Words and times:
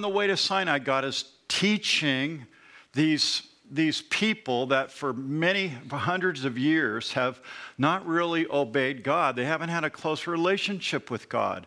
the 0.00 0.08
way 0.08 0.28
to 0.28 0.36
Sinai, 0.36 0.78
God 0.78 1.04
is 1.04 1.24
teaching 1.48 2.46
these, 2.92 3.42
these 3.68 4.00
people 4.00 4.66
that 4.66 4.92
for 4.92 5.12
many 5.12 5.72
hundreds 5.90 6.44
of 6.44 6.56
years 6.56 7.14
have 7.14 7.40
not 7.78 8.06
really 8.06 8.46
obeyed 8.48 9.02
God. 9.02 9.34
They 9.34 9.44
haven't 9.44 9.70
had 9.70 9.82
a 9.82 9.90
close 9.90 10.28
relationship 10.28 11.10
with 11.10 11.28
God. 11.28 11.66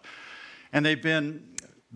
And 0.71 0.86
they've 0.86 1.02
been 1.02 1.44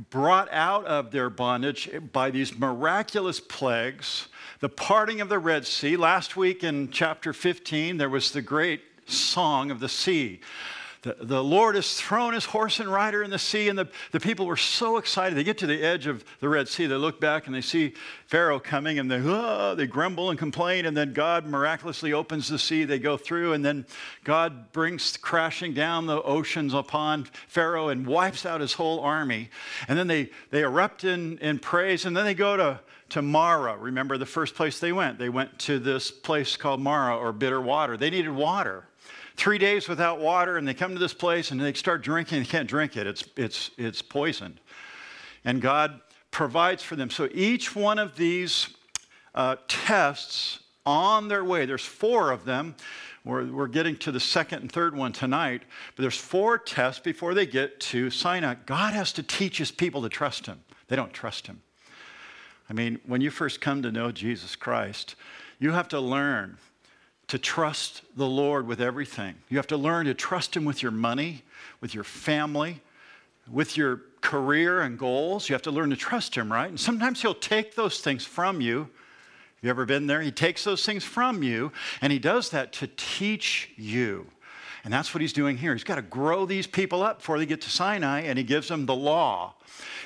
brought 0.09 0.51
out 0.51 0.83
of 0.83 1.11
their 1.11 1.29
bondage 1.29 1.89
by 2.11 2.31
these 2.31 2.57
miraculous 2.59 3.39
plagues, 3.39 4.27
the 4.59 4.67
parting 4.67 5.21
of 5.21 5.29
the 5.29 5.39
Red 5.39 5.65
Sea. 5.65 5.95
Last 5.95 6.35
week 6.35 6.65
in 6.65 6.91
chapter 6.91 7.31
15, 7.31 7.95
there 7.95 8.09
was 8.09 8.33
the 8.33 8.41
great 8.41 8.81
song 9.05 9.71
of 9.71 9.79
the 9.79 9.87
sea 9.87 10.41
the, 11.05 11.15
the 11.21 11.43
Lord 11.43 11.75
has 11.75 11.93
thrown 11.93 12.33
his 12.33 12.45
horse 12.45 12.79
and 12.79 12.91
rider 12.91 13.21
in 13.21 13.29
the 13.29 13.37
sea, 13.37 13.69
and 13.69 13.77
the, 13.77 13.87
the 14.11 14.19
people 14.19 14.47
were 14.47 14.57
so 14.57 14.97
excited. 14.97 15.37
They 15.37 15.43
get 15.43 15.59
to 15.59 15.67
the 15.67 15.83
edge 15.83 16.07
of 16.07 16.25
the 16.39 16.49
Red 16.49 16.67
Sea, 16.67 16.87
they 16.87 16.95
look 16.95 17.21
back 17.21 17.45
and 17.45 17.55
they 17.55 17.61
see 17.61 17.93
Pharaoh 18.25 18.59
coming, 18.59 18.97
and 18.97 19.09
they, 19.09 19.21
oh, 19.23 19.75
they 19.75 19.85
grumble 19.85 20.31
and 20.31 20.39
complain, 20.39 20.87
and 20.87 20.97
then 20.97 21.13
God 21.13 21.45
miraculously 21.45 22.11
opens 22.11 22.47
the 22.47 22.57
sea. 22.57 22.85
They 22.85 22.97
go 22.97 23.17
through, 23.17 23.53
and 23.53 23.63
then 23.63 23.85
God 24.23 24.71
brings 24.71 25.15
crashing 25.17 25.75
down 25.75 26.07
the 26.07 26.21
oceans 26.23 26.73
upon 26.73 27.27
Pharaoh 27.47 27.89
and 27.89 28.07
wipes 28.07 28.43
out 28.43 28.61
his 28.61 28.73
whole 28.73 28.99
army. 29.01 29.51
And 29.87 29.97
then 29.97 30.07
they, 30.07 30.31
they 30.49 30.63
erupt 30.63 31.03
in, 31.03 31.37
in 31.37 31.59
praise, 31.59 32.05
and 32.05 32.17
then 32.17 32.25
they 32.25 32.33
go 32.33 32.57
to, 32.57 32.79
to 33.09 33.21
Marah. 33.21 33.77
Remember 33.77 34.17
the 34.17 34.25
first 34.25 34.55
place 34.55 34.79
they 34.79 34.91
went? 34.91 35.19
They 35.19 35.29
went 35.29 35.59
to 35.59 35.77
this 35.77 36.09
place 36.09 36.57
called 36.57 36.81
Mara 36.81 37.15
or 37.15 37.31
bitter 37.31 37.61
water. 37.61 37.95
They 37.95 38.09
needed 38.09 38.31
water 38.31 38.85
three 39.35 39.57
days 39.57 39.87
without 39.87 40.19
water, 40.19 40.57
and 40.57 40.67
they 40.67 40.73
come 40.73 40.93
to 40.93 40.99
this 40.99 41.13
place 41.13 41.51
and 41.51 41.59
they 41.59 41.73
start 41.73 42.01
drinking. 42.01 42.39
They 42.39 42.45
can't 42.45 42.69
drink 42.69 42.97
it, 42.97 43.07
it's, 43.07 43.25
it's, 43.35 43.71
it's 43.77 44.01
poisoned. 44.01 44.59
And 45.43 45.61
God 45.61 46.01
provides 46.31 46.83
for 46.83 46.95
them. 46.95 47.09
So 47.09 47.29
each 47.33 47.75
one 47.75 47.99
of 47.99 48.15
these 48.15 48.69
uh, 49.33 49.57
tests 49.67 50.59
on 50.85 51.27
their 51.27 51.43
way, 51.43 51.65
there's 51.65 51.85
four 51.85 52.31
of 52.31 52.45
them. 52.45 52.75
We're, 53.23 53.45
we're 53.45 53.67
getting 53.67 53.97
to 53.97 54.11
the 54.11 54.19
second 54.19 54.61
and 54.61 54.71
third 54.71 54.95
one 54.95 55.11
tonight, 55.11 55.63
but 55.95 56.03
there's 56.03 56.17
four 56.17 56.59
tests 56.59 57.01
before 57.01 57.33
they 57.33 57.47
get 57.47 57.79
to 57.79 58.11
Sinai. 58.11 58.55
God 58.65 58.93
has 58.93 59.11
to 59.13 59.23
teach 59.23 59.57
his 59.57 59.71
people 59.71 60.03
to 60.03 60.09
trust 60.09 60.45
him. 60.45 60.63
They 60.87 60.95
don't 60.95 61.11
trust 61.11 61.47
him. 61.47 61.61
I 62.69 62.73
mean, 62.73 62.99
when 63.05 63.21
you 63.21 63.31
first 63.31 63.61
come 63.61 63.81
to 63.81 63.91
know 63.91 64.11
Jesus 64.11 64.55
Christ, 64.55 65.15
you 65.59 65.71
have 65.71 65.87
to 65.89 65.99
learn 65.99 66.57
to 67.27 67.37
trust 67.37 68.01
the 68.15 68.27
Lord 68.27 68.67
with 68.67 68.79
everything. 68.79 69.35
You 69.49 69.57
have 69.57 69.67
to 69.67 69.77
learn 69.77 70.05
to 70.05 70.13
trust 70.13 70.55
Him 70.55 70.65
with 70.65 70.83
your 70.83 70.91
money, 70.91 71.43
with 71.81 71.93
your 71.93 72.03
family, 72.03 72.81
with 73.49 73.77
your 73.77 74.01
career 74.21 74.81
and 74.81 74.97
goals. 74.97 75.49
You 75.49 75.53
have 75.53 75.61
to 75.63 75.71
learn 75.71 75.89
to 75.89 75.95
trust 75.95 76.35
Him, 76.35 76.51
right? 76.51 76.69
And 76.69 76.79
sometimes 76.79 77.21
He'll 77.21 77.33
take 77.33 77.75
those 77.75 77.99
things 77.99 78.25
from 78.25 78.61
you. 78.61 78.89
You 79.61 79.69
ever 79.69 79.85
been 79.85 80.05
there? 80.05 80.21
He 80.21 80.31
takes 80.31 80.63
those 80.63 80.85
things 80.85 81.03
from 81.03 81.41
you, 81.41 81.71
and 82.01 82.13
He 82.13 82.19
does 82.19 82.49
that 82.51 82.71
to 82.73 82.87
teach 82.95 83.71
you. 83.75 84.27
And 84.85 84.93
that's 84.93 85.13
what 85.13 85.19
He's 85.19 85.33
doing 85.33 85.57
here. 85.57 85.73
He's 85.73 85.83
got 85.83 85.95
to 85.95 86.01
grow 86.01 86.45
these 86.45 86.67
people 86.67 87.03
up 87.03 87.17
before 87.17 87.37
they 87.37 87.45
get 87.45 87.59
to 87.61 87.69
Sinai, 87.69 88.21
and 88.21 88.37
He 88.37 88.45
gives 88.45 88.69
them 88.69 88.85
the 88.85 88.95
law. 88.95 89.55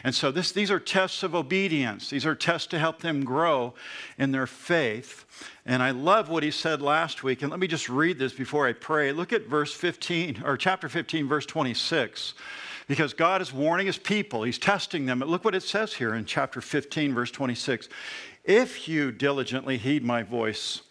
And 0.03 0.16
so 0.16 0.31
this, 0.31 0.52
these 0.52 0.72
are 0.72 0.80
tests 0.80 1.23
of 1.23 1.35
obedience. 1.35 2.09
These 2.09 2.25
are 2.25 2.35
tests 2.35 2.67
to 2.67 2.80
help 2.80 3.02
them 3.02 3.25
grow 3.25 3.73
in 4.17 4.31
their 4.31 4.47
faith. 4.47 5.25
And 5.66 5.83
I 5.83 5.91
love 5.91 6.30
what 6.30 6.44
he 6.44 6.52
said 6.52 6.81
last 6.81 7.23
week. 7.23 7.41
And 7.41 7.52
let 7.52 7.59
me 7.59 7.67
just 7.67 7.89
read 7.89 8.17
this 8.17 8.33
before 8.33 8.66
I 8.66 8.73
pray. 8.73 9.11
Look 9.11 9.33
at 9.33 9.47
verse 9.47 9.73
15, 9.73 10.44
or 10.45 10.57
chapter 10.57 10.88
15, 10.88 11.27
verse 11.27 11.45
26. 11.45 12.33
Because 12.88 13.13
God 13.13 13.41
is 13.41 13.53
warning 13.53 13.85
his 13.85 14.00
people, 14.00 14.44
he's 14.44 14.57
testing 14.57 15.05
them. 15.05 15.19
But 15.19 15.27
look 15.27 15.45
what 15.45 15.53
it 15.53 15.63
says 15.63 15.94
here 15.94 16.16
in 16.16 16.25
chapter 16.25 16.61
15, 16.61 17.13
verse 17.13 17.30
26. 17.30 17.89
If 18.45 18.88
you 18.88 19.11
diligently 19.11 19.77
heed 19.77 20.03
my 20.03 20.23
voice, 20.23 20.81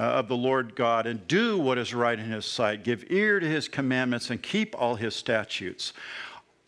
uh, 0.00 0.04
of 0.04 0.28
the 0.28 0.36
Lord 0.36 0.74
God 0.74 1.06
and 1.06 1.28
do 1.28 1.58
what 1.58 1.76
is 1.76 1.92
right 1.92 2.18
in 2.18 2.24
his 2.24 2.46
sight, 2.46 2.84
give 2.84 3.04
ear 3.10 3.38
to 3.38 3.46
his 3.46 3.68
commandments 3.68 4.30
and 4.30 4.42
keep 4.42 4.74
all 4.80 4.94
his 4.94 5.14
statutes. 5.14 5.92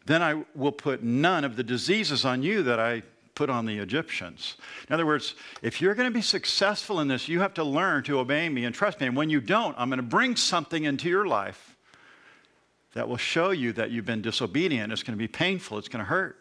Then 0.05 0.23
I 0.23 0.45
will 0.55 0.73
put 0.73 1.03
none 1.03 1.43
of 1.43 1.57
the 1.57 1.63
diseases 1.63 2.27
on 2.27 2.43
you 2.43 2.63
that 2.65 2.79
I 2.79 3.03
put 3.35 3.49
on 3.49 3.65
the 3.65 3.79
Egyptians. 3.79 4.57
In 4.87 4.93
other 4.93 5.07
words, 5.07 5.35
if 5.63 5.81
you're 5.81 5.95
going 5.95 6.11
to 6.11 6.15
be 6.15 6.21
successful 6.21 7.01
in 7.01 7.09
this, 7.09 7.27
you 7.27 7.41
have 7.41 7.55
to 7.55 7.65
learn 7.65 8.03
to 8.05 8.19
obey 8.19 8.51
me 8.51 8.67
and 8.67 8.75
trust 8.75 9.01
me. 9.01 9.07
And 9.07 9.17
when 9.17 9.31
you 9.31 9.41
don't, 9.41 9.75
I'm 9.79 9.89
going 9.89 9.97
to 9.97 10.03
bring 10.03 10.37
something 10.37 10.85
into 10.85 11.09
your 11.09 11.27
life 11.27 11.75
that 12.93 13.09
will 13.09 13.17
show 13.17 13.51
you 13.51 13.73
that 13.73 13.91
you've 13.91 14.05
been 14.05 14.21
disobedient. 14.21 14.93
It's 14.93 15.03
going 15.03 15.17
to 15.17 15.23
be 15.23 15.29
painful, 15.29 15.79
it's 15.79 15.89
going 15.89 16.05
to 16.05 16.09
hurt. 16.11 16.37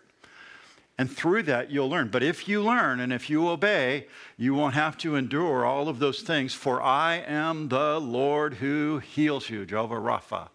And 1.01 1.09
through 1.09 1.41
that, 1.43 1.71
you'll 1.71 1.89
learn. 1.89 2.09
But 2.09 2.21
if 2.21 2.47
you 2.47 2.61
learn 2.61 2.99
and 2.99 3.11
if 3.11 3.27
you 3.27 3.47
obey, 3.47 4.05
you 4.37 4.53
won't 4.53 4.75
have 4.75 4.99
to 4.99 5.15
endure 5.15 5.65
all 5.65 5.89
of 5.89 5.97
those 5.97 6.21
things. 6.21 6.53
For 6.53 6.79
I 6.79 7.15
am 7.15 7.69
the 7.69 7.99
Lord 7.99 8.53
who 8.53 8.99
heals 8.99 9.49
you, 9.49 9.65
Jehovah 9.65 9.95
Rapha. 9.95 10.49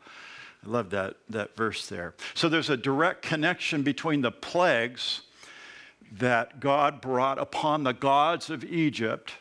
I 0.65 0.69
love 0.69 0.91
that, 0.91 1.17
that 1.31 1.57
verse 1.57 1.89
there. 1.89 2.15
So 2.35 2.49
there's 2.49 2.71
a 2.71 2.77
direct 2.77 3.23
connection 3.23 3.83
between 3.83 4.21
the 4.21 4.31
plagues 4.31 5.23
that 6.13 6.61
God 6.61 7.01
brought 7.01 7.41
upon 7.41 7.83
the 7.83 7.93
gods 7.93 8.49
of 8.49 8.63
Egypt 8.63 9.33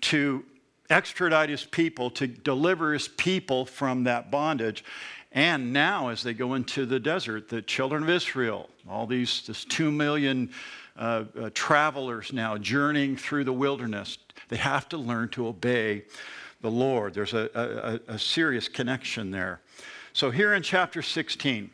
to 0.00 0.42
extradite 0.88 1.50
his 1.50 1.66
people, 1.66 2.08
to 2.12 2.26
deliver 2.26 2.94
his 2.94 3.08
people 3.08 3.66
from 3.66 4.04
that 4.04 4.30
bondage. 4.30 4.84
And 5.36 5.70
now, 5.74 6.08
as 6.08 6.22
they 6.22 6.32
go 6.32 6.54
into 6.54 6.86
the 6.86 6.98
desert, 6.98 7.50
the 7.50 7.60
children 7.60 8.02
of 8.02 8.08
Israel, 8.08 8.70
all 8.88 9.06
these 9.06 9.42
this 9.46 9.66
two 9.66 9.92
million 9.92 10.50
uh, 10.96 11.24
uh, 11.38 11.50
travelers 11.52 12.32
now 12.32 12.56
journeying 12.56 13.18
through 13.18 13.44
the 13.44 13.52
wilderness, 13.52 14.16
they 14.48 14.56
have 14.56 14.88
to 14.88 14.96
learn 14.96 15.28
to 15.28 15.46
obey 15.46 16.04
the 16.62 16.70
Lord. 16.70 17.12
There's 17.12 17.34
a, 17.34 18.00
a, 18.08 18.14
a 18.14 18.18
serious 18.18 18.66
connection 18.66 19.30
there. 19.30 19.60
So, 20.14 20.30
here 20.30 20.54
in 20.54 20.62
chapter 20.62 21.02
16, 21.02 21.70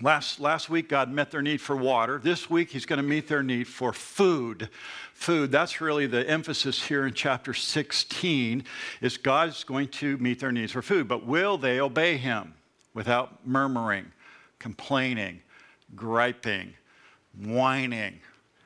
last, 0.00 0.40
last 0.40 0.68
week 0.68 0.88
God 0.88 1.10
met 1.10 1.30
their 1.30 1.42
need 1.42 1.60
for 1.60 1.76
water. 1.76 2.18
This 2.22 2.50
week 2.50 2.70
He's 2.70 2.86
going 2.86 2.98
to 2.98 3.02
meet 3.02 3.28
their 3.28 3.42
need 3.42 3.66
for 3.68 3.92
food. 3.92 4.68
Food, 5.12 5.50
that's 5.50 5.80
really 5.80 6.06
the 6.06 6.28
emphasis 6.28 6.82
here 6.82 7.06
in 7.06 7.14
chapter 7.14 7.54
16, 7.54 8.64
is 9.00 9.16
God's 9.16 9.64
going 9.64 9.88
to 9.88 10.16
meet 10.18 10.40
their 10.40 10.52
needs 10.52 10.72
for 10.72 10.82
food. 10.82 11.08
But 11.08 11.26
will 11.26 11.58
they 11.58 11.80
obey 11.80 12.16
Him 12.16 12.54
without 12.94 13.46
murmuring, 13.46 14.12
complaining, 14.58 15.40
griping, 15.94 16.74
whining? 17.42 18.20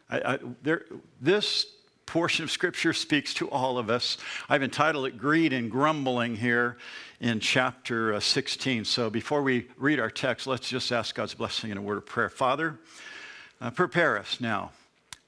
I, 0.08 0.34
I, 0.34 0.38
there, 0.62 0.84
this 1.20 1.66
portion 2.10 2.42
of 2.42 2.50
Scripture 2.50 2.92
speaks 2.92 3.32
to 3.32 3.48
all 3.50 3.78
of 3.78 3.88
us. 3.88 4.18
I've 4.48 4.64
entitled 4.64 5.06
it 5.06 5.16
Greed 5.16 5.52
and 5.52 5.70
Grumbling 5.70 6.34
here 6.34 6.76
in 7.20 7.38
chapter 7.38 8.14
uh, 8.14 8.18
16. 8.18 8.84
So 8.84 9.10
before 9.10 9.42
we 9.42 9.68
read 9.76 10.00
our 10.00 10.10
text, 10.10 10.48
let's 10.48 10.68
just 10.68 10.90
ask 10.90 11.14
God's 11.14 11.34
blessing 11.34 11.70
in 11.70 11.78
a 11.78 11.80
word 11.80 11.98
of 11.98 12.06
prayer. 12.06 12.28
Father, 12.28 12.80
uh, 13.60 13.70
prepare 13.70 14.18
us 14.18 14.40
now 14.40 14.72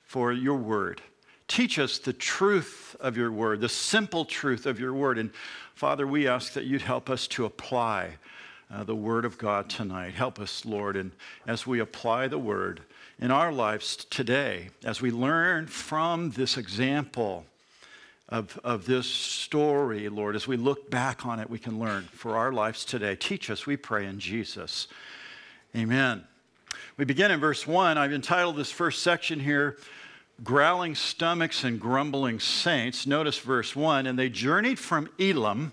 for 0.03 0.33
your 0.33 0.57
word. 0.57 1.01
Teach 1.47 1.79
us 1.79 1.99
the 1.99 2.13
truth 2.13 2.97
of 2.99 3.17
your 3.17 3.31
word, 3.31 3.61
the 3.61 3.69
simple 3.69 4.25
truth 4.25 4.67
of 4.67 4.81
your 4.81 4.93
word. 4.93 5.19
And 5.19 5.31
Father, 5.77 6.05
we 6.05 6.27
ask 6.27 6.53
that 6.55 6.65
you'd 6.65 6.83
help 6.83 7.09
us 7.09 7.29
to 7.29 7.45
apply 7.45 8.17
uh, 8.73 8.83
the 8.83 8.97
word 8.97 9.25
of 9.25 9.39
God 9.39 9.71
tonight. 9.71 10.15
Help 10.15 10.41
us, 10.41 10.65
Lord, 10.65 10.97
and 10.97 11.13
as 11.47 11.65
we 11.65 11.79
apply 11.79 12.27
the 12.27 12.41
word, 12.41 12.81
in 13.23 13.31
our 13.31 13.53
lives 13.53 14.05
today 14.11 14.69
as 14.85 15.01
we 15.01 15.13
learn 15.13 15.69
from 15.69 16.33
this 16.33 16.57
example 16.57 17.47
of, 18.29 18.59
of 18.65 18.85
this 18.85 19.07
story, 19.07 20.09
Lord. 20.09 20.35
As 20.35 20.49
we 20.49 20.57
look 20.57 20.91
back 20.91 21.25
on 21.25 21.39
it, 21.39 21.49
we 21.49 21.61
can 21.61 21.79
learn 21.79 22.03
for 22.11 22.37
our 22.37 22.51
lives 22.51 22.85
today. 22.85 23.15
Teach 23.15 23.49
us, 23.49 23.65
we 23.65 23.77
pray 23.77 24.07
in 24.07 24.19
Jesus. 24.19 24.89
Amen. 25.77 26.25
We 26.97 27.05
begin 27.05 27.31
in 27.31 27.39
verse 27.39 27.65
1. 27.65 27.97
I've 27.97 28.13
entitled 28.13 28.57
this 28.57 28.73
first 28.73 29.05
section 29.05 29.39
here, 29.39 29.79
Growling 30.43 30.97
Stomachs 30.97 31.63
and 31.63 31.79
Grumbling 31.79 32.41
Saints. 32.41 33.07
Notice 33.07 33.39
verse 33.39 33.77
1 33.77 34.09
And 34.09 34.19
they 34.19 34.31
journeyed 34.31 34.81
from 34.81 35.09
Elim 35.21 35.71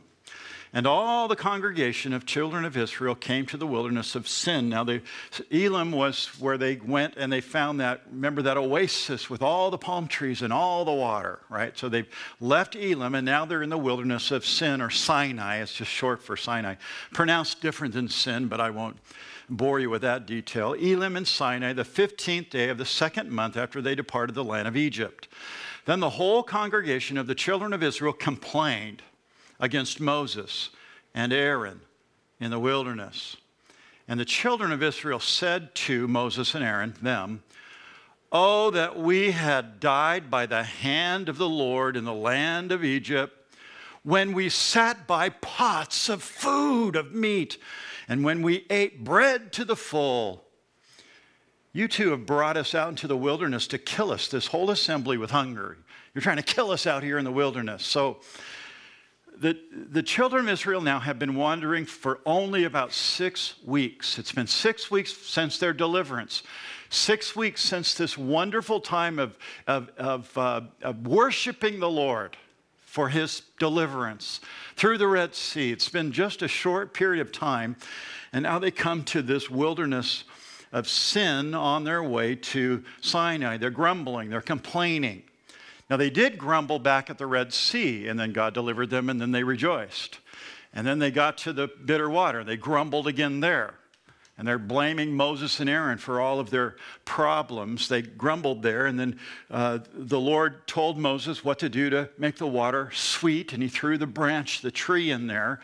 and 0.71 0.85
all 0.85 1.27
the 1.27 1.35
congregation 1.35 2.13
of 2.13 2.25
children 2.25 2.63
of 2.63 2.77
Israel 2.77 3.15
came 3.15 3.45
to 3.47 3.57
the 3.57 3.65
wilderness 3.65 4.15
of 4.15 4.27
Sin. 4.27 4.69
Now, 4.69 4.85
Elim 5.49 5.91
was 5.91 6.27
where 6.39 6.57
they 6.57 6.75
went 6.75 7.15
and 7.17 7.31
they 7.31 7.41
found 7.41 7.79
that, 7.79 8.01
remember 8.11 8.43
that 8.43 8.57
oasis 8.57 9.29
with 9.29 9.41
all 9.41 9.71
the 9.71 9.77
palm 9.77 10.07
trees 10.07 10.41
and 10.43 10.53
all 10.53 10.85
the 10.85 10.93
water, 10.93 11.39
right? 11.49 11.75
So 11.77 11.89
they 11.89 12.05
left 12.39 12.75
Elim 12.75 13.15
and 13.15 13.25
now 13.25 13.45
they're 13.45 13.63
in 13.63 13.69
the 13.69 13.77
wilderness 13.77 14.29
of 14.29 14.45
Sin 14.45 14.81
or 14.81 14.91
Sinai. 14.91 15.57
It's 15.57 15.73
just 15.73 15.91
short 15.91 16.21
for 16.21 16.37
Sinai. 16.37 16.75
Pronounced 17.13 17.61
different 17.61 17.95
than 17.95 18.07
Sin, 18.07 18.47
but 18.47 18.61
I 18.61 18.69
won't 18.69 18.97
bore 19.49 19.79
you 19.79 19.89
with 19.89 20.03
that 20.03 20.27
detail. 20.27 20.73
Elim 20.73 21.17
and 21.17 21.27
Sinai, 21.27 21.73
the 21.73 21.83
15th 21.83 22.51
day 22.51 22.69
of 22.69 22.77
the 22.77 22.85
second 22.85 23.31
month 23.31 23.57
after 23.57 23.81
they 23.81 23.95
departed 23.95 24.35
the 24.35 24.43
land 24.43 24.67
of 24.67 24.77
Egypt. 24.77 25.27
Then 25.85 25.99
the 25.99 26.11
whole 26.11 26.43
congregation 26.43 27.17
of 27.17 27.25
the 27.25 27.33
children 27.33 27.73
of 27.73 27.81
Israel 27.81 28.13
complained 28.13 29.01
against 29.59 29.99
Moses 29.99 30.69
and 31.13 31.33
Aaron 31.33 31.81
in 32.39 32.51
the 32.51 32.59
wilderness. 32.59 33.37
And 34.07 34.19
the 34.19 34.25
children 34.25 34.71
of 34.71 34.81
Israel 34.81 35.19
said 35.19 35.75
to 35.75 36.07
Moses 36.07 36.55
and 36.55 36.63
Aaron, 36.63 36.95
them, 37.01 37.43
Oh, 38.31 38.69
that 38.71 38.97
we 38.97 39.31
had 39.31 39.79
died 39.79 40.29
by 40.29 40.45
the 40.45 40.63
hand 40.63 41.29
of 41.29 41.37
the 41.37 41.49
Lord 41.49 41.97
in 41.97 42.05
the 42.05 42.13
land 42.13 42.71
of 42.71 42.83
Egypt, 42.83 43.35
when 44.03 44.33
we 44.33 44.49
sat 44.49 45.07
by 45.07 45.29
pots 45.29 46.09
of 46.09 46.23
food, 46.23 46.95
of 46.95 47.13
meat, 47.13 47.57
and 48.07 48.23
when 48.23 48.41
we 48.41 48.65
ate 48.69 49.03
bread 49.03 49.51
to 49.53 49.65
the 49.65 49.75
full. 49.75 50.43
You 51.73 51.87
two 51.87 52.11
have 52.11 52.25
brought 52.25 52.57
us 52.57 52.73
out 52.73 52.89
into 52.89 53.07
the 53.07 53.17
wilderness 53.17 53.67
to 53.67 53.77
kill 53.77 54.11
us, 54.11 54.27
this 54.27 54.47
whole 54.47 54.71
assembly 54.71 55.17
with 55.17 55.31
hunger. 55.31 55.77
You're 56.13 56.21
trying 56.21 56.37
to 56.37 56.43
kill 56.43 56.71
us 56.71 56.87
out 56.87 57.03
here 57.03 57.17
in 57.17 57.25
the 57.25 57.31
wilderness. 57.31 57.85
So, 57.85 58.17
the, 59.39 59.57
the 59.71 60.03
children 60.03 60.45
of 60.45 60.53
Israel 60.53 60.81
now 60.81 60.99
have 60.99 61.17
been 61.17 61.35
wandering 61.35 61.85
for 61.85 62.19
only 62.25 62.65
about 62.65 62.91
six 62.91 63.55
weeks. 63.63 64.19
It's 64.19 64.33
been 64.33 64.47
six 64.47 64.91
weeks 64.91 65.15
since 65.15 65.57
their 65.57 65.71
deliverance, 65.71 66.43
six 66.89 67.37
weeks 67.37 67.61
since 67.61 67.93
this 67.93 68.17
wonderful 68.17 68.81
time 68.81 69.17
of, 69.17 69.37
of, 69.65 69.89
of, 69.97 70.37
uh, 70.37 70.61
of 70.81 71.07
worshiping 71.07 71.79
the 71.79 71.89
Lord 71.89 72.35
for 72.85 73.07
his 73.07 73.43
deliverance 73.59 74.41
through 74.75 74.97
the 74.97 75.07
Red 75.07 75.33
Sea. 75.33 75.71
It's 75.71 75.89
been 75.89 76.11
just 76.11 76.41
a 76.41 76.47
short 76.49 76.93
period 76.93 77.21
of 77.21 77.31
time, 77.31 77.77
and 78.33 78.43
now 78.43 78.59
they 78.59 78.71
come 78.71 79.03
to 79.05 79.21
this 79.21 79.49
wilderness 79.49 80.25
of 80.73 80.87
sin 80.87 81.53
on 81.53 81.85
their 81.85 82.03
way 82.03 82.35
to 82.35 82.83
Sinai. 82.99 83.55
They're 83.55 83.69
grumbling, 83.69 84.29
they're 84.29 84.41
complaining. 84.41 85.23
Now, 85.89 85.97
they 85.97 86.09
did 86.09 86.37
grumble 86.37 86.79
back 86.79 87.09
at 87.09 87.17
the 87.17 87.25
Red 87.25 87.51
Sea, 87.51 88.07
and 88.07 88.19
then 88.19 88.31
God 88.31 88.53
delivered 88.53 88.89
them, 88.89 89.09
and 89.09 89.19
then 89.19 89.31
they 89.31 89.43
rejoiced. 89.43 90.19
And 90.73 90.85
then 90.85 90.99
they 90.99 91.11
got 91.11 91.37
to 91.39 91.53
the 91.53 91.67
bitter 91.67 92.09
water. 92.09 92.43
They 92.43 92.57
grumbled 92.57 93.07
again 93.07 93.39
there. 93.39 93.73
And 94.37 94.47
they're 94.47 94.57
blaming 94.57 95.11
Moses 95.17 95.59
and 95.59 95.69
Aaron 95.69 95.97
for 95.97 96.21
all 96.21 96.39
of 96.39 96.49
their 96.49 96.77
problems. 97.03 97.89
They 97.89 98.01
grumbled 98.01 98.63
there. 98.63 98.85
And 98.85 98.97
then 98.97 99.19
uh, 99.51 99.79
the 99.93 100.19
Lord 100.19 100.65
told 100.65 100.97
Moses 100.97 101.43
what 101.43 101.59
to 101.59 101.67
do 101.67 101.89
to 101.89 102.09
make 102.17 102.37
the 102.37 102.47
water 102.47 102.89
sweet. 102.93 103.51
And 103.51 103.61
he 103.61 103.67
threw 103.67 103.97
the 103.97 104.07
branch, 104.07 104.61
the 104.61 104.71
tree 104.71 105.11
in 105.11 105.27
there. 105.27 105.59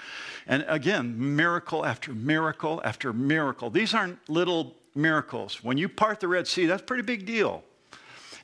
And 0.46 0.66
again, 0.68 1.38
miracle 1.38 1.86
after 1.86 2.14
miracle 2.14 2.82
after 2.84 3.14
miracle. 3.14 3.70
These 3.70 3.94
aren't 3.94 4.28
little 4.28 4.76
miracles. 4.94 5.64
When 5.64 5.78
you 5.78 5.88
part 5.88 6.20
the 6.20 6.28
Red 6.28 6.46
Sea, 6.46 6.66
that's 6.66 6.82
a 6.82 6.86
pretty 6.86 7.04
big 7.04 7.26
deal. 7.26 7.64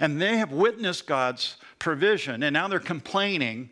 And 0.02 0.20
they 0.20 0.38
have 0.38 0.52
witnessed 0.52 1.06
God's 1.06 1.58
provision. 1.78 2.42
And 2.42 2.54
now 2.54 2.68
they're 2.68 2.80
complaining 2.80 3.70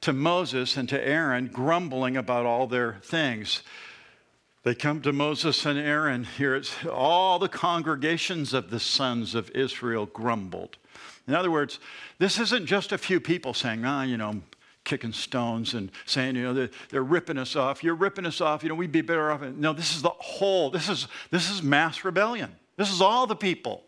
to 0.00 0.12
Moses 0.12 0.76
and 0.76 0.88
to 0.88 1.06
Aaron, 1.06 1.48
grumbling 1.52 2.16
about 2.16 2.46
all 2.46 2.68
their 2.68 3.00
things. 3.02 3.62
They 4.62 4.76
come 4.76 5.02
to 5.02 5.12
Moses 5.12 5.66
and 5.66 5.78
Aaron. 5.78 6.24
Here 6.24 6.54
it's 6.54 6.72
all 6.86 7.40
the 7.40 7.48
congregations 7.48 8.54
of 8.54 8.70
the 8.70 8.78
sons 8.78 9.34
of 9.34 9.50
Israel 9.50 10.06
grumbled. 10.06 10.78
In 11.26 11.34
other 11.34 11.50
words, 11.50 11.80
this 12.18 12.38
isn't 12.38 12.66
just 12.66 12.92
a 12.92 12.98
few 12.98 13.18
people 13.18 13.54
saying, 13.54 13.84
ah, 13.84 14.04
you 14.04 14.16
know, 14.16 14.40
kicking 14.84 15.12
stones 15.12 15.74
and 15.74 15.90
saying, 16.06 16.36
you 16.36 16.42
know, 16.44 16.54
they're, 16.54 16.70
they're, 16.90 17.02
ripping 17.02 17.38
us 17.38 17.56
off. 17.56 17.82
You're 17.82 17.94
ripping 17.94 18.26
us 18.26 18.40
off. 18.40 18.62
You 18.62 18.68
know, 18.68 18.74
we'd 18.74 18.92
be 18.92 19.00
better 19.00 19.32
off. 19.32 19.42
No, 19.42 19.72
this 19.72 19.96
is 19.96 20.02
the 20.02 20.10
whole. 20.10 20.70
This 20.70 20.88
is 20.88 21.08
this 21.30 21.50
is 21.50 21.62
mass 21.62 22.04
rebellion. 22.04 22.54
This 22.76 22.92
is 22.92 23.00
all 23.00 23.26
the 23.26 23.36
people 23.36 23.84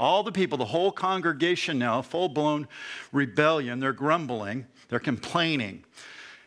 all 0.00 0.22
the 0.22 0.32
people, 0.32 0.56
the 0.56 0.64
whole 0.64 0.90
congregation 0.90 1.78
now, 1.78 2.00
full 2.00 2.30
blown 2.30 2.66
rebellion. 3.12 3.78
They're 3.80 3.92
grumbling, 3.92 4.66
they're 4.88 4.98
complaining. 4.98 5.84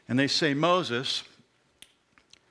And 0.10 0.18
they 0.18 0.28
say, 0.28 0.56
Moses, 0.56 1.24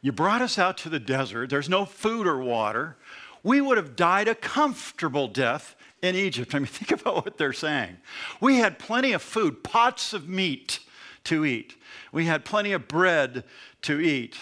you 0.00 0.12
brought 0.12 0.40
us 0.40 0.58
out 0.58 0.78
to 0.78 0.88
the 0.88 1.00
desert. 1.00 1.50
There's 1.50 1.68
no 1.68 1.84
food 1.84 2.26
or 2.26 2.38
water. 2.38 2.96
We 3.42 3.60
would 3.60 3.76
have 3.76 3.96
died 3.96 4.28
a 4.28 4.34
comfortable 4.36 5.26
death 5.26 5.74
in 6.02 6.14
Egypt. 6.14 6.54
I 6.54 6.60
mean, 6.60 6.66
think 6.66 7.00
about 7.00 7.24
what 7.24 7.36
they're 7.36 7.52
saying. 7.52 7.96
We 8.40 8.58
had 8.58 8.78
plenty 8.78 9.12
of 9.12 9.22
food, 9.22 9.64
pots 9.64 10.12
of 10.12 10.28
meat 10.28 10.78
to 11.24 11.44
eat, 11.44 11.76
we 12.12 12.26
had 12.26 12.44
plenty 12.44 12.72
of 12.72 12.88
bread 12.88 13.44
to 13.82 14.00
eat. 14.00 14.38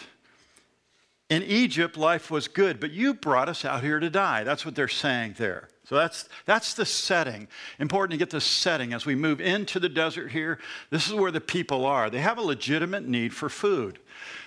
In 1.31 1.45
Egypt, 1.45 1.97
life 1.97 2.29
was 2.29 2.49
good, 2.49 2.81
but 2.81 2.91
you 2.91 3.15
brought 3.15 3.49
us 3.49 3.65
out 3.65 3.85
here 3.85 4.01
to 4.01 4.11
die. 4.11 4.43
That's 4.43 4.67
what 4.67 4.75
they're 4.75 4.89
saying 4.89 5.37
there. 5.39 5.69
So 5.91 5.97
that's, 5.97 6.29
that's 6.47 6.75
the 6.75 6.87
setting. 6.87 7.49
Important 7.81 8.13
to 8.13 8.17
get 8.17 8.31
the 8.31 8.41
setting 8.41 8.93
as 8.93 9.05
we 9.05 9.17
move 9.17 9.41
into 9.41 9.81
the 9.81 9.89
desert 9.89 10.29
here. 10.31 10.61
This 10.91 11.09
is 11.09 11.15
where 11.15 11.33
the 11.33 11.41
people 11.41 11.85
are. 11.85 12.09
They 12.09 12.21
have 12.21 12.39
a 12.39 12.43
legitimate 12.43 13.09
need 13.09 13.35
for 13.35 13.49
food. 13.49 13.99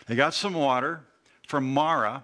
They 0.07 0.15
got 0.15 0.33
some 0.33 0.53
water 0.53 1.01
from 1.45 1.73
Mara. 1.73 2.23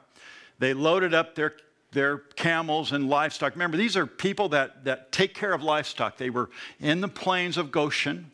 They 0.60 0.74
loaded 0.74 1.13
up 1.13 1.36
their, 1.36 1.56
their 1.92 2.19
camels 2.38 2.94
and 2.94 3.10
livestock. 3.10 3.56
Remember, 3.56 3.75
these 3.75 3.98
are 3.98 4.06
people 4.07 4.48
that, 4.50 4.86
that 4.86 5.12
take 5.12 5.33
care 5.33 5.51
of 5.51 5.62
livestock. 5.63 6.16
They 6.16 6.30
were 6.30 6.50
in 6.80 7.01
the 7.01 7.10
plains 7.10 7.57
of 7.57 7.74
Goshen. 7.74 8.31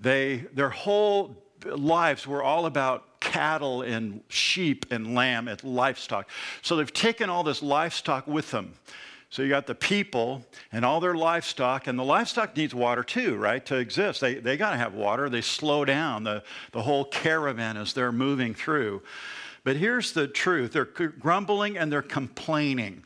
They, 0.00 0.38
their 0.52 0.70
whole 0.70 1.36
lives 1.64 2.26
were 2.26 2.42
all 2.42 2.66
about 2.66 3.20
cattle 3.20 3.82
and 3.82 4.22
sheep 4.26 4.86
and 4.90 5.14
lamb 5.14 5.46
and 5.46 5.62
livestock. 5.62 6.28
So 6.62 6.74
they've 6.74 6.92
taken 6.92 7.30
all 7.30 7.44
this 7.44 7.62
livestock 7.62 8.26
with 8.26 8.50
them. 8.50 8.74
So 9.30 9.42
you 9.42 9.48
got 9.48 9.66
the 9.66 9.74
people 9.74 10.46
and 10.72 10.84
all 10.84 11.00
their 11.00 11.14
livestock, 11.14 11.86
and 11.86 11.98
the 11.98 12.04
livestock 12.04 12.56
needs 12.56 12.74
water 12.74 13.02
too, 13.02 13.36
right, 13.36 13.64
to 13.66 13.76
exist. 13.76 14.20
They, 14.20 14.34
they 14.34 14.56
got 14.56 14.70
to 14.70 14.76
have 14.76 14.94
water. 14.94 15.28
They 15.28 15.40
slow 15.40 15.84
down 15.84 16.24
the, 16.24 16.42
the 16.72 16.82
whole 16.82 17.04
caravan 17.04 17.76
as 17.76 17.92
they're 17.92 18.12
moving 18.12 18.54
through. 18.54 19.02
But 19.64 19.76
here's 19.76 20.12
the 20.12 20.28
truth 20.28 20.72
they're 20.72 20.84
grumbling 20.84 21.76
and 21.76 21.90
they're 21.90 22.02
complaining 22.02 23.02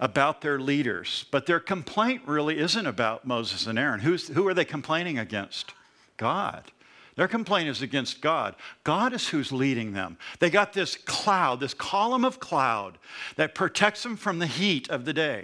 about 0.00 0.40
their 0.40 0.58
leaders. 0.58 1.26
But 1.30 1.44
their 1.44 1.60
complaint 1.60 2.22
really 2.24 2.58
isn't 2.58 2.86
about 2.86 3.26
Moses 3.26 3.66
and 3.66 3.78
Aaron. 3.78 4.00
Who's, 4.00 4.28
who 4.28 4.48
are 4.48 4.54
they 4.54 4.64
complaining 4.64 5.18
against? 5.18 5.74
God. 6.16 6.72
Their 7.20 7.28
complaint 7.28 7.68
is 7.68 7.82
against 7.82 8.22
God. 8.22 8.56
God 8.82 9.12
is 9.12 9.28
who's 9.28 9.52
leading 9.52 9.92
them. 9.92 10.16
They 10.38 10.48
got 10.48 10.72
this 10.72 10.96
cloud, 10.96 11.60
this 11.60 11.74
column 11.74 12.24
of 12.24 12.40
cloud 12.40 12.96
that 13.36 13.54
protects 13.54 14.02
them 14.02 14.16
from 14.16 14.38
the 14.38 14.46
heat 14.46 14.88
of 14.88 15.04
the 15.04 15.12
day. 15.12 15.42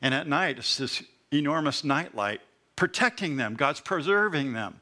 And 0.00 0.14
at 0.14 0.28
night, 0.28 0.58
it's 0.58 0.76
this 0.76 1.02
enormous 1.32 1.82
nightlight 1.82 2.42
protecting 2.76 3.36
them. 3.36 3.56
God's 3.56 3.80
preserving 3.80 4.52
them. 4.52 4.80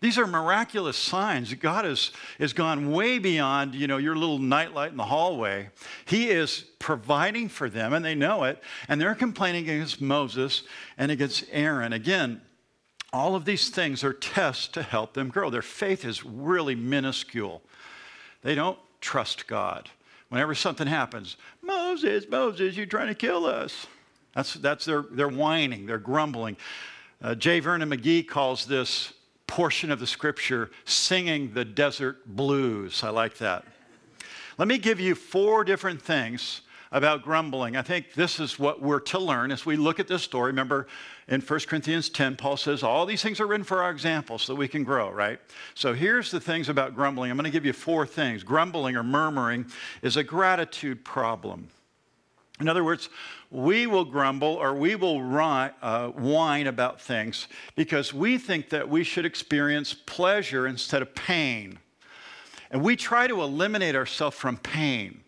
These 0.00 0.16
are 0.16 0.28
miraculous 0.28 0.96
signs. 0.96 1.52
God 1.54 1.84
has, 1.86 2.12
has 2.38 2.52
gone 2.52 2.92
way 2.92 3.18
beyond, 3.18 3.74
you 3.74 3.88
know, 3.88 3.96
your 3.96 4.14
little 4.14 4.38
nightlight 4.38 4.92
in 4.92 4.96
the 4.96 5.02
hallway. 5.02 5.70
He 6.04 6.28
is 6.28 6.66
providing 6.78 7.48
for 7.48 7.68
them, 7.68 7.94
and 7.94 8.04
they 8.04 8.14
know 8.14 8.44
it. 8.44 8.62
And 8.86 9.00
they're 9.00 9.16
complaining 9.16 9.64
against 9.68 10.00
Moses 10.00 10.62
and 10.96 11.10
against 11.10 11.46
Aaron. 11.50 11.92
Again, 11.92 12.42
all 13.14 13.36
of 13.36 13.44
these 13.44 13.70
things 13.70 14.02
are 14.02 14.12
tests 14.12 14.66
to 14.66 14.82
help 14.82 15.14
them 15.14 15.28
grow. 15.28 15.48
Their 15.48 15.62
faith 15.62 16.04
is 16.04 16.24
really 16.24 16.74
minuscule. 16.74 17.62
They 18.42 18.56
don't 18.56 18.78
trust 19.00 19.46
God. 19.46 19.88
Whenever 20.30 20.52
something 20.54 20.88
happens, 20.88 21.36
Moses, 21.62 22.24
Moses, 22.28 22.76
you're 22.76 22.86
trying 22.86 23.06
to 23.06 23.14
kill 23.14 23.46
us. 23.46 23.86
That's, 24.34 24.54
that's 24.54 24.84
their, 24.84 25.02
their 25.02 25.28
whining, 25.28 25.86
their 25.86 25.98
grumbling. 25.98 26.56
Uh, 27.22 27.36
J. 27.36 27.60
Vernon 27.60 27.88
McGee 27.88 28.26
calls 28.26 28.66
this 28.66 29.12
portion 29.46 29.92
of 29.92 30.00
the 30.00 30.08
scripture 30.08 30.72
singing 30.84 31.54
the 31.54 31.64
desert 31.64 32.26
blues. 32.26 33.04
I 33.04 33.10
like 33.10 33.38
that. 33.38 33.64
Let 34.58 34.66
me 34.66 34.76
give 34.76 34.98
you 34.98 35.14
four 35.14 35.62
different 35.62 36.02
things 36.02 36.62
about 36.94 37.22
grumbling. 37.22 37.76
I 37.76 37.82
think 37.82 38.14
this 38.14 38.38
is 38.38 38.56
what 38.56 38.80
we're 38.80 39.00
to 39.00 39.18
learn 39.18 39.50
as 39.50 39.66
we 39.66 39.74
look 39.74 39.98
at 39.98 40.06
this 40.06 40.22
story. 40.22 40.52
Remember, 40.52 40.86
in 41.26 41.40
1 41.40 41.60
Corinthians 41.66 42.08
10, 42.08 42.36
Paul 42.36 42.56
says, 42.56 42.84
All 42.84 43.04
these 43.04 43.20
things 43.20 43.40
are 43.40 43.48
written 43.48 43.64
for 43.64 43.82
our 43.82 43.90
example 43.90 44.38
so 44.38 44.52
that 44.52 44.58
we 44.58 44.68
can 44.68 44.84
grow, 44.84 45.10
right? 45.10 45.40
So 45.74 45.92
here's 45.92 46.30
the 46.30 46.38
things 46.38 46.68
about 46.68 46.94
grumbling. 46.94 47.32
I'm 47.32 47.36
going 47.36 47.46
to 47.46 47.50
give 47.50 47.66
you 47.66 47.72
four 47.72 48.06
things. 48.06 48.44
Grumbling 48.44 48.94
or 48.94 49.02
murmuring 49.02 49.66
is 50.02 50.16
a 50.16 50.22
gratitude 50.22 51.04
problem. 51.04 51.68
In 52.60 52.68
other 52.68 52.84
words, 52.84 53.08
we 53.50 53.88
will 53.88 54.04
grumble 54.04 54.54
or 54.54 54.72
we 54.72 54.94
will 54.94 55.18
uh, 55.20 56.08
whine 56.10 56.68
about 56.68 57.00
things 57.00 57.48
because 57.74 58.14
we 58.14 58.38
think 58.38 58.68
that 58.68 58.88
we 58.88 59.02
should 59.02 59.26
experience 59.26 59.94
pleasure 59.94 60.68
instead 60.68 61.02
of 61.02 61.12
pain. 61.16 61.80
And 62.70 62.84
we 62.84 62.94
try 62.94 63.26
to 63.26 63.42
eliminate 63.42 63.96
ourselves 63.96 64.36
from 64.36 64.58
pain. 64.58 65.23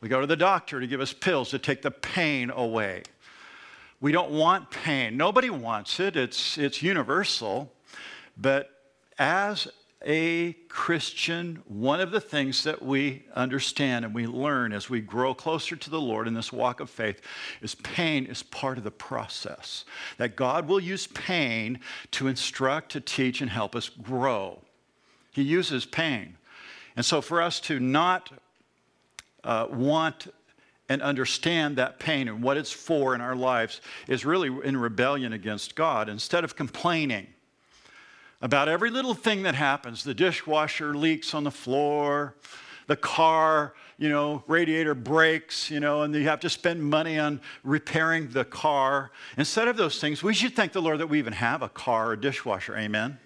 We 0.00 0.08
go 0.08 0.20
to 0.20 0.26
the 0.26 0.36
doctor 0.36 0.80
to 0.80 0.86
give 0.86 1.00
us 1.00 1.12
pills 1.12 1.50
to 1.50 1.58
take 1.58 1.82
the 1.82 1.90
pain 1.90 2.50
away. 2.50 3.02
We 4.00 4.12
don't 4.12 4.30
want 4.30 4.70
pain. 4.70 5.16
Nobody 5.16 5.50
wants 5.50 6.00
it, 6.00 6.16
it's, 6.16 6.56
it's 6.56 6.82
universal. 6.82 7.70
But 8.36 8.70
as 9.18 9.68
a 10.02 10.54
Christian, 10.68 11.62
one 11.66 12.00
of 12.00 12.10
the 12.10 12.20
things 12.20 12.64
that 12.64 12.80
we 12.80 13.24
understand 13.34 14.06
and 14.06 14.14
we 14.14 14.26
learn 14.26 14.72
as 14.72 14.88
we 14.88 15.02
grow 15.02 15.34
closer 15.34 15.76
to 15.76 15.90
the 15.90 16.00
Lord 16.00 16.26
in 16.26 16.32
this 16.32 16.50
walk 16.50 16.80
of 16.80 16.88
faith 16.88 17.20
is 17.60 17.74
pain 17.74 18.24
is 18.24 18.42
part 18.42 18.78
of 18.78 18.84
the 18.84 18.90
process. 18.90 19.84
That 20.16 20.36
God 20.36 20.66
will 20.66 20.80
use 20.80 21.06
pain 21.06 21.80
to 22.12 22.28
instruct, 22.28 22.92
to 22.92 23.00
teach, 23.00 23.42
and 23.42 23.50
help 23.50 23.76
us 23.76 23.90
grow. 23.90 24.62
He 25.32 25.42
uses 25.42 25.84
pain. 25.84 26.38
And 26.96 27.04
so 27.04 27.20
for 27.20 27.42
us 27.42 27.60
to 27.60 27.78
not 27.78 28.32
uh, 29.44 29.66
want 29.70 30.28
and 30.88 31.02
understand 31.02 31.76
that 31.76 32.00
pain 32.00 32.26
and 32.26 32.42
what 32.42 32.56
it's 32.56 32.72
for 32.72 33.14
in 33.14 33.20
our 33.20 33.36
lives 33.36 33.80
is 34.08 34.24
really 34.24 34.48
in 34.64 34.76
rebellion 34.76 35.32
against 35.32 35.76
God. 35.76 36.08
Instead 36.08 36.42
of 36.42 36.56
complaining 36.56 37.28
about 38.42 38.68
every 38.68 38.90
little 38.90 39.14
thing 39.14 39.44
that 39.44 39.54
happens, 39.54 40.02
the 40.02 40.14
dishwasher 40.14 40.96
leaks 40.96 41.32
on 41.32 41.44
the 41.44 41.50
floor, 41.50 42.34
the 42.88 42.96
car, 42.96 43.74
you 43.98 44.08
know, 44.08 44.42
radiator 44.48 44.96
breaks, 44.96 45.70
you 45.70 45.78
know, 45.78 46.02
and 46.02 46.12
you 46.12 46.24
have 46.24 46.40
to 46.40 46.50
spend 46.50 46.82
money 46.82 47.18
on 47.18 47.40
repairing 47.62 48.28
the 48.30 48.44
car. 48.44 49.12
Instead 49.36 49.68
of 49.68 49.76
those 49.76 50.00
things, 50.00 50.24
we 50.24 50.34
should 50.34 50.56
thank 50.56 50.72
the 50.72 50.82
Lord 50.82 50.98
that 50.98 51.06
we 51.06 51.18
even 51.18 51.34
have 51.34 51.62
a 51.62 51.68
car 51.68 52.10
or 52.10 52.16
dishwasher. 52.16 52.76
Amen. 52.76 53.18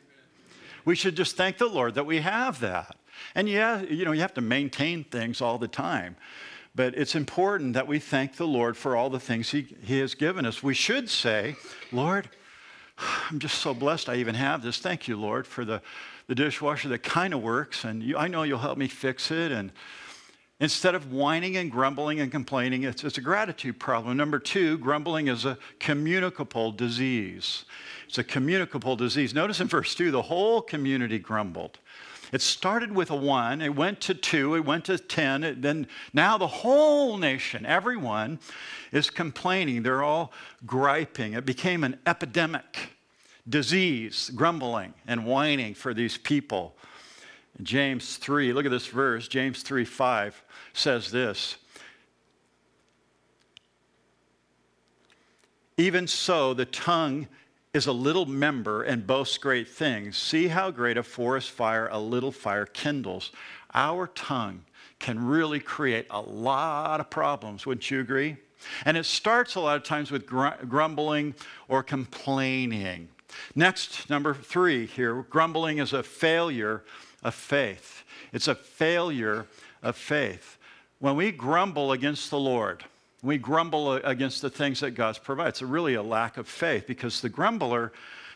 We 0.84 0.94
should 0.96 1.16
just 1.16 1.36
thank 1.36 1.56
the 1.56 1.66
Lord 1.66 1.94
that 1.94 2.04
we 2.04 2.18
have 2.20 2.60
that. 2.60 2.96
And 3.34 3.48
yeah, 3.48 3.82
you 3.82 4.04
know, 4.04 4.12
you 4.12 4.20
have 4.20 4.34
to 4.34 4.40
maintain 4.40 5.04
things 5.04 5.40
all 5.40 5.58
the 5.58 5.68
time. 5.68 6.16
But 6.74 6.96
it's 6.96 7.14
important 7.14 7.74
that 7.74 7.86
we 7.86 7.98
thank 7.98 8.36
the 8.36 8.46
Lord 8.46 8.76
for 8.76 8.96
all 8.96 9.08
the 9.08 9.20
things 9.20 9.50
he, 9.50 9.76
he 9.82 10.00
has 10.00 10.14
given 10.14 10.44
us. 10.44 10.62
We 10.62 10.74
should 10.74 11.08
say, 11.08 11.56
Lord, 11.92 12.28
I'm 13.30 13.38
just 13.38 13.60
so 13.60 13.74
blessed 13.74 14.08
I 14.08 14.16
even 14.16 14.34
have 14.34 14.62
this. 14.62 14.78
Thank 14.78 15.06
you, 15.06 15.16
Lord, 15.16 15.46
for 15.46 15.64
the, 15.64 15.82
the 16.26 16.34
dishwasher 16.34 16.88
that 16.88 17.02
kind 17.02 17.32
of 17.32 17.42
works. 17.42 17.84
And 17.84 18.02
you, 18.02 18.16
I 18.16 18.28
know 18.28 18.42
you'll 18.42 18.58
help 18.58 18.78
me 18.78 18.88
fix 18.88 19.30
it. 19.30 19.52
And 19.52 19.70
instead 20.58 20.96
of 20.96 21.12
whining 21.12 21.56
and 21.56 21.70
grumbling 21.70 22.18
and 22.18 22.30
complaining, 22.30 22.82
it's, 22.84 23.04
it's 23.04 23.18
a 23.18 23.22
gratitude 23.22 23.78
problem. 23.78 24.16
Number 24.16 24.40
two, 24.40 24.78
grumbling 24.78 25.28
is 25.28 25.44
a 25.44 25.58
communicable 25.78 26.72
disease. 26.72 27.64
It's 28.08 28.18
a 28.18 28.24
communicable 28.24 28.96
disease. 28.96 29.32
Notice 29.32 29.60
in 29.60 29.68
verse 29.68 29.94
2, 29.94 30.10
the 30.10 30.22
whole 30.22 30.60
community 30.60 31.18
grumbled. 31.18 31.78
It 32.34 32.42
started 32.42 32.90
with 32.90 33.12
a 33.12 33.16
one, 33.16 33.62
it 33.62 33.76
went 33.76 34.00
to 34.00 34.12
two, 34.12 34.56
it 34.56 34.64
went 34.64 34.86
to 34.86 34.98
10, 34.98 35.44
it, 35.44 35.62
then 35.62 35.86
now 36.12 36.36
the 36.36 36.48
whole 36.48 37.16
nation, 37.16 37.64
everyone, 37.64 38.40
is 38.90 39.08
complaining. 39.08 39.84
They're 39.84 40.02
all 40.02 40.32
griping. 40.66 41.34
It 41.34 41.46
became 41.46 41.84
an 41.84 41.96
epidemic 42.04 42.90
disease, 43.48 44.32
grumbling 44.34 44.94
and 45.06 45.24
whining 45.24 45.74
for 45.74 45.94
these 45.94 46.18
people. 46.18 46.74
James 47.62 48.16
3, 48.16 48.52
look 48.52 48.64
at 48.64 48.72
this 48.72 48.88
verse. 48.88 49.28
James 49.28 49.62
3 49.62 49.84
5 49.84 50.42
says 50.72 51.12
this. 51.12 51.54
Even 55.76 56.08
so, 56.08 56.52
the 56.52 56.66
tongue 56.66 57.28
is 57.74 57.88
a 57.88 57.92
little 57.92 58.24
member 58.24 58.84
and 58.84 59.06
boasts 59.06 59.36
great 59.36 59.68
things. 59.68 60.16
See 60.16 60.46
how 60.46 60.70
great 60.70 60.96
a 60.96 61.02
forest 61.02 61.50
fire 61.50 61.88
a 61.90 61.98
little 61.98 62.30
fire 62.30 62.66
kindles. 62.66 63.32
Our 63.74 64.06
tongue 64.06 64.64
can 65.00 65.26
really 65.26 65.58
create 65.58 66.06
a 66.08 66.20
lot 66.20 67.00
of 67.00 67.10
problems, 67.10 67.66
wouldn't 67.66 67.90
you 67.90 68.00
agree? 68.00 68.36
And 68.84 68.96
it 68.96 69.04
starts 69.04 69.56
a 69.56 69.60
lot 69.60 69.76
of 69.76 69.82
times 69.82 70.10
with 70.10 70.24
grumbling 70.24 71.34
or 71.68 71.82
complaining. 71.82 73.08
Next, 73.56 74.08
number 74.08 74.32
three 74.32 74.86
here 74.86 75.22
grumbling 75.28 75.78
is 75.78 75.92
a 75.92 76.02
failure 76.04 76.84
of 77.24 77.34
faith. 77.34 78.04
It's 78.32 78.48
a 78.48 78.54
failure 78.54 79.46
of 79.82 79.96
faith. 79.96 80.58
When 81.00 81.16
we 81.16 81.32
grumble 81.32 81.90
against 81.90 82.30
the 82.30 82.38
Lord, 82.38 82.84
we 83.24 83.38
grumble 83.38 83.94
against 83.94 84.42
the 84.42 84.50
things 84.50 84.80
that 84.80 84.90
God's 84.92 85.18
provided. 85.18 85.48
It's 85.48 85.62
really 85.62 85.94
a 85.94 86.02
lack 86.02 86.36
of 86.36 86.46
faith 86.46 86.86
because 86.86 87.22
the 87.22 87.30
grumbler 87.30 87.92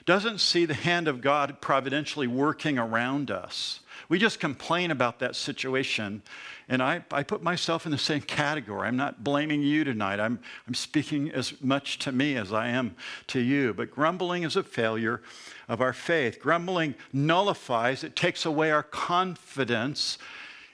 doesn't 0.07 0.39
see 0.39 0.65
the 0.65 0.73
hand 0.73 1.07
of 1.07 1.21
God 1.21 1.61
providentially 1.61 2.27
working 2.27 2.79
around 2.79 3.31
us. 3.31 3.81
We 4.09 4.19
just 4.19 4.41
complain 4.41 4.91
about 4.91 5.19
that 5.19 5.37
situation. 5.37 6.23
And 6.67 6.83
I, 6.83 7.05
I 7.11 7.23
put 7.23 7.43
myself 7.43 7.85
in 7.85 7.93
the 7.93 7.99
same 7.99 8.23
category. 8.23 8.89
I'm 8.89 8.97
not 8.97 9.23
blaming 9.23 9.63
you 9.63 9.85
tonight. 9.85 10.21
I'm, 10.21 10.41
I'm 10.67 10.73
speaking 10.73 11.31
as 11.31 11.61
much 11.61 11.99
to 12.01 12.13
me 12.13 12.37
as 12.37 12.51
I 12.51 12.69
am 12.69 12.97
to 13.27 13.41
you. 13.41 13.75
But 13.75 13.91
grumbling 13.91 14.45
is 14.45 14.57
a 14.57 14.63
failure 14.63 15.21
of 15.69 15.83
our 15.83 15.93
faith. 15.93 16.41
Grumbling 16.41 16.95
nullifies, 17.13 18.03
it 18.03 18.17
takes 18.17 18.47
away 18.47 18.71
our 18.71 18.83
confidence 18.83 20.17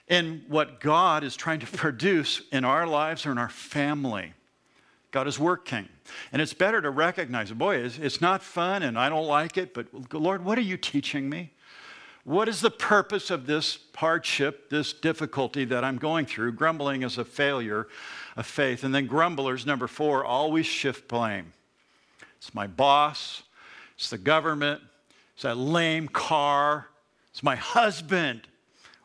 in 0.07 0.43
what 0.47 0.79
God 0.79 1.23
is 1.23 1.35
trying 1.35 1.59
to 1.59 1.67
produce 1.77 2.41
in 2.51 2.65
our 2.65 2.87
lives 2.87 3.25
or 3.25 3.31
in 3.31 3.37
our 3.37 3.49
family. 3.49 4.33
God 5.11 5.27
is 5.27 5.39
working. 5.39 5.87
And 6.31 6.41
it's 6.41 6.53
better 6.53 6.81
to 6.81 6.89
recognize, 6.89 7.51
boy, 7.51 7.77
it's, 7.77 8.21
not 8.21 8.43
fun 8.43 8.83
and 8.83 8.99
I 8.99 9.09
don't 9.09 9.27
like 9.27 9.57
it, 9.57 9.73
but 9.73 9.87
Lord, 10.13 10.43
what 10.43 10.57
are 10.57 10.61
you 10.61 10.77
teaching 10.77 11.29
me? 11.29 11.51
What 12.25 12.49
is 12.49 12.59
the 12.59 12.71
purpose 12.71 13.29
of 13.29 13.45
this 13.45 13.77
hardship, 13.95 14.69
this 14.69 14.93
difficulty 14.93 15.63
that 15.65 15.83
I'm 15.83 15.97
going 15.97 16.25
through? 16.25 16.53
Grumbling 16.53 17.03
is 17.03 17.17
a 17.17 17.23
failure 17.23 17.87
of 18.35 18.45
faith. 18.45 18.83
And 18.83 18.93
then 18.93 19.05
grumblers, 19.05 19.65
number 19.65 19.87
four, 19.87 20.25
always 20.25 20.65
shift 20.65 21.07
blame. 21.07 21.53
It's 22.37 22.53
my 22.53 22.67
boss, 22.67 23.43
it's 23.95 24.09
the 24.09 24.17
government, 24.17 24.81
it's 25.35 25.43
that 25.43 25.57
lame 25.57 26.07
car, 26.07 26.87
it's 27.31 27.43
my 27.43 27.55
husband, 27.55 28.41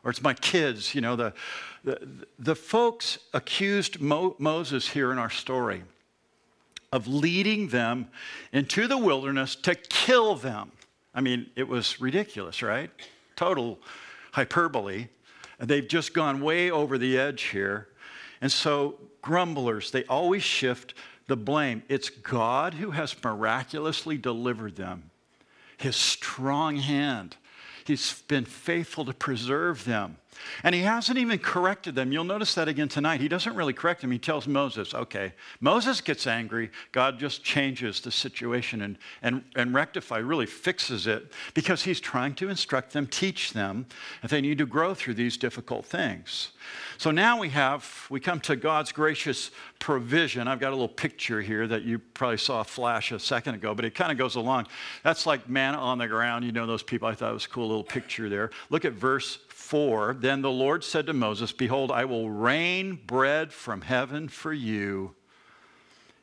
or 0.03 0.11
it's 0.11 0.21
my 0.21 0.33
kids. 0.33 0.95
You 0.95 1.01
know, 1.01 1.15
the, 1.15 1.33
the, 1.83 2.25
the 2.39 2.55
folks 2.55 3.19
accused 3.33 4.01
Mo- 4.01 4.35
Moses 4.39 4.87
here 4.89 5.11
in 5.11 5.17
our 5.17 5.29
story 5.29 5.83
of 6.91 7.07
leading 7.07 7.69
them 7.69 8.07
into 8.51 8.87
the 8.87 8.97
wilderness 8.97 9.55
to 9.55 9.75
kill 9.75 10.35
them. 10.35 10.71
I 11.13 11.21
mean, 11.21 11.49
it 11.55 11.67
was 11.67 12.01
ridiculous, 12.01 12.61
right? 12.61 12.89
Total 13.35 13.79
hyperbole. 14.33 15.07
And 15.59 15.69
they've 15.69 15.87
just 15.87 16.13
gone 16.13 16.41
way 16.41 16.71
over 16.71 16.97
the 16.97 17.17
edge 17.17 17.43
here. 17.43 17.87
And 18.41 18.51
so, 18.51 18.95
grumblers, 19.21 19.91
they 19.91 20.03
always 20.05 20.43
shift 20.43 20.95
the 21.27 21.37
blame. 21.37 21.83
It's 21.87 22.09
God 22.09 22.73
who 22.73 22.91
has 22.91 23.15
miraculously 23.23 24.17
delivered 24.17 24.75
them, 24.75 25.11
His 25.77 25.95
strong 25.95 26.77
hand. 26.77 27.37
He's 27.85 28.21
been 28.23 28.45
faithful 28.45 29.05
to 29.05 29.13
preserve 29.13 29.85
them. 29.85 30.17
And 30.63 30.75
he 30.75 30.81
hasn't 30.81 31.17
even 31.17 31.39
corrected 31.39 31.95
them. 31.95 32.11
You'll 32.11 32.23
notice 32.23 32.53
that 32.55 32.67
again 32.67 32.87
tonight. 32.87 33.21
He 33.21 33.27
doesn't 33.27 33.55
really 33.55 33.73
correct 33.73 34.01
them. 34.01 34.11
He 34.11 34.19
tells 34.19 34.47
Moses, 34.47 34.93
okay, 34.93 35.33
Moses 35.59 36.01
gets 36.01 36.27
angry. 36.27 36.71
God 36.91 37.19
just 37.19 37.43
changes 37.43 38.01
the 38.01 38.11
situation 38.11 38.81
and, 38.81 38.97
and, 39.21 39.43
and 39.55 39.73
rectify, 39.73 40.17
really 40.17 40.45
fixes 40.45 41.07
it 41.07 41.31
because 41.53 41.83
he's 41.83 41.99
trying 41.99 42.35
to 42.35 42.49
instruct 42.49 42.93
them, 42.93 43.07
teach 43.07 43.53
them 43.53 43.85
that 44.21 44.31
they 44.31 44.41
need 44.41 44.57
to 44.57 44.65
grow 44.65 44.93
through 44.93 45.15
these 45.15 45.37
difficult 45.37 45.85
things. 45.85 46.51
So 46.97 47.11
now 47.11 47.39
we 47.39 47.49
have, 47.49 48.05
we 48.09 48.19
come 48.19 48.39
to 48.41 48.55
God's 48.55 48.91
gracious 48.91 49.51
provision. 49.79 50.47
I've 50.47 50.59
got 50.59 50.69
a 50.69 50.75
little 50.75 50.87
picture 50.87 51.41
here 51.41 51.67
that 51.67 51.81
you 51.81 51.97
probably 51.99 52.37
saw 52.37 52.61
flash 52.63 53.11
a 53.11 53.19
second 53.19 53.55
ago, 53.55 53.73
but 53.73 53.85
it 53.85 53.95
kind 53.95 54.11
of 54.11 54.17
goes 54.17 54.35
along. 54.35 54.67
That's 55.03 55.25
like 55.25 55.49
manna 55.49 55.77
on 55.79 55.97
the 55.97 56.07
ground. 56.07 56.45
You 56.45 56.51
know 56.51 56.67
those 56.67 56.83
people. 56.83 57.07
I 57.07 57.15
thought 57.15 57.31
it 57.31 57.33
was 57.33 57.45
a 57.45 57.49
cool 57.49 57.67
little 57.67 57.83
picture 57.83 58.29
there. 58.29 58.51
Look 58.69 58.85
at 58.85 58.93
verse 58.93 59.39
4 59.71 60.17
Then 60.19 60.41
the 60.41 60.51
Lord 60.51 60.83
said 60.83 61.05
to 61.05 61.13
Moses, 61.13 61.53
Behold, 61.53 61.91
I 61.91 62.03
will 62.03 62.29
rain 62.29 62.99
bread 63.07 63.53
from 63.53 63.79
heaven 63.79 64.27
for 64.27 64.51
you, 64.51 65.15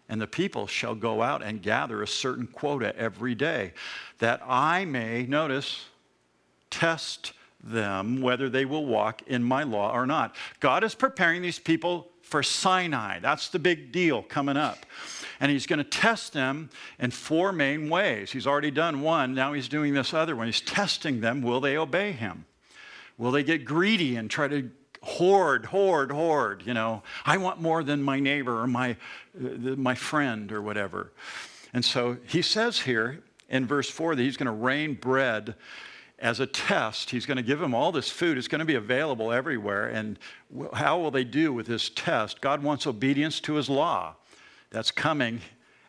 and 0.06 0.20
the 0.20 0.26
people 0.26 0.66
shall 0.66 0.94
go 0.94 1.22
out 1.22 1.42
and 1.42 1.62
gather 1.62 2.02
a 2.02 2.06
certain 2.06 2.46
quota 2.46 2.94
every 2.94 3.34
day, 3.34 3.72
that 4.18 4.42
I 4.46 4.84
may, 4.84 5.24
notice, 5.24 5.86
test 6.68 7.32
them 7.64 8.20
whether 8.20 8.50
they 8.50 8.66
will 8.66 8.84
walk 8.84 9.22
in 9.26 9.42
my 9.42 9.62
law 9.62 9.94
or 9.94 10.04
not. 10.04 10.36
God 10.60 10.84
is 10.84 10.94
preparing 10.94 11.40
these 11.40 11.58
people 11.58 12.10
for 12.20 12.42
Sinai. 12.42 13.18
That's 13.18 13.48
the 13.48 13.58
big 13.58 13.92
deal 13.92 14.22
coming 14.24 14.58
up. 14.58 14.84
And 15.40 15.50
he's 15.50 15.64
going 15.64 15.78
to 15.78 15.84
test 15.84 16.34
them 16.34 16.68
in 16.98 17.12
four 17.12 17.52
main 17.52 17.88
ways. 17.88 18.30
He's 18.30 18.46
already 18.46 18.70
done 18.70 19.00
one, 19.00 19.32
now 19.32 19.54
he's 19.54 19.68
doing 19.68 19.94
this 19.94 20.12
other 20.12 20.36
one. 20.36 20.48
He's 20.48 20.60
testing 20.60 21.22
them 21.22 21.40
will 21.40 21.62
they 21.62 21.78
obey 21.78 22.12
him? 22.12 22.44
Will 23.18 23.32
they 23.32 23.42
get 23.42 23.64
greedy 23.64 24.16
and 24.16 24.30
try 24.30 24.48
to 24.48 24.70
hoard, 25.02 25.66
hoard, 25.66 26.12
hoard? 26.12 26.62
You 26.64 26.74
know, 26.74 27.02
I 27.26 27.36
want 27.36 27.60
more 27.60 27.82
than 27.82 28.02
my 28.02 28.20
neighbor 28.20 28.62
or 28.62 28.66
my, 28.66 28.96
uh, 29.36 29.76
my 29.76 29.94
friend 29.94 30.50
or 30.52 30.62
whatever. 30.62 31.12
And 31.74 31.84
so 31.84 32.16
he 32.26 32.40
says 32.40 32.80
here 32.80 33.22
in 33.48 33.66
verse 33.66 33.90
4 33.90 34.14
that 34.14 34.22
he's 34.22 34.36
going 34.36 34.46
to 34.46 34.52
rain 34.52 34.94
bread 34.94 35.56
as 36.18 36.40
a 36.40 36.46
test. 36.46 37.10
He's 37.10 37.26
going 37.26 37.36
to 37.36 37.42
give 37.42 37.58
them 37.58 37.74
all 37.74 37.92
this 37.92 38.08
food. 38.08 38.38
It's 38.38 38.48
going 38.48 38.60
to 38.60 38.64
be 38.64 38.74
available 38.74 39.32
everywhere. 39.32 39.86
And 39.86 40.18
how 40.72 40.98
will 40.98 41.10
they 41.10 41.24
do 41.24 41.52
with 41.52 41.66
this 41.66 41.90
test? 41.90 42.40
God 42.40 42.62
wants 42.62 42.86
obedience 42.86 43.40
to 43.40 43.54
his 43.54 43.68
law 43.68 44.16
that's 44.70 44.90
coming 44.90 45.40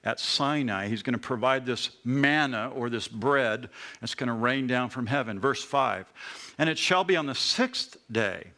at 0.03 0.19
Sinai. 0.19 0.88
He's 0.88 1.03
going 1.03 1.13
to 1.13 1.19
provide 1.19 1.65
this 1.65 1.91
manna 2.03 2.71
or 2.75 2.89
this 2.89 3.07
bread 3.07 3.69
that's 4.00 4.15
going 4.15 4.27
to 4.27 4.33
rain 4.33 4.67
down 4.67 4.89
from 4.89 5.07
heaven. 5.07 5.39
Verse 5.39 5.63
5 5.63 6.12
And 6.60 6.70
it 6.70 6.78
shall 6.78 7.04
be 7.04 7.16
on 7.16 7.25
the 7.25 7.34
sixth 7.34 7.98
day 8.12 8.51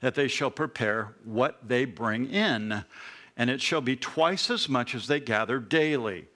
that 0.00 0.14
they 0.14 0.28
shall 0.28 0.50
prepare 0.50 1.14
what 1.24 1.66
they 1.66 1.86
bring 1.86 2.30
in, 2.30 2.84
and 3.36 3.50
it 3.50 3.62
shall 3.62 3.80
be 3.80 3.96
twice 3.96 4.50
as 4.50 4.68
much 4.68 4.94
as 4.94 5.06
they 5.06 5.18
gather 5.18 5.58
daily. 5.58 6.26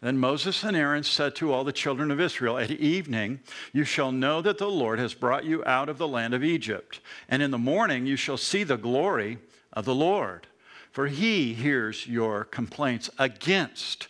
Then 0.00 0.18
Moses 0.18 0.62
and 0.62 0.76
Aaron 0.76 1.02
said 1.02 1.34
to 1.36 1.52
all 1.52 1.64
the 1.64 1.72
children 1.72 2.10
of 2.10 2.20
Israel, 2.20 2.58
At 2.58 2.70
evening 2.70 3.40
you 3.72 3.84
shall 3.84 4.12
know 4.12 4.40
that 4.40 4.56
the 4.56 4.70
Lord 4.70 4.98
has 4.98 5.12
brought 5.12 5.44
you 5.44 5.64
out 5.64 5.88
of 5.88 5.98
the 5.98 6.08
land 6.08 6.32
of 6.32 6.42
Egypt, 6.42 7.00
and 7.28 7.42
in 7.42 7.50
the 7.50 7.58
morning 7.58 8.06
you 8.06 8.16
shall 8.16 8.38
see 8.38 8.64
the 8.64 8.78
glory 8.78 9.38
of 9.72 9.84
the 9.84 9.94
Lord. 9.94 10.46
for 10.90 11.08
he 11.08 11.52
hears 11.52 12.06
your 12.06 12.44
complaints 12.44 13.10
against 13.18 14.08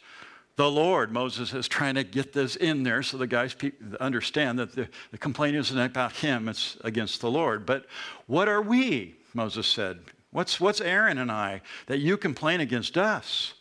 the 0.56 0.70
Lord. 0.70 1.12
Moses 1.12 1.52
is 1.52 1.68
trying 1.68 1.94
to 1.94 2.04
get 2.04 2.32
this 2.32 2.56
in 2.56 2.82
there 2.82 3.02
so 3.02 3.18
the 3.18 3.26
guys 3.26 3.54
understand 4.00 4.58
that 4.58 4.74
the, 4.74 4.88
the 5.10 5.18
complaint 5.18 5.56
isn't 5.56 5.78
about 5.78 6.12
him, 6.12 6.48
it's 6.48 6.76
against 6.82 7.20
the 7.20 7.30
Lord. 7.30 7.66
But 7.66 7.86
what 8.26 8.48
are 8.48 8.62
we? 8.62 9.16
Moses 9.34 9.66
said. 9.66 10.00
What's, 10.30 10.60
what's 10.60 10.80
Aaron 10.80 11.18
and 11.18 11.30
I 11.30 11.62
that 11.86 11.98
you 11.98 12.16
complain 12.16 12.60
against 12.60 12.98
us? 12.98 13.54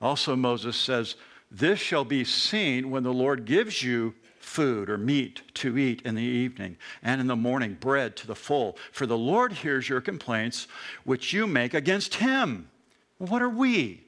Also, 0.00 0.36
Moses 0.36 0.76
says, 0.76 1.16
This 1.50 1.78
shall 1.78 2.04
be 2.04 2.24
seen 2.24 2.90
when 2.90 3.04
the 3.04 3.12
Lord 3.12 3.44
gives 3.44 3.82
you 3.82 4.14
food 4.38 4.88
or 4.88 4.98
meat 4.98 5.42
to 5.54 5.76
eat 5.76 6.02
in 6.02 6.14
the 6.14 6.22
evening, 6.22 6.76
and 7.02 7.20
in 7.20 7.26
the 7.26 7.36
morning 7.36 7.76
bread 7.78 8.16
to 8.16 8.26
the 8.26 8.34
full. 8.34 8.76
For 8.92 9.06
the 9.06 9.18
Lord 9.18 9.52
hears 9.52 9.88
your 9.88 10.00
complaints 10.00 10.66
which 11.04 11.32
you 11.32 11.46
make 11.46 11.74
against 11.74 12.14
him. 12.16 12.70
What 13.18 13.42
are 13.42 13.48
we? 13.48 14.07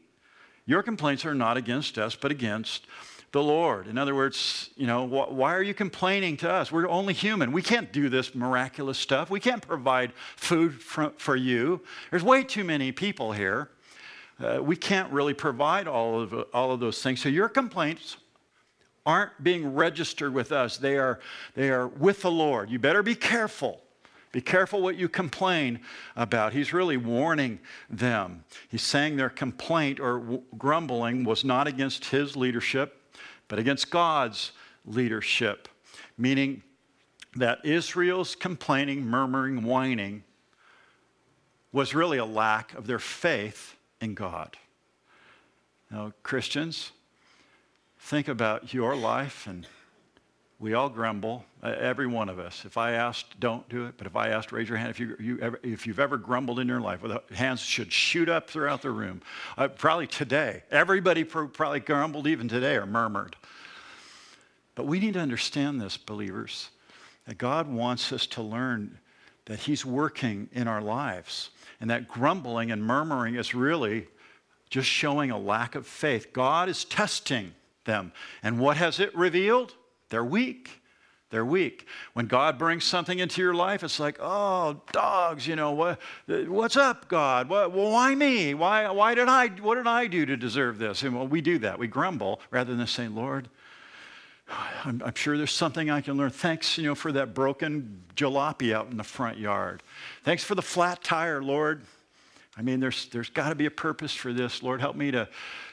Your 0.71 0.85
complaints 0.85 1.27
are 1.27 1.35
not 1.35 1.57
against 1.57 1.99
us, 1.99 2.15
but 2.15 2.31
against 2.31 2.87
the 3.33 3.43
Lord. 3.43 3.89
In 3.89 3.99
other 3.99 4.15
words, 4.15 4.71
you 4.77 4.87
know, 4.87 5.05
wh- 5.05 5.33
why 5.33 5.53
are 5.53 5.63
you 5.65 5.75
complaining 5.75 6.37
to 6.37 6.49
us? 6.49 6.71
We're 6.71 6.89
only 6.89 7.13
human. 7.13 7.51
We 7.51 7.61
can't 7.61 7.93
do 7.93 8.09
this 8.09 8.37
miraculous 8.37 8.97
stuff. 8.97 9.31
We 9.31 9.41
can't 9.41 9.67
provide 9.67 10.13
food 10.37 10.81
for, 10.81 11.11
for 11.17 11.35
you. 11.35 11.81
There's 12.13 12.23
way 12.23 12.45
too 12.45 12.63
many 12.63 12.93
people 12.93 13.33
here. 13.33 13.69
Uh, 14.39 14.63
we 14.63 14.77
can't 14.77 15.13
really 15.13 15.35
provide 15.35 15.89
all 15.89 16.21
of, 16.21 16.33
all 16.55 16.71
of 16.71 16.79
those 16.79 17.03
things. 17.03 17.21
So 17.21 17.29
your 17.29 17.49
complaints 17.49 18.19
aren't 19.05 19.43
being 19.43 19.75
registered 19.75 20.33
with 20.33 20.53
us, 20.53 20.77
they 20.77 20.99
are, 20.99 21.19
they 21.57 21.71
are 21.71 21.89
with 21.89 22.23
the 22.23 22.31
Lord. 22.31 22.71
You 22.71 22.79
better 22.79 23.03
be 23.03 23.17
careful. 23.17 23.83
Be 24.33 24.41
careful 24.41 24.81
what 24.81 24.97
you 24.97 25.09
complain 25.09 25.81
about. 26.15 26.53
He's 26.53 26.73
really 26.73 26.97
warning 26.97 27.59
them. 27.89 28.45
He's 28.69 28.83
saying 28.83 29.17
their 29.17 29.29
complaint 29.29 29.99
or 29.99 30.21
w- 30.21 30.43
grumbling 30.57 31.25
was 31.25 31.45
not 31.45 31.67
against 31.67 32.07
his 32.07 32.37
leadership, 32.37 33.17
but 33.49 33.59
against 33.59 33.91
God's 33.91 34.53
leadership, 34.87 35.69
meaning 36.17 36.63
that 37.35 37.65
Israel's 37.65 38.37
complaining, 38.37 39.05
murmuring, 39.05 39.63
whining 39.63 40.23
was 41.73 41.95
really 41.95 42.19
a 42.19 42.25
lack 42.25 42.75
of 42.75 42.87
their 42.87 42.99
faith 42.99 43.77
in 44.01 44.15
God. 44.15 44.57
Now, 45.91 46.13
Christians, 46.23 46.93
think 47.99 48.29
about 48.29 48.73
your 48.73 48.95
life, 48.95 49.47
and 49.47 49.67
we 50.61 50.75
all 50.75 50.91
grumble, 50.91 51.43
every 51.63 52.07
one 52.07 52.29
of 52.29 52.39
us. 52.39 52.67
If 52.67 52.77
I 52.77 52.93
asked, 52.93 53.41
don't 53.41 53.67
do 53.71 53.87
it, 53.87 53.95
but 53.97 54.07
if 54.07 54.15
I 54.15 54.29
asked, 54.29 54.53
raise 54.53 54.69
your 54.69 54.77
hand 54.77 54.91
if, 54.91 55.01
you, 55.01 55.17
you 55.19 55.39
ever, 55.41 55.59
if 55.63 55.87
you've 55.87 55.99
ever 55.99 56.19
grumbled 56.19 56.61
in 56.61 56.69
your 56.69 56.83
life, 56.83 57.03
well, 57.03 57.23
hands 57.33 57.61
should 57.61 57.91
shoot 57.91 58.29
up 58.29 58.51
throughout 58.51 58.83
the 58.83 58.91
room. 58.91 59.23
Uh, 59.57 59.69
probably 59.69 60.07
today. 60.07 60.63
Everybody 60.71 61.25
probably 61.25 61.81
grumbled 61.81 62.27
even 62.27 62.47
today 62.47 62.77
or 62.77 62.85
murmured. 62.85 63.37
But 64.75 64.87
we 64.87 65.01
need 65.01 65.15
to 65.15 65.21
understand 65.21 65.81
this, 65.81 65.97
believers, 65.97 66.69
that 67.27 67.39
God 67.39 67.67
wants 67.67 68.13
us 68.13 68.27
to 68.29 68.43
learn 68.43 68.99
that 69.47 69.61
He's 69.61 69.87
working 69.87 70.51
in 70.53 70.69
our 70.69 70.83
lives, 70.83 71.51
and 71.81 71.89
that 71.89 72.07
grumbling 72.07 72.71
and 72.71 72.85
murmuring 72.85 73.37
is 73.37 73.55
really 73.55 74.09
just 74.69 74.89
showing 74.89 75.31
a 75.31 75.39
lack 75.39 75.75
of 75.75 75.87
faith. 75.87 76.35
God 76.35 76.69
is 76.69 76.85
testing 76.85 77.55
them. 77.87 78.13
And 78.43 78.61
what 78.61 78.77
has 78.77 79.01
it 79.01 79.17
revealed? 79.17 79.75
They're 80.11 80.25
weak. 80.25 80.81
They're 81.31 81.45
weak. 81.45 81.87
When 82.13 82.27
God 82.27 82.59
brings 82.59 82.85
something 82.85 83.21
into 83.21 83.41
your 83.41 83.55
life, 83.55 83.85
it's 83.85 84.01
like, 84.01 84.19
oh, 84.21 84.83
dogs, 84.93 85.47
you 85.47 85.55
know, 85.55 85.71
what, 85.71 86.01
what's 86.27 86.77
up, 86.77 87.09
God? 87.09 87.49
What, 87.49 87.73
well, 87.73 87.93
why 87.93 88.15
me? 88.17 88.53
Why, 88.53 88.91
why 88.91 89.15
did 89.15 89.29
I, 89.29 89.47
what 89.47 89.77
did 89.77 89.87
I 89.87 90.09
do 90.09 90.27
to 90.27 90.37
deserve 90.37 90.79
this? 90.79 91.05
And 91.05 91.15
well, 91.15 91.29
we 91.29 91.41
do 91.41 91.59
that. 91.61 91.79
We 91.79 91.87
grumble 91.87 92.41
rather 92.51 92.75
than 92.75 92.87
saying, 92.89 93.15
Lord, 93.15 93.49
I'm, 94.85 95.01
I'm, 95.05 95.15
sure 95.15 95.39
there's 95.39 95.55
something 95.55 95.89
I 95.89 96.01
can 96.01 96.17
learn. 96.17 96.31
Thanks, 96.31 96.77
you 96.77 96.85
know, 96.85 96.97
for 96.97 97.13
that 97.13 97.33
broken 97.33 98.03
jalopy 98.17 98.75
out 98.75 98.91
in 98.91 98.97
the 98.97 99.05
front 99.05 99.39
yard. 99.39 99.85
Thanks 100.25 100.43
for 100.43 100.57
the 100.57 100.63
flat 100.63 101.05
tire, 101.05 101.41
Lord. 101.41 101.83
I 102.57 102.63
mean, 102.63 102.81
there's, 102.81 103.07
there's 103.07 103.31
got 103.31 103.51
to 103.51 103.55
be 103.55 103.67
a 103.67 103.71
purpose 103.71 104.13
for 104.13 104.33
this. 104.33 104.63
Lord, 104.63 104.81
help 104.81 104.97
me 104.97 105.13
to, 105.13 105.29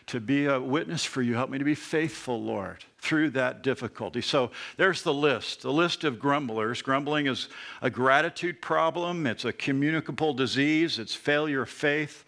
to 0.07 0.19
be 0.19 0.45
a 0.45 0.59
witness 0.59 1.03
for 1.03 1.23
you. 1.23 1.33
Help 1.33 1.49
me 1.49 1.57
to 1.57 1.65
be 1.65 1.75
faithful, 1.75 2.41
Lord, 2.41 2.85
through 2.99 3.29
that 3.31 3.61
difficulty. 3.61 4.21
So 4.21 4.51
there's 4.75 5.03
the 5.03 5.13
list 5.13 5.61
the 5.61 5.71
list 5.71 6.03
of 6.03 6.19
grumblers. 6.19 6.81
Grumbling 6.81 7.27
is 7.27 7.47
a 7.81 7.89
gratitude 7.89 8.61
problem, 8.61 9.27
it's 9.27 9.45
a 9.45 9.53
communicable 9.53 10.33
disease, 10.33 10.99
it's 10.99 11.15
failure 11.15 11.63
of 11.63 11.69
faith, 11.69 12.25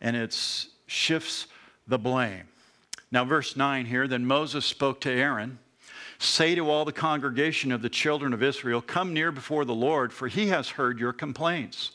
and 0.00 0.16
it 0.16 0.36
shifts 0.86 1.46
the 1.86 1.98
blame. 1.98 2.44
Now, 3.10 3.24
verse 3.24 3.56
9 3.56 3.86
here 3.86 4.08
then 4.08 4.26
Moses 4.26 4.64
spoke 4.64 5.00
to 5.02 5.10
Aaron. 5.10 5.58
Say 6.18 6.54
to 6.54 6.70
all 6.70 6.84
the 6.84 6.92
congregation 6.92 7.72
of 7.72 7.82
the 7.82 7.88
children 7.88 8.32
of 8.32 8.44
Israel, 8.44 8.80
Come 8.80 9.12
near 9.12 9.32
before 9.32 9.64
the 9.64 9.74
Lord, 9.74 10.12
for 10.12 10.28
he 10.28 10.48
has 10.48 10.70
heard 10.70 11.00
your 11.00 11.12
complaints. 11.12 11.90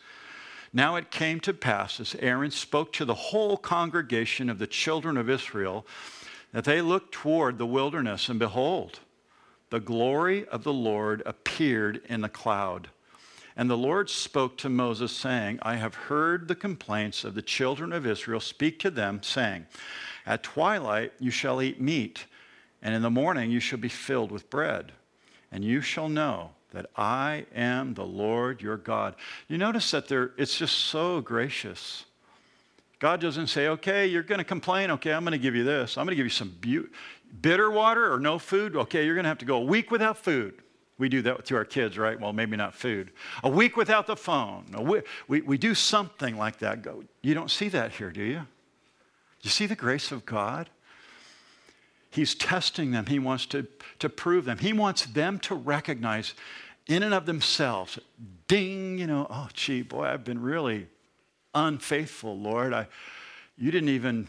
Now 0.74 0.98
it 0.98 1.12
came 1.12 1.40
to 1.42 1.54
pass 1.54 2.00
as 2.00 2.16
Aaron 2.20 2.52
spoke 2.52 2.92
to 2.94 3.06
the 3.06 3.14
whole 3.14 3.56
congregation 3.56 4.50
of 4.50 4.60
the 4.60 4.68
children 4.68 5.18
of 5.18 5.30
Israel 5.30 5.86
that 6.54 6.64
they 6.64 6.82
looked 6.82 7.14
toward 7.14 7.58
the 7.58 7.66
wilderness, 7.66 8.30
and 8.30 8.40
behold, 8.40 9.00
the 9.70 9.80
glory 9.80 10.48
of 10.48 10.64
the 10.64 10.74
Lord 10.74 11.22
appeared 11.26 12.02
in 12.08 12.24
a 12.24 12.30
cloud. 12.30 12.90
And 13.56 13.70
the 13.70 13.78
Lord 13.78 14.10
spoke 14.10 14.58
to 14.60 14.70
Moses, 14.70 15.12
saying, 15.12 15.60
I 15.62 15.76
have 15.76 15.96
heard 15.96 16.48
the 16.48 16.56
complaints 16.56 17.24
of 17.24 17.34
the 17.34 17.42
children 17.42 17.92
of 17.92 18.06
Israel. 18.06 18.40
Speak 18.40 18.80
to 18.80 18.92
them, 18.92 19.22
saying, 19.24 19.66
At 20.26 20.44
twilight 20.44 21.12
you 21.20 21.32
shall 21.32 21.62
eat 21.62 21.82
meat, 21.82 22.26
and 22.82 22.94
in 22.94 23.02
the 23.02 23.10
morning 23.10 23.50
you 23.50 23.60
shall 23.60 23.80
be 23.80 23.90
filled 23.90 24.32
with 24.32 24.50
bread. 24.50 24.92
And 25.52 25.64
you 25.64 25.82
shall 25.82 26.08
know 26.08 26.52
that 26.72 26.90
I 26.96 27.46
am 27.56 27.94
the 27.94 28.06
Lord 28.06 28.62
your 28.62 28.78
God. 28.78 29.16
You 29.48 29.58
notice 29.58 29.90
that 29.92 30.08
there, 30.08 30.32
it's 30.38 30.58
just 30.58 30.78
so 30.78 31.22
gracious. 31.22 32.06
God 33.00 33.22
doesn't 33.22 33.48
say, 33.48 33.68
okay, 33.68 34.08
you're 34.08 34.24
going 34.24 34.40
to 34.40 34.46
complain. 34.46 34.90
Okay, 34.92 35.14
I'm 35.14 35.24
going 35.24 35.34
to 35.34 35.38
give 35.38 35.56
you 35.56 35.64
this. 35.64 35.98
I'm 35.98 36.06
going 36.06 36.14
to 36.14 36.16
give 36.16 36.26
you 36.26 36.32
some 36.32 36.56
be- 36.60 36.88
bitter 37.42 37.70
water 37.70 38.12
or 38.12 38.20
no 38.20 38.40
food. 38.40 38.76
Okay, 38.76 39.06
you're 39.06 39.16
going 39.16 39.26
to 39.26 39.30
have 39.30 39.38
to 39.40 39.46
go 39.46 39.58
a 39.58 39.66
week 39.66 39.92
without 39.92 40.18
food. 40.18 40.62
We 40.98 41.10
do 41.10 41.22
that 41.22 41.46
to 41.46 41.56
our 41.56 41.66
kids, 41.66 41.98
right? 41.98 42.20
Well, 42.20 42.34
maybe 42.34 42.58
not 42.58 42.74
food. 42.74 43.12
A 43.44 43.50
week 43.50 43.78
without 43.78 44.08
the 44.08 44.16
phone. 44.16 44.66
We, 44.80 45.02
we, 45.28 45.42
we 45.42 45.58
do 45.60 45.76
something 45.76 46.38
like 46.38 46.58
that. 46.60 46.86
You 47.22 47.36
don't 47.36 47.52
see 47.52 47.70
that 47.70 47.92
here, 47.92 48.10
do 48.10 48.24
you? 48.24 48.48
You 49.42 49.52
see 49.52 49.68
the 49.68 49.76
grace 49.76 50.12
of 50.12 50.26
God? 50.26 50.70
He's 52.10 52.34
testing 52.34 52.92
them. 52.92 53.06
He 53.06 53.20
wants 53.20 53.46
to, 53.48 53.68
to 54.00 54.10
prove 54.10 54.46
them. 54.46 54.58
He 54.58 54.74
wants 54.74 55.06
them 55.06 55.38
to 55.40 55.54
recognize 55.54 56.34
in 56.88 57.04
and 57.04 57.14
of 57.14 57.28
themselves, 57.28 58.00
ding, 58.48 58.98
you 58.98 59.06
know, 59.06 59.28
oh, 59.30 59.50
gee, 59.54 59.84
boy, 59.84 60.06
I've 60.06 60.24
been 60.24 60.42
really 60.42 60.88
unfaithful, 61.54 62.38
Lord. 62.38 62.74
I, 62.74 62.88
you 63.58 63.72
didn't 63.72 63.90
even 63.90 64.28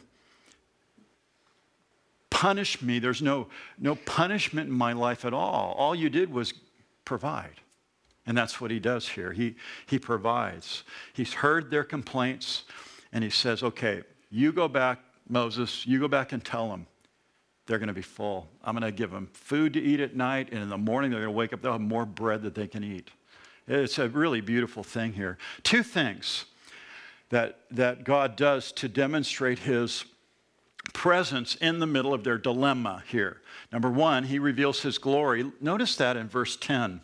punish 2.31 2.81
me. 2.81 2.99
There's 2.99 3.23
no, 3.23 3.49
no 3.79 3.95
punishment 3.95 4.69
in 4.69 4.75
my 4.75 4.93
life 4.93 5.25
at 5.25 5.33
all. 5.35 5.75
All 5.77 5.95
you 5.95 6.09
did 6.09 6.33
was 6.33 6.55
provide. 7.05 7.61
And 8.27 8.37
that's 8.37 8.61
what 8.61 8.71
he 8.71 8.79
does 8.79 9.09
here. 9.09 9.33
He, 9.33 9.57
he 9.87 9.99
provides. 9.99 10.85
He's 11.15 11.33
heard 11.33 11.71
their 11.71 11.85
complaints, 11.85 12.65
and 13.13 13.25
he 13.25 13.31
says, 13.31 13.63
okay, 13.63 14.03
you 14.31 14.53
go 14.53 14.69
back, 14.69 15.01
Moses, 15.29 15.87
you 15.87 15.99
go 15.99 16.09
back 16.09 16.33
and 16.33 16.45
tell 16.45 16.69
them 16.69 16.87
they're 17.67 17.79
going 17.79 17.89
to 17.89 17.95
be 17.95 18.03
full. 18.03 18.49
I'm 18.63 18.75
going 18.75 18.83
to 18.91 18.97
give 18.97 19.11
them 19.11 19.29
food 19.33 19.73
to 19.75 19.81
eat 19.81 20.01
at 20.01 20.15
night, 20.15 20.49
and 20.53 20.63
in 20.63 20.69
the 20.69 20.79
morning 20.79 21.11
they're 21.11 21.21
going 21.21 21.33
to 21.33 21.37
wake 21.37 21.53
up, 21.53 21.63
they'll 21.63 21.73
have 21.73 21.81
more 21.81 22.07
bread 22.07 22.43
that 22.43 22.55
they 22.55 22.67
can 22.67 22.85
eat. 22.85 23.11
It's 23.67 23.99
a 23.99 24.09
really 24.09 24.41
beautiful 24.41 24.83
thing 24.83 25.13
here. 25.13 25.39
Two 25.63 25.83
things 25.83 26.47
that, 27.31 27.61
that 27.71 28.05
God 28.05 28.37
does 28.37 28.73
to 28.73 28.89
demonstrate 28.89 29.61
his 29.61 30.05
presence 30.93 31.55
in 31.57 31.79
the 31.79 31.87
middle 31.87 32.15
of 32.15 32.25
their 32.25 32.39
dilemma 32.39 33.03
here. 33.07 33.43
Number 33.73 33.91
one, 33.91 34.25
he 34.25 34.39
reveals 34.39 34.81
his 34.81 34.99
glory. 34.99 35.53
Notice 35.61 35.97
that 35.97 36.17
in 36.17 36.29
verse 36.29 36.57
10. 36.57 37.01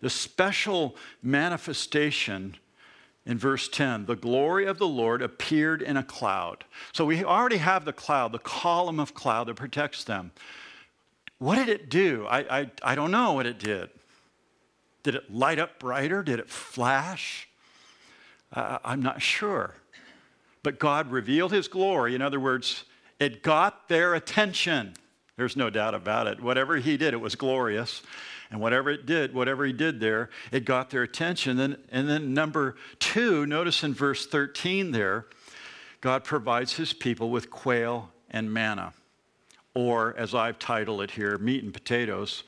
The 0.00 0.10
special 0.10 0.96
manifestation 1.22 2.56
in 3.26 3.36
verse 3.36 3.68
10 3.68 4.06
the 4.06 4.16
glory 4.16 4.66
of 4.66 4.78
the 4.78 4.88
Lord 4.88 5.22
appeared 5.22 5.82
in 5.82 5.96
a 5.96 6.02
cloud. 6.02 6.64
So 6.92 7.04
we 7.04 7.24
already 7.24 7.58
have 7.58 7.84
the 7.84 7.92
cloud, 7.92 8.32
the 8.32 8.38
column 8.38 9.00
of 9.00 9.14
cloud 9.14 9.48
that 9.48 9.54
protects 9.54 10.04
them. 10.04 10.30
What 11.38 11.56
did 11.56 11.68
it 11.68 11.88
do? 11.88 12.26
I, 12.28 12.60
I, 12.60 12.70
I 12.82 12.94
don't 12.94 13.10
know 13.10 13.34
what 13.34 13.46
it 13.46 13.58
did. 13.58 13.90
Did 15.02 15.14
it 15.14 15.32
light 15.32 15.58
up 15.58 15.78
brighter? 15.78 16.22
Did 16.22 16.40
it 16.40 16.48
flash? 16.48 17.47
Uh, 18.52 18.78
I'm 18.84 19.02
not 19.02 19.20
sure. 19.22 19.74
But 20.62 20.78
God 20.78 21.10
revealed 21.10 21.52
his 21.52 21.68
glory. 21.68 22.14
In 22.14 22.22
other 22.22 22.40
words, 22.40 22.84
it 23.18 23.42
got 23.42 23.88
their 23.88 24.14
attention. 24.14 24.94
There's 25.36 25.56
no 25.56 25.70
doubt 25.70 25.94
about 25.94 26.26
it. 26.26 26.42
Whatever 26.42 26.76
he 26.76 26.96
did, 26.96 27.14
it 27.14 27.20
was 27.20 27.34
glorious. 27.34 28.02
And 28.50 28.60
whatever 28.60 28.90
it 28.90 29.06
did, 29.06 29.34
whatever 29.34 29.64
he 29.64 29.72
did 29.72 30.00
there, 30.00 30.30
it 30.50 30.64
got 30.64 30.90
their 30.90 31.02
attention. 31.02 31.60
And, 31.60 31.76
and 31.90 32.08
then 32.08 32.32
number 32.32 32.76
two, 32.98 33.46
notice 33.46 33.84
in 33.84 33.92
verse 33.92 34.26
13 34.26 34.92
there, 34.92 35.26
God 36.00 36.24
provides 36.24 36.74
his 36.74 36.92
people 36.92 37.30
with 37.30 37.50
quail 37.50 38.10
and 38.30 38.52
manna, 38.52 38.94
or 39.74 40.14
as 40.16 40.34
I've 40.34 40.58
titled 40.58 41.02
it 41.02 41.10
here, 41.12 41.36
meat 41.38 41.64
and 41.64 41.74
potatoes. 41.74 42.44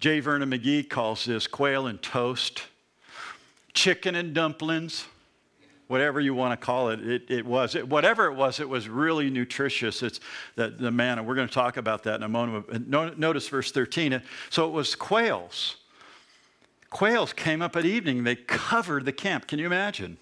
J. 0.00 0.20
Vernon 0.20 0.50
McGee 0.50 0.88
calls 0.88 1.24
this 1.24 1.46
quail 1.46 1.86
and 1.86 2.00
toast, 2.00 2.64
chicken 3.74 4.14
and 4.14 4.34
dumplings, 4.34 5.06
whatever 5.88 6.20
you 6.20 6.34
want 6.34 6.58
to 6.58 6.64
call 6.64 6.90
it. 6.90 7.06
It, 7.06 7.30
it 7.30 7.46
was, 7.46 7.74
it, 7.74 7.88
whatever 7.88 8.26
it 8.26 8.34
was, 8.34 8.60
it 8.60 8.68
was 8.68 8.88
really 8.88 9.30
nutritious. 9.30 10.02
It's 10.02 10.20
the, 10.56 10.68
the 10.70 10.90
manna. 10.90 11.22
We're 11.22 11.34
going 11.34 11.48
to 11.48 11.54
talk 11.54 11.76
about 11.76 12.02
that 12.04 12.16
in 12.16 12.22
a 12.22 12.28
moment. 12.28 12.88
Notice 12.88 13.48
verse 13.48 13.72
13. 13.72 14.22
So 14.50 14.66
it 14.66 14.72
was 14.72 14.94
quails. 14.94 15.76
Quails 16.90 17.32
came 17.32 17.62
up 17.62 17.76
at 17.76 17.84
evening. 17.84 18.24
They 18.24 18.36
covered 18.36 19.04
the 19.04 19.12
camp. 19.12 19.48
Can 19.48 19.58
you 19.58 19.66
imagine? 19.66 20.18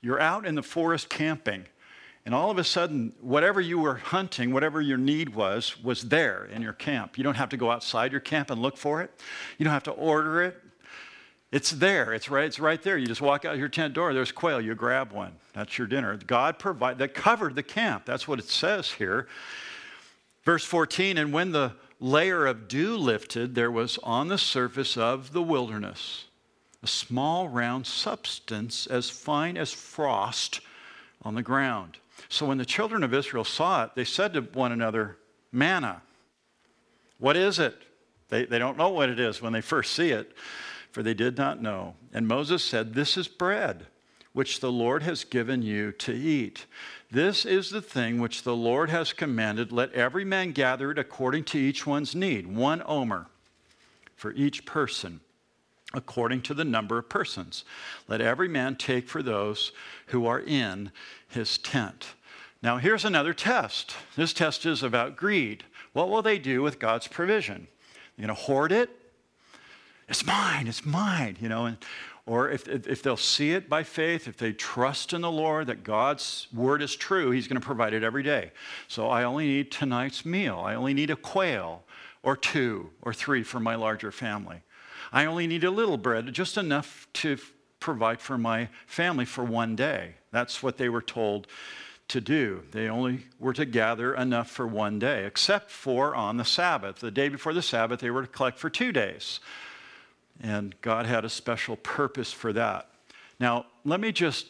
You're 0.00 0.20
out 0.20 0.46
in 0.46 0.56
the 0.56 0.62
forest 0.62 1.08
camping, 1.08 1.66
and 2.26 2.34
all 2.34 2.50
of 2.50 2.58
a 2.58 2.64
sudden, 2.64 3.12
whatever 3.20 3.60
you 3.60 3.78
were 3.78 3.94
hunting, 3.96 4.52
whatever 4.52 4.80
your 4.80 4.98
need 4.98 5.34
was, 5.34 5.82
was 5.82 6.02
there 6.02 6.46
in 6.46 6.60
your 6.60 6.72
camp. 6.72 7.16
You 7.16 7.24
don't 7.24 7.36
have 7.36 7.50
to 7.50 7.56
go 7.56 7.70
outside 7.70 8.10
your 8.10 8.20
camp 8.20 8.50
and 8.50 8.60
look 8.60 8.76
for 8.76 9.00
it. 9.00 9.12
You 9.58 9.64
don't 9.64 9.72
have 9.72 9.84
to 9.84 9.92
order 9.92 10.42
it. 10.42 10.60
It's 11.52 11.70
there. 11.70 12.14
It's 12.14 12.30
right, 12.30 12.46
it's 12.46 12.58
right 12.58 12.82
there. 12.82 12.96
You 12.96 13.06
just 13.06 13.20
walk 13.20 13.44
out 13.44 13.58
your 13.58 13.68
tent 13.68 13.92
door, 13.92 14.14
there's 14.14 14.32
quail, 14.32 14.60
you 14.60 14.74
grab 14.74 15.12
one. 15.12 15.32
That's 15.52 15.76
your 15.76 15.86
dinner. 15.86 16.18
God 16.26 16.58
provided 16.58 16.98
that 16.98 17.14
covered 17.14 17.54
the 17.54 17.62
camp. 17.62 18.06
That's 18.06 18.26
what 18.26 18.38
it 18.38 18.48
says 18.48 18.90
here. 18.90 19.28
Verse 20.44 20.64
14, 20.64 21.18
and 21.18 21.32
when 21.32 21.52
the 21.52 21.74
layer 22.00 22.46
of 22.46 22.66
dew 22.66 22.96
lifted, 22.96 23.54
there 23.54 23.70
was 23.70 23.98
on 24.02 24.28
the 24.28 24.38
surface 24.38 24.96
of 24.96 25.32
the 25.32 25.42
wilderness 25.42 26.24
a 26.82 26.86
small 26.86 27.48
round 27.48 27.86
substance 27.86 28.86
as 28.86 29.08
fine 29.08 29.56
as 29.56 29.72
frost 29.72 30.60
on 31.22 31.34
the 31.34 31.42
ground. 31.42 31.98
So 32.28 32.46
when 32.46 32.58
the 32.58 32.64
children 32.64 33.04
of 33.04 33.14
Israel 33.14 33.44
saw 33.44 33.84
it, 33.84 33.90
they 33.94 34.04
said 34.04 34.32
to 34.34 34.40
one 34.40 34.72
another, 34.72 35.16
Manna. 35.52 36.02
What 37.18 37.36
is 37.36 37.58
it? 37.58 37.76
They, 38.30 38.46
they 38.46 38.58
don't 38.58 38.76
know 38.76 38.88
what 38.88 39.10
it 39.10 39.20
is 39.20 39.40
when 39.40 39.52
they 39.52 39.60
first 39.60 39.92
see 39.92 40.10
it, 40.10 40.34
for 40.92 41.02
they 41.02 41.14
did 41.14 41.36
not 41.36 41.60
know. 41.60 41.94
And 42.12 42.28
Moses 42.28 42.62
said, 42.62 42.94
This 42.94 43.16
is 43.16 43.26
bread 43.26 43.86
which 44.32 44.60
the 44.60 44.72
Lord 44.72 45.02
has 45.02 45.24
given 45.24 45.62
you 45.62 45.92
to 45.92 46.12
eat. 46.14 46.66
This 47.10 47.44
is 47.44 47.70
the 47.70 47.82
thing 47.82 48.18
which 48.18 48.44
the 48.44 48.56
Lord 48.56 48.88
has 48.88 49.12
commanded. 49.12 49.72
Let 49.72 49.92
every 49.92 50.24
man 50.24 50.52
gather 50.52 50.90
it 50.90 50.98
according 50.98 51.44
to 51.44 51.58
each 51.58 51.86
one's 51.86 52.14
need, 52.14 52.46
one 52.46 52.82
omer 52.86 53.26
for 54.16 54.32
each 54.32 54.64
person 54.64 55.20
according 55.94 56.40
to 56.42 56.54
the 56.54 56.64
number 56.64 56.98
of 56.98 57.08
persons. 57.08 57.64
Let 58.08 58.20
every 58.20 58.48
man 58.48 58.76
take 58.76 59.08
for 59.08 59.22
those 59.22 59.72
who 60.06 60.26
are 60.26 60.40
in 60.40 60.90
his 61.28 61.58
tent. 61.58 62.14
Now, 62.62 62.78
here's 62.78 63.04
another 63.04 63.34
test. 63.34 63.94
This 64.16 64.32
test 64.32 64.64
is 64.64 64.82
about 64.82 65.16
greed. 65.16 65.64
What 65.92 66.08
will 66.08 66.22
they 66.22 66.38
do 66.38 66.62
with 66.62 66.78
God's 66.78 67.08
provision? 67.08 67.66
They're 68.16 68.26
going 68.26 68.36
to 68.36 68.42
hoard 68.42 68.72
it? 68.72 68.88
It's 70.12 70.26
mine, 70.26 70.66
it's 70.66 70.84
mine, 70.84 71.38
you 71.40 71.48
know. 71.48 71.64
And, 71.64 71.78
or 72.26 72.50
if, 72.50 72.68
if 72.68 73.02
they'll 73.02 73.16
see 73.16 73.52
it 73.52 73.66
by 73.66 73.82
faith, 73.82 74.28
if 74.28 74.36
they 74.36 74.52
trust 74.52 75.14
in 75.14 75.22
the 75.22 75.30
Lord 75.30 75.68
that 75.68 75.84
God's 75.84 76.48
word 76.52 76.82
is 76.82 76.94
true, 76.94 77.30
He's 77.30 77.48
going 77.48 77.58
to 77.58 77.64
provide 77.64 77.94
it 77.94 78.02
every 78.02 78.22
day. 78.22 78.52
So 78.88 79.08
I 79.08 79.24
only 79.24 79.46
need 79.46 79.72
tonight's 79.72 80.26
meal. 80.26 80.58
I 80.58 80.74
only 80.74 80.92
need 80.92 81.08
a 81.08 81.16
quail 81.16 81.84
or 82.22 82.36
two 82.36 82.90
or 83.00 83.14
three 83.14 83.42
for 83.42 83.58
my 83.58 83.74
larger 83.74 84.12
family. 84.12 84.58
I 85.14 85.24
only 85.24 85.46
need 85.46 85.64
a 85.64 85.70
little 85.70 85.96
bread, 85.96 86.30
just 86.34 86.58
enough 86.58 87.08
to 87.14 87.38
provide 87.80 88.20
for 88.20 88.36
my 88.36 88.68
family 88.86 89.24
for 89.24 89.44
one 89.44 89.76
day. 89.76 90.16
That's 90.30 90.62
what 90.62 90.76
they 90.76 90.90
were 90.90 91.00
told 91.00 91.46
to 92.08 92.20
do. 92.20 92.64
They 92.72 92.86
only 92.86 93.24
were 93.40 93.54
to 93.54 93.64
gather 93.64 94.14
enough 94.14 94.50
for 94.50 94.66
one 94.66 94.98
day, 94.98 95.24
except 95.24 95.70
for 95.70 96.14
on 96.14 96.36
the 96.36 96.44
Sabbath. 96.44 96.96
The 96.96 97.10
day 97.10 97.30
before 97.30 97.54
the 97.54 97.62
Sabbath, 97.62 98.00
they 98.00 98.10
were 98.10 98.26
to 98.26 98.28
collect 98.28 98.58
for 98.58 98.68
two 98.68 98.92
days. 98.92 99.40
And 100.42 100.74
God 100.80 101.06
had 101.06 101.24
a 101.24 101.28
special 101.28 101.76
purpose 101.76 102.32
for 102.32 102.52
that. 102.52 102.88
Now, 103.38 103.66
let 103.84 104.00
me 104.00 104.12
just 104.12 104.46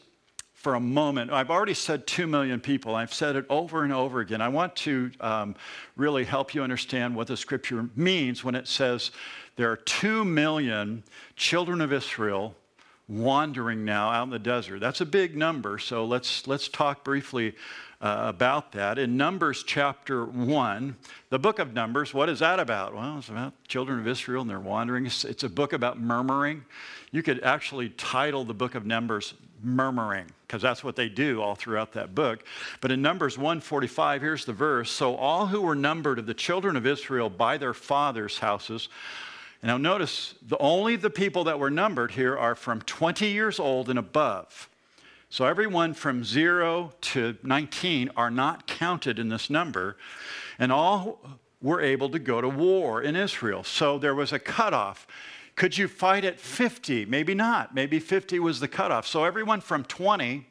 for 0.63 0.75
a 0.75 0.81
moment. 0.81 1.33
I've 1.33 1.51
already 1.51 1.75
said 1.75 2.07
2 2.07 2.29
million 2.29 2.61
people. 2.61 2.95
I've 2.95 3.13
said 3.13 3.35
it 3.35 3.45
over 3.51 3.83
and 3.83 3.93
over 3.93 4.21
again. 4.21 4.41
I 4.41 4.49
want 4.49 4.77
to 4.77 5.11
um, 5.21 5.57
really 5.97 6.23
help 6.23 6.55
you 6.55 6.63
understand 6.63 7.17
what 7.17 7.27
the 7.27 7.37
scripture 7.37 7.89
means 7.97 8.45
when 8.45 8.55
it 8.55 8.69
says 8.69 9.11
there 9.57 9.73
are 9.73 9.77
2 9.77 10.25
million 10.25 11.03
children 11.35 11.81
of 11.81 11.93
Israel 11.93 12.55
wandering 13.09 13.85
now 13.85 14.11
out 14.11 14.25
in 14.25 14.31
the 14.31 14.39
desert. 14.39 14.81
That's 14.81 15.01
a 15.01 15.07
big 15.07 15.37
number, 15.37 15.79
so 15.79 16.05
let's, 16.05 16.47
let's 16.47 16.69
talk 16.69 17.05
briefly 17.05 17.55
uh, 18.01 18.25
about 18.27 18.73
that. 18.73 18.99
In 18.99 19.17
Numbers 19.17 19.63
chapter 19.63 20.25
1, 20.25 20.97
the 21.31 21.39
book 21.39 21.59
of 21.59 21.73
Numbers, 21.73 22.13
what 22.13 22.29
is 22.29 22.41
that 22.41 22.59
about? 22.59 22.95
Well, 22.95 23.19
it's 23.19 23.29
about 23.29 23.53
children 23.69 24.01
of 24.01 24.09
Israel 24.09 24.43
and 24.43 24.51
they're 24.51 24.59
wandering. 24.61 25.07
It's, 25.07 25.25
it's 25.25 25.45
a 25.45 25.49
book 25.49 25.73
about 25.73 26.01
murmuring. 26.01 26.65
You 27.13 27.23
could 27.23 27.43
actually 27.43 27.91
title 27.91 28.45
the 28.45 28.55
book 28.55 28.75
of 28.75 28.85
Numbers 28.85 29.35
Murmuring, 29.65 30.27
because 30.47 30.61
that's 30.61 30.83
what 30.83 30.97
they 30.97 31.09
do 31.09 31.41
all 31.41 31.55
throughout 31.55 31.93
that 31.93 32.17
book. 32.17 32.45
But 32.81 32.91
in 32.91 33.01
Numbers 33.01 33.39
145, 33.39 34.21
here's 34.21 34.45
the 34.45 34.53
verse 34.53 34.91
So 34.91 35.15
all 35.15 35.47
who 35.47 35.61
were 35.61 35.77
numbered 35.77 36.19
of 36.19 36.27
the 36.27 36.35
children 36.35 36.77
of 36.77 36.85
Israel 36.85 37.31
by 37.31 37.59
their 37.59 37.73
fathers' 37.73 38.39
houses, 38.39 38.89
now, 39.65 39.77
notice 39.77 40.35
the 40.43 40.59
only 40.59 40.97
the 40.97 41.11
people 41.11 41.45
that 41.45 41.59
were 41.59 41.71
numbered 41.71 42.13
here 42.13 42.37
are 42.37 42.57
from 42.57 42.83
20 42.83 43.29
years 43.29 43.61
old 43.61 43.89
and 43.89 43.99
above. 43.99 44.69
So, 45.31 45.47
everyone 45.47 45.95
from 45.95 46.25
0 46.25 46.93
to 47.01 47.37
19 47.45 48.11
are 48.17 48.31
not 48.31 48.67
counted 48.67 49.21
in 49.21 49.29
this 49.29 49.49
number, 49.49 49.97
and 50.59 50.73
all 50.73 51.21
were 51.63 51.81
able 51.81 52.11
to 52.11 52.19
go 52.19 52.41
to 52.41 52.49
war 52.49 53.01
in 53.01 53.15
Israel. 53.15 53.63
So, 53.63 53.99
there 53.99 54.17
was 54.17 54.33
a 54.33 54.39
cutoff. 54.41 55.07
Could 55.55 55.79
you 55.79 55.87
fight 55.87 56.25
at 56.25 56.41
50? 56.41 57.05
Maybe 57.07 57.33
not. 57.33 57.73
Maybe 57.73 58.01
50 58.01 58.41
was 58.41 58.59
the 58.59 58.69
cutoff. 58.69 59.07
So, 59.07 59.25
everyone 59.25 59.61
from 59.61 59.85
20 59.85 60.45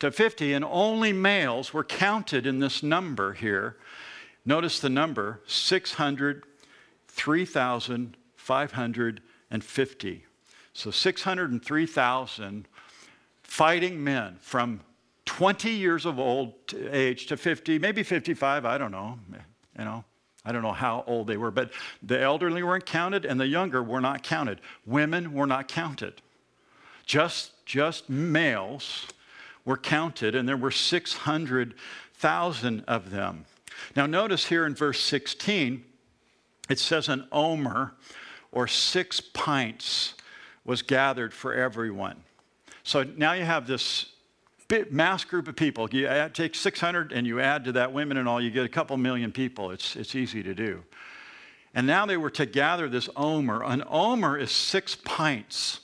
to 0.00 0.10
50, 0.10 0.52
and 0.52 0.64
only 0.64 1.12
males 1.12 1.72
were 1.72 1.84
counted 1.84 2.44
in 2.44 2.58
this 2.58 2.82
number 2.82 3.34
here. 3.34 3.76
Notice 4.44 4.80
the 4.80 4.90
number 4.90 5.40
600, 5.46 6.42
3,000. 7.06 8.16
550. 8.42 10.24
So 10.74 10.90
603,000 10.90 12.68
fighting 13.42 14.02
men 14.02 14.36
from 14.40 14.80
20 15.26 15.70
years 15.70 16.04
of 16.04 16.18
old 16.18 16.54
age 16.90 17.26
to 17.26 17.36
50, 17.36 17.78
maybe 17.78 18.02
55, 18.02 18.64
I 18.64 18.78
don't 18.78 18.90
know. 18.90 19.18
You 19.78 19.84
know, 19.84 20.04
I 20.44 20.50
don't 20.50 20.62
know 20.62 20.72
how 20.72 21.04
old 21.06 21.28
they 21.28 21.36
were, 21.36 21.52
but 21.52 21.70
the 22.02 22.20
elderly 22.20 22.64
weren't 22.64 22.84
counted 22.84 23.24
and 23.24 23.38
the 23.38 23.46
younger 23.46 23.82
were 23.82 24.00
not 24.00 24.24
counted. 24.24 24.60
Women 24.86 25.32
were 25.32 25.46
not 25.46 25.68
counted. 25.68 26.20
Just, 27.06 27.64
just 27.64 28.10
males 28.10 29.06
were 29.64 29.76
counted, 29.76 30.34
and 30.34 30.48
there 30.48 30.56
were 30.56 30.72
600,000 30.72 32.84
of 32.88 33.10
them. 33.10 33.44
Now, 33.94 34.06
notice 34.06 34.46
here 34.46 34.66
in 34.66 34.74
verse 34.74 35.00
16, 35.00 35.84
it 36.68 36.78
says 36.78 37.08
an 37.08 37.26
omer 37.30 37.94
or 38.52 38.68
six 38.68 39.20
pints 39.20 40.14
was 40.64 40.82
gathered 40.82 41.34
for 41.34 41.54
everyone. 41.54 42.22
So 42.84 43.02
now 43.02 43.32
you 43.32 43.44
have 43.44 43.66
this 43.66 44.06
mass 44.90 45.24
group 45.24 45.48
of 45.48 45.56
people. 45.56 45.88
You 45.90 46.06
add, 46.06 46.34
take 46.34 46.54
600 46.54 47.12
and 47.12 47.26
you 47.26 47.40
add 47.40 47.64
to 47.64 47.72
that 47.72 47.92
women 47.92 48.16
and 48.16 48.28
all, 48.28 48.40
you 48.40 48.50
get 48.50 48.64
a 48.64 48.68
couple 48.68 48.96
million 48.96 49.32
people. 49.32 49.70
It's, 49.70 49.96
it's 49.96 50.14
easy 50.14 50.42
to 50.42 50.54
do. 50.54 50.82
And 51.74 51.86
now 51.86 52.06
they 52.06 52.16
were 52.16 52.30
to 52.30 52.46
gather 52.46 52.88
this 52.88 53.08
omer. 53.16 53.62
An 53.64 53.82
omer 53.88 54.38
is 54.38 54.50
six 54.50 54.94
pints. 54.94 55.80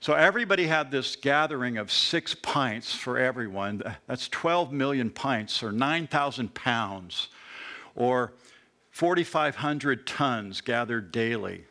So 0.00 0.14
everybody 0.14 0.66
had 0.66 0.90
this 0.90 1.16
gathering 1.16 1.78
of 1.78 1.90
six 1.90 2.34
pints 2.34 2.94
for 2.94 3.18
everyone. 3.18 3.82
That's 4.06 4.28
12 4.28 4.72
million 4.72 5.10
pints 5.10 5.62
or 5.62 5.72
9,000 5.72 6.54
pounds 6.54 7.28
or 7.94 8.32
4,500 8.90 10.06
tons 10.06 10.60
gathered 10.60 11.12
daily 11.12 11.64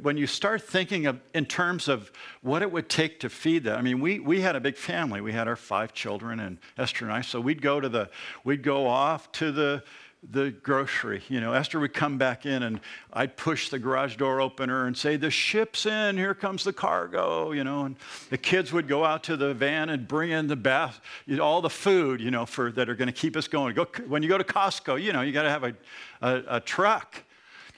when 0.00 0.16
you 0.16 0.26
start 0.26 0.62
thinking 0.62 1.06
of 1.06 1.20
in 1.34 1.44
terms 1.44 1.88
of 1.88 2.10
what 2.40 2.62
it 2.62 2.72
would 2.72 2.88
take 2.88 3.20
to 3.20 3.28
feed 3.28 3.64
that, 3.64 3.78
I 3.78 3.82
mean, 3.82 4.00
we, 4.00 4.18
we 4.18 4.40
had 4.40 4.56
a 4.56 4.60
big 4.60 4.76
family. 4.76 5.20
We 5.20 5.32
had 5.32 5.46
our 5.46 5.56
five 5.56 5.92
children 5.92 6.40
and 6.40 6.58
Esther 6.78 7.04
and 7.04 7.12
I. 7.12 7.20
So 7.20 7.38
we'd 7.40 7.60
go 7.60 7.78
to 7.78 7.88
the, 7.88 8.08
we'd 8.44 8.62
go 8.62 8.86
off 8.86 9.30
to 9.32 9.52
the, 9.52 9.82
the 10.30 10.50
grocery. 10.50 11.22
You 11.28 11.40
know, 11.40 11.52
Esther 11.52 11.78
would 11.80 11.92
come 11.92 12.16
back 12.16 12.46
in 12.46 12.62
and 12.62 12.80
I'd 13.12 13.36
push 13.36 13.68
the 13.68 13.78
garage 13.78 14.16
door 14.16 14.40
opener 14.40 14.86
and 14.86 14.96
say, 14.96 15.16
The 15.16 15.30
ship's 15.30 15.84
in, 15.84 16.16
here 16.16 16.34
comes 16.34 16.64
the 16.64 16.72
cargo, 16.72 17.52
you 17.52 17.62
know. 17.62 17.84
And 17.84 17.96
the 18.30 18.38
kids 18.38 18.72
would 18.72 18.88
go 18.88 19.04
out 19.04 19.22
to 19.24 19.36
the 19.36 19.52
van 19.52 19.90
and 19.90 20.08
bring 20.08 20.30
in 20.30 20.46
the 20.46 20.56
bath, 20.56 20.98
all 21.40 21.60
the 21.60 21.70
food, 21.70 22.22
you 22.22 22.30
know, 22.30 22.46
for, 22.46 22.72
that 22.72 22.88
are 22.88 22.94
going 22.94 23.06
to 23.06 23.12
keep 23.12 23.36
us 23.36 23.46
going. 23.46 23.74
Go, 23.74 23.86
when 24.06 24.22
you 24.22 24.30
go 24.30 24.38
to 24.38 24.44
Costco, 24.44 25.00
you 25.00 25.12
know, 25.12 25.20
you 25.20 25.32
got 25.32 25.42
to 25.42 25.50
have 25.50 25.64
a, 25.64 25.74
a, 26.22 26.42
a 26.56 26.60
truck 26.60 27.22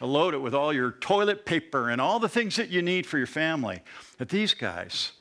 load 0.07 0.35
it 0.35 0.39
with 0.39 0.55
all 0.55 0.73
your 0.73 0.93
toilet 0.93 1.45
paper 1.45 1.91
and 1.91 2.01
all 2.01 2.19
the 2.19 2.29
things 2.29 2.57
that 2.57 2.71
you 2.71 2.83
need 2.83 3.07
for 3.07 3.19
your 3.19 3.27
family. 3.27 3.81
But 4.19 4.29
these 4.29 4.55
guys, 4.55 5.13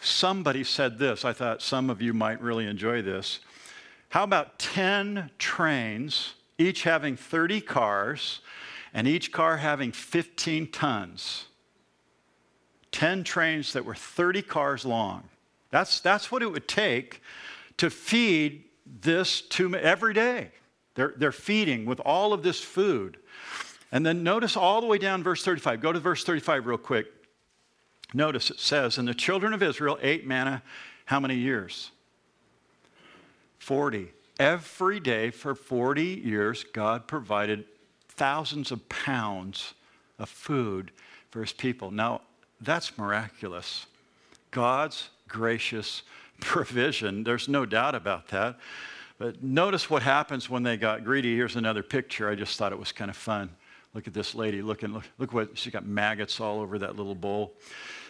somebody 0.00 0.64
said 0.64 0.98
this. 0.98 1.24
I 1.24 1.32
thought 1.32 1.62
some 1.62 1.88
of 1.90 2.02
you 2.02 2.12
might 2.12 2.40
really 2.40 2.66
enjoy 2.66 3.02
this. 3.02 3.40
How 4.10 4.24
about 4.24 4.58
10 4.58 5.30
trains, 5.38 6.34
each 6.58 6.82
having 6.82 7.16
30 7.16 7.62
cars, 7.62 8.40
and 8.92 9.08
each 9.08 9.32
car 9.32 9.56
having 9.56 9.92
15 9.92 10.70
tons? 10.70 11.46
10 12.90 13.24
trains 13.24 13.72
that 13.72 13.86
were 13.86 13.94
30 13.94 14.42
cars 14.42 14.84
long. 14.84 15.24
That's, 15.70 16.00
that's 16.00 16.30
what 16.30 16.42
it 16.42 16.52
would 16.52 16.68
take 16.68 17.22
to 17.78 17.88
feed 17.88 18.64
this 19.00 19.40
to 19.40 19.74
every 19.74 20.12
day. 20.12 20.50
They're, 20.94 21.14
they're 21.16 21.32
feeding 21.32 21.86
with 21.86 22.00
all 22.00 22.34
of 22.34 22.42
this 22.42 22.60
food. 22.60 23.16
And 23.90 24.06
then 24.06 24.22
notice 24.22 24.56
all 24.56 24.80
the 24.80 24.86
way 24.86 24.98
down 24.98 25.22
verse 25.22 25.44
35. 25.44 25.80
Go 25.80 25.92
to 25.92 26.00
verse 26.00 26.24
35 26.24 26.66
real 26.66 26.78
quick. 26.78 27.06
Notice 28.14 28.50
it 28.50 28.60
says, 28.60 28.98
And 28.98 29.06
the 29.06 29.14
children 29.14 29.52
of 29.52 29.62
Israel 29.62 29.98
ate 30.02 30.26
manna 30.26 30.62
how 31.04 31.20
many 31.20 31.36
years? 31.36 31.90
40. 33.58 34.08
Every 34.38 34.98
day 34.98 35.30
for 35.30 35.54
40 35.54 36.02
years, 36.02 36.64
God 36.64 37.06
provided 37.06 37.64
thousands 38.08 38.72
of 38.72 38.88
pounds 38.88 39.74
of 40.18 40.28
food 40.28 40.90
for 41.30 41.40
his 41.40 41.52
people. 41.52 41.90
Now, 41.90 42.22
that's 42.60 42.96
miraculous. 42.96 43.86
God's 44.50 45.10
gracious 45.28 46.02
provision. 46.40 47.24
There's 47.24 47.48
no 47.48 47.66
doubt 47.66 47.94
about 47.94 48.28
that. 48.28 48.58
But 49.22 49.40
notice 49.40 49.88
what 49.88 50.02
happens 50.02 50.50
when 50.50 50.64
they 50.64 50.76
got 50.76 51.04
greedy. 51.04 51.36
Here's 51.36 51.54
another 51.54 51.84
picture. 51.84 52.28
I 52.28 52.34
just 52.34 52.58
thought 52.58 52.72
it 52.72 52.78
was 52.80 52.90
kind 52.90 53.08
of 53.08 53.16
fun. 53.16 53.50
Look 53.94 54.08
at 54.08 54.14
this 54.14 54.34
lady. 54.34 54.62
Looking, 54.62 54.92
look, 54.92 55.04
look 55.16 55.32
what 55.32 55.56
she's 55.56 55.72
got 55.72 55.86
maggots 55.86 56.40
all 56.40 56.60
over 56.60 56.76
that 56.80 56.96
little 56.96 57.14
bowl. 57.14 57.54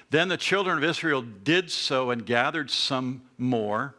Then 0.08 0.28
the 0.28 0.38
children 0.38 0.78
of 0.78 0.84
Israel 0.84 1.20
did 1.20 1.70
so 1.70 2.12
and 2.12 2.24
gathered 2.24 2.70
some 2.70 3.20
more 3.36 3.94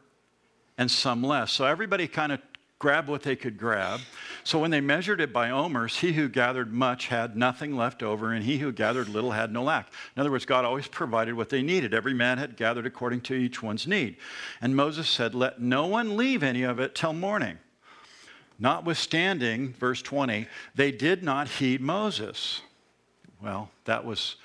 and 0.76 0.90
some 0.90 1.22
less. 1.22 1.52
So 1.52 1.66
everybody 1.66 2.08
kind 2.08 2.32
of 2.32 2.42
grabbed 2.84 3.08
what 3.08 3.24
they 3.24 3.38
could 3.38 3.58
grab. 3.58 4.02
So 4.44 4.60
when 4.60 4.70
they 4.70 4.82
measured 4.82 5.22
it 5.22 5.32
by 5.32 5.52
omers, 5.52 6.00
he 6.00 6.12
who 6.12 6.28
gathered 6.28 6.74
much 6.74 7.08
had 7.08 7.38
nothing 7.38 7.78
left 7.78 8.04
over, 8.04 8.34
and 8.34 8.44
he 8.44 8.58
who 8.58 8.74
gathered 8.74 9.08
little 9.08 9.32
had 9.32 9.54
no 9.54 9.64
lack. 9.64 9.88
In 10.18 10.20
other 10.20 10.30
words, 10.30 10.46
God 10.46 10.66
always 10.66 10.90
provided 10.90 11.34
what 11.36 11.48
they 11.48 11.62
needed. 11.62 11.94
Every 11.94 12.14
man 12.14 12.40
had 12.40 12.58
gathered 12.58 12.86
according 12.86 13.22
to 13.22 13.36
each 13.36 13.64
one's 13.64 13.88
need. 13.88 14.18
And 14.60 14.76
Moses 14.76 15.10
said, 15.10 15.34
Let 15.34 15.62
no 15.62 15.86
one 15.86 16.18
leave 16.18 16.44
any 16.44 16.64
of 16.64 16.78
it 16.82 16.94
till 16.94 17.14
morning. 17.14 17.58
Notwithstanding, 18.60 19.72
verse 19.80 20.02
20, 20.02 20.46
they 20.76 20.92
did 20.92 21.24
not 21.24 21.48
heed 21.48 21.80
Moses. 21.80 22.60
Well, 23.42 23.70
that 23.86 24.04
was 24.04 24.36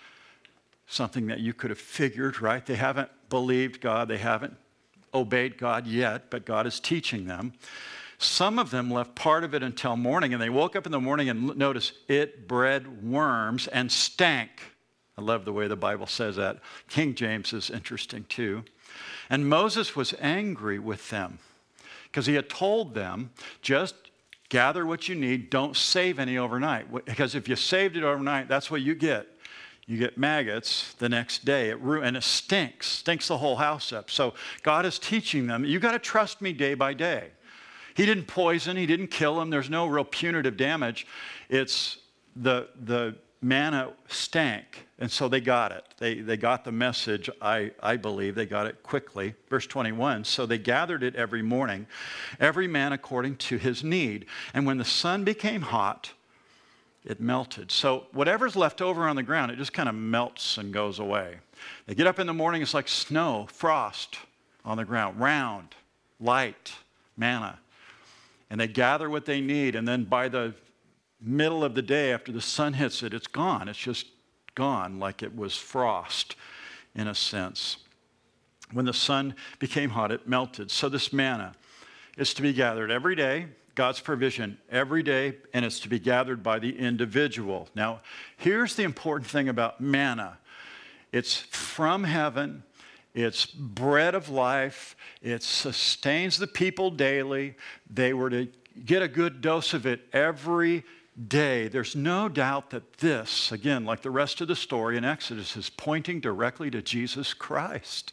something 0.87 1.27
that 1.27 1.40
you 1.40 1.53
could 1.53 1.70
have 1.70 1.81
figured, 1.81 2.40
right? 2.40 2.64
They 2.64 2.77
haven't 2.77 3.11
believed 3.31 3.81
God, 3.81 4.07
they 4.07 4.18
haven't 4.18 4.57
obeyed 5.12 5.59
God 5.59 5.88
yet, 5.88 6.31
but 6.31 6.44
God 6.44 6.68
is 6.68 6.79
teaching 6.79 7.27
them. 7.27 7.55
Some 8.18 8.59
of 8.59 8.70
them 8.70 8.90
left 8.90 9.14
part 9.14 9.44
of 9.44 9.54
it 9.54 9.62
until 9.62 9.96
morning, 9.96 10.33
and 10.33 10.42
they 10.42 10.50
woke 10.50 10.74
up 10.74 10.87
in 10.87 10.92
the 10.92 11.00
morning 11.00 11.28
and 11.28 11.57
noticed 11.57 11.92
it 12.09 12.48
bred 12.48 13.02
worms 13.02 13.68
and 13.68 13.90
stank. 13.90 14.50
I 15.16 15.22
love 15.22 15.44
the 15.44 15.52
way 15.52 15.68
the 15.68 15.76
Bible 15.76 16.07
says 16.07 16.37
that. 16.37 16.59
King 16.88 17.14
James 17.14 17.52
is 17.52 17.70
interesting 17.70 18.24
too. 18.28 18.64
And 19.31 19.48
Moses 19.48 19.94
was 19.94 20.14
angry 20.20 20.78
with 20.78 21.11
them 21.11 21.38
because 22.04 22.26
he 22.26 22.35
had 22.35 22.48
told 22.48 22.94
them, 22.94 23.31
just 23.62 23.94
gather 24.48 24.85
what 24.87 25.09
you 25.09 25.14
need, 25.14 25.50
don't 25.50 25.76
save 25.76 26.18
any 26.18 26.38
overnight. 26.38 26.92
Because 27.04 27.35
if 27.35 27.48
you 27.48 27.54
saved 27.54 27.96
it 27.96 28.02
overnight, 28.02 28.48
that's 28.48 28.70
what 28.70 28.81
you 28.81 28.94
get. 28.94 29.28
You 29.87 29.96
get 29.96 30.18
maggots 30.18 30.94
the 30.98 31.09
next 31.09 31.44
day, 31.44 31.70
it 31.70 31.81
ru- 31.81 32.02
and 32.02 32.16
it 32.16 32.22
stinks, 32.22 32.87
stinks 32.87 33.28
the 33.28 33.38
whole 33.38 33.57
house 33.57 33.92
up. 33.92 34.11
So 34.11 34.35
God 34.62 34.85
is 34.85 34.98
teaching 34.98 35.46
them, 35.46 35.64
you 35.64 35.78
got 35.78 35.92
to 35.92 35.98
trust 35.98 36.42
me 36.42 36.52
day 36.52 36.74
by 36.74 36.94
day. 36.94 37.31
He 37.98 38.06
didn't 38.06 38.28
poison, 38.28 38.76
he 38.76 38.87
didn't 38.87 39.08
kill 39.08 39.40
him. 39.42 39.50
There's 39.50 39.68
no 39.68 39.88
real 39.88 40.04
punitive 40.04 40.56
damage. 40.56 41.04
It's 41.48 41.98
the, 42.37 42.68
the 42.84 43.16
manna 43.42 43.90
stank. 44.06 44.87
And 45.00 45.11
so 45.11 45.26
they 45.26 45.40
got 45.40 45.72
it. 45.72 45.82
They, 45.98 46.20
they 46.20 46.37
got 46.37 46.64
the 46.64 46.70
message, 46.70 47.28
I, 47.42 47.72
I 47.82 47.96
believe. 47.96 48.37
They 48.37 48.46
got 48.46 48.68
it 48.68 48.84
quickly. 48.84 49.34
Verse 49.50 49.66
21 49.66 50.22
So 50.22 50.46
they 50.46 50.58
gathered 50.58 51.02
it 51.02 51.16
every 51.16 51.42
morning, 51.42 51.88
every 52.38 52.68
man 52.68 52.92
according 52.92 53.34
to 53.38 53.56
his 53.56 53.82
need. 53.82 54.26
And 54.54 54.64
when 54.64 54.78
the 54.78 54.84
sun 54.84 55.24
became 55.24 55.62
hot, 55.62 56.12
it 57.04 57.20
melted. 57.20 57.72
So 57.72 58.06
whatever's 58.12 58.54
left 58.54 58.80
over 58.80 59.08
on 59.08 59.16
the 59.16 59.24
ground, 59.24 59.50
it 59.50 59.56
just 59.56 59.72
kind 59.72 59.88
of 59.88 59.96
melts 59.96 60.56
and 60.56 60.72
goes 60.72 61.00
away. 61.00 61.38
They 61.87 61.96
get 61.96 62.06
up 62.06 62.20
in 62.20 62.28
the 62.28 62.32
morning, 62.32 62.62
it's 62.62 62.74
like 62.74 62.87
snow, 62.87 63.48
frost 63.52 64.18
on 64.64 64.76
the 64.76 64.84
ground, 64.84 65.18
round, 65.18 65.74
light, 66.20 66.74
manna 67.16 67.58
and 68.50 68.61
they 68.61 68.68
gather 68.68 69.11
what 69.11 69.24
they 69.24 69.40
need, 69.40 69.74
and 69.74 69.87
then 69.87 70.04
by 70.04 70.28
the 70.28 70.54
middle 71.20 71.64
of 71.64 71.74
the 71.74 71.82
day, 71.82 72.12
after 72.12 72.32
the 72.32 72.40
sun 72.40 72.74
hits 72.74 73.02
it, 73.02 73.12
it's 73.12 73.26
gone. 73.26 73.68
It's 73.68 73.78
just 73.78 74.06
gone, 74.54 74.98
like 74.98 75.22
it 75.22 75.37
was 75.37 75.56
frost, 75.56 76.37
in 76.94 77.08
a 77.08 77.14
sense. 77.14 77.78
When 78.72 78.84
the 78.84 78.92
sun 78.92 79.34
became 79.58 79.90
hot, 79.90 80.12
it 80.12 80.28
melted. 80.28 80.70
So, 80.70 80.88
this 80.88 81.12
manna 81.12 81.54
is 82.16 82.34
to 82.34 82.42
be 82.42 82.52
gathered 82.52 82.90
every 82.90 83.14
day, 83.14 83.46
God's 83.74 84.00
provision 84.00 84.58
every 84.70 85.02
day, 85.02 85.37
and 85.54 85.64
it's 85.64 85.80
to 85.80 85.88
be 85.88 85.98
gathered 85.98 86.42
by 86.42 86.58
the 86.58 86.76
individual. 86.78 87.68
Now, 87.74 88.00
here's 88.37 88.74
the 88.74 88.82
important 88.82 89.30
thing 89.30 89.48
about 89.48 89.80
manna 89.80 90.38
it's 91.11 91.37
from 91.37 92.04
heaven, 92.04 92.64
it's 93.14 93.46
bread 93.46 94.14
of 94.14 94.28
life. 94.28 94.96
It 95.22 95.42
sustains 95.42 96.38
the 96.38 96.46
people 96.46 96.90
daily. 96.90 97.56
They 97.90 98.12
were 98.12 98.30
to 98.30 98.48
get 98.84 99.02
a 99.02 99.08
good 99.08 99.40
dose 99.40 99.74
of 99.74 99.86
it 99.86 100.02
every 100.12 100.84
day. 101.26 101.68
There's 101.68 101.96
no 101.96 102.28
doubt 102.28 102.70
that 102.70 102.98
this, 102.98 103.50
again, 103.50 103.84
like 103.84 104.02
the 104.02 104.10
rest 104.10 104.40
of 104.40 104.48
the 104.48 104.54
story 104.54 104.96
in 104.96 105.04
Exodus, 105.04 105.56
is 105.56 105.70
pointing 105.70 106.20
directly 106.20 106.70
to 106.70 106.80
Jesus 106.80 107.34
Christ. 107.34 108.12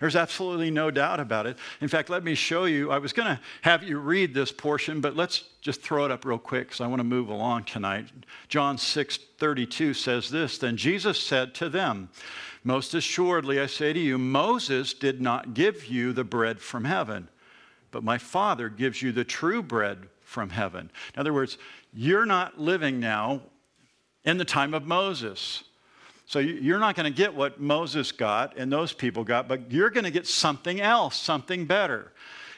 There's 0.00 0.16
absolutely 0.16 0.70
no 0.70 0.90
doubt 0.90 1.20
about 1.20 1.46
it. 1.46 1.58
In 1.80 1.88
fact, 1.88 2.10
let 2.10 2.22
me 2.22 2.34
show 2.34 2.64
you. 2.64 2.90
I 2.90 2.98
was 2.98 3.12
going 3.12 3.28
to 3.28 3.40
have 3.62 3.82
you 3.82 3.98
read 3.98 4.32
this 4.32 4.52
portion, 4.52 5.00
but 5.00 5.16
let's 5.16 5.44
just 5.60 5.82
throw 5.82 6.04
it 6.04 6.10
up 6.10 6.24
real 6.24 6.38
quick 6.38 6.68
because 6.68 6.80
I 6.80 6.86
want 6.86 7.00
to 7.00 7.04
move 7.04 7.28
along 7.28 7.64
tonight. 7.64 8.06
John 8.48 8.78
6 8.78 9.18
32 9.38 9.94
says 9.94 10.30
this 10.30 10.58
Then 10.58 10.76
Jesus 10.76 11.20
said 11.20 11.54
to 11.56 11.68
them, 11.68 12.10
most 12.64 12.94
assuredly, 12.94 13.60
I 13.60 13.66
say 13.66 13.92
to 13.92 13.98
you, 13.98 14.18
Moses 14.18 14.92
did 14.92 15.20
not 15.20 15.54
give 15.54 15.86
you 15.86 16.12
the 16.12 16.24
bread 16.24 16.60
from 16.60 16.84
heaven, 16.84 17.28
but 17.90 18.04
my 18.04 18.18
Father 18.18 18.68
gives 18.68 19.00
you 19.00 19.12
the 19.12 19.24
true 19.24 19.62
bread 19.62 20.08
from 20.20 20.50
heaven. 20.50 20.90
In 21.14 21.20
other 21.20 21.32
words, 21.32 21.56
you're 21.94 22.26
not 22.26 22.60
living 22.60 23.00
now 23.00 23.42
in 24.24 24.38
the 24.38 24.44
time 24.44 24.74
of 24.74 24.86
Moses. 24.86 25.64
So 26.28 26.40
you're 26.40 26.78
not 26.78 26.94
going 26.94 27.10
to 27.10 27.16
get 27.16 27.34
what 27.34 27.58
Moses 27.58 28.12
got 28.12 28.58
and 28.58 28.70
those 28.70 28.92
people 28.92 29.24
got, 29.24 29.48
but 29.48 29.72
you're 29.72 29.88
going 29.88 30.04
to 30.04 30.10
get 30.10 30.26
something 30.26 30.78
else, 30.78 31.16
something 31.16 31.64
better. 31.64 32.12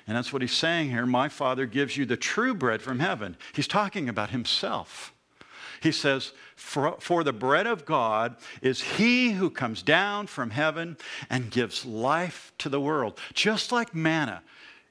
And 0.09 0.17
that's 0.17 0.33
what 0.33 0.43
he's 0.43 0.53
saying 0.53 0.91
here. 0.91 1.07
My 1.07 1.29
Father 1.29 1.67
gives 1.67 1.97
you 1.97 2.05
the 2.05 2.17
true 2.17 2.53
bread 2.53 2.83
from 2.83 2.99
heaven. 2.99 3.37
He's 3.53 3.69
talking 3.69 4.09
about 4.09 4.31
himself. 4.31 5.15
He 5.81 5.93
says, 5.93 6.33
for, 6.57 6.97
for 6.99 7.23
the 7.23 7.33
bread 7.33 7.69
of 7.69 7.85
God 7.85 8.35
is 8.61 8.83
he 8.83 9.31
who 9.31 9.49
comes 9.51 9.83
down 9.83 10.27
from 10.27 10.51
heaven 10.51 10.97
and 11.31 11.49
gives 11.49 11.87
life 11.87 12.53
to 12.59 12.69
the 12.69 12.81
world. 12.81 13.21
Just 13.35 13.71
like 13.71 13.95
manna 13.95 14.43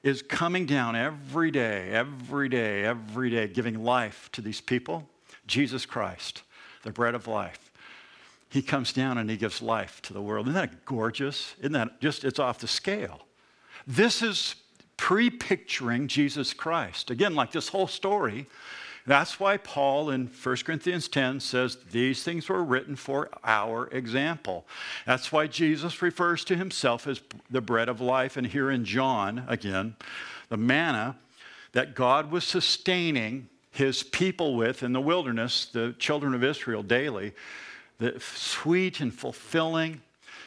is 0.02 0.22
coming 0.22 0.64
down 0.64 0.96
every 0.96 1.50
day, 1.50 1.90
every 1.90 2.48
day, 2.48 2.82
every 2.84 3.28
day, 3.28 3.46
giving 3.46 3.84
life 3.84 4.30
to 4.32 4.40
these 4.40 4.62
people, 4.62 5.06
Jesus 5.46 5.84
Christ, 5.84 6.44
the 6.82 6.90
bread 6.90 7.14
of 7.14 7.26
life. 7.26 7.69
He 8.50 8.62
comes 8.62 8.92
down 8.92 9.16
and 9.16 9.30
he 9.30 9.36
gives 9.36 9.62
life 9.62 10.02
to 10.02 10.12
the 10.12 10.20
world. 10.20 10.46
Isn't 10.46 10.54
that 10.54 10.84
gorgeous? 10.84 11.54
Isn't 11.60 11.72
that 11.72 12.00
just, 12.00 12.24
it's 12.24 12.38
off 12.38 12.58
the 12.58 12.68
scale. 12.68 13.22
This 13.86 14.22
is 14.22 14.56
pre 14.96 15.30
picturing 15.30 16.08
Jesus 16.08 16.52
Christ. 16.52 17.10
Again, 17.10 17.34
like 17.34 17.52
this 17.52 17.68
whole 17.68 17.86
story 17.86 18.46
that's 19.06 19.40
why 19.40 19.56
Paul 19.56 20.10
in 20.10 20.26
1 20.26 20.56
Corinthians 20.58 21.08
10 21.08 21.40
says 21.40 21.78
these 21.90 22.22
things 22.22 22.48
were 22.48 22.62
written 22.62 22.96
for 22.96 23.30
our 23.42 23.88
example. 23.88 24.66
That's 25.06 25.32
why 25.32 25.46
Jesus 25.46 26.02
refers 26.02 26.44
to 26.44 26.56
himself 26.56 27.06
as 27.06 27.20
the 27.50 27.60
bread 27.60 27.88
of 27.88 28.00
life. 28.00 28.36
And 28.36 28.46
here 28.46 28.70
in 28.70 28.84
John, 28.84 29.44
again, 29.48 29.96
the 30.48 30.56
manna 30.56 31.16
that 31.72 31.94
God 31.94 32.30
was 32.30 32.44
sustaining 32.44 33.48
his 33.72 34.02
people 34.02 34.56
with 34.56 34.82
in 34.82 34.92
the 34.92 35.00
wilderness, 35.00 35.66
the 35.66 35.94
children 35.98 36.34
of 36.34 36.44
Israel 36.44 36.82
daily, 36.82 37.32
the 38.00 38.18
sweet 38.18 38.98
and 39.00 39.14
fulfilling, 39.14 40.00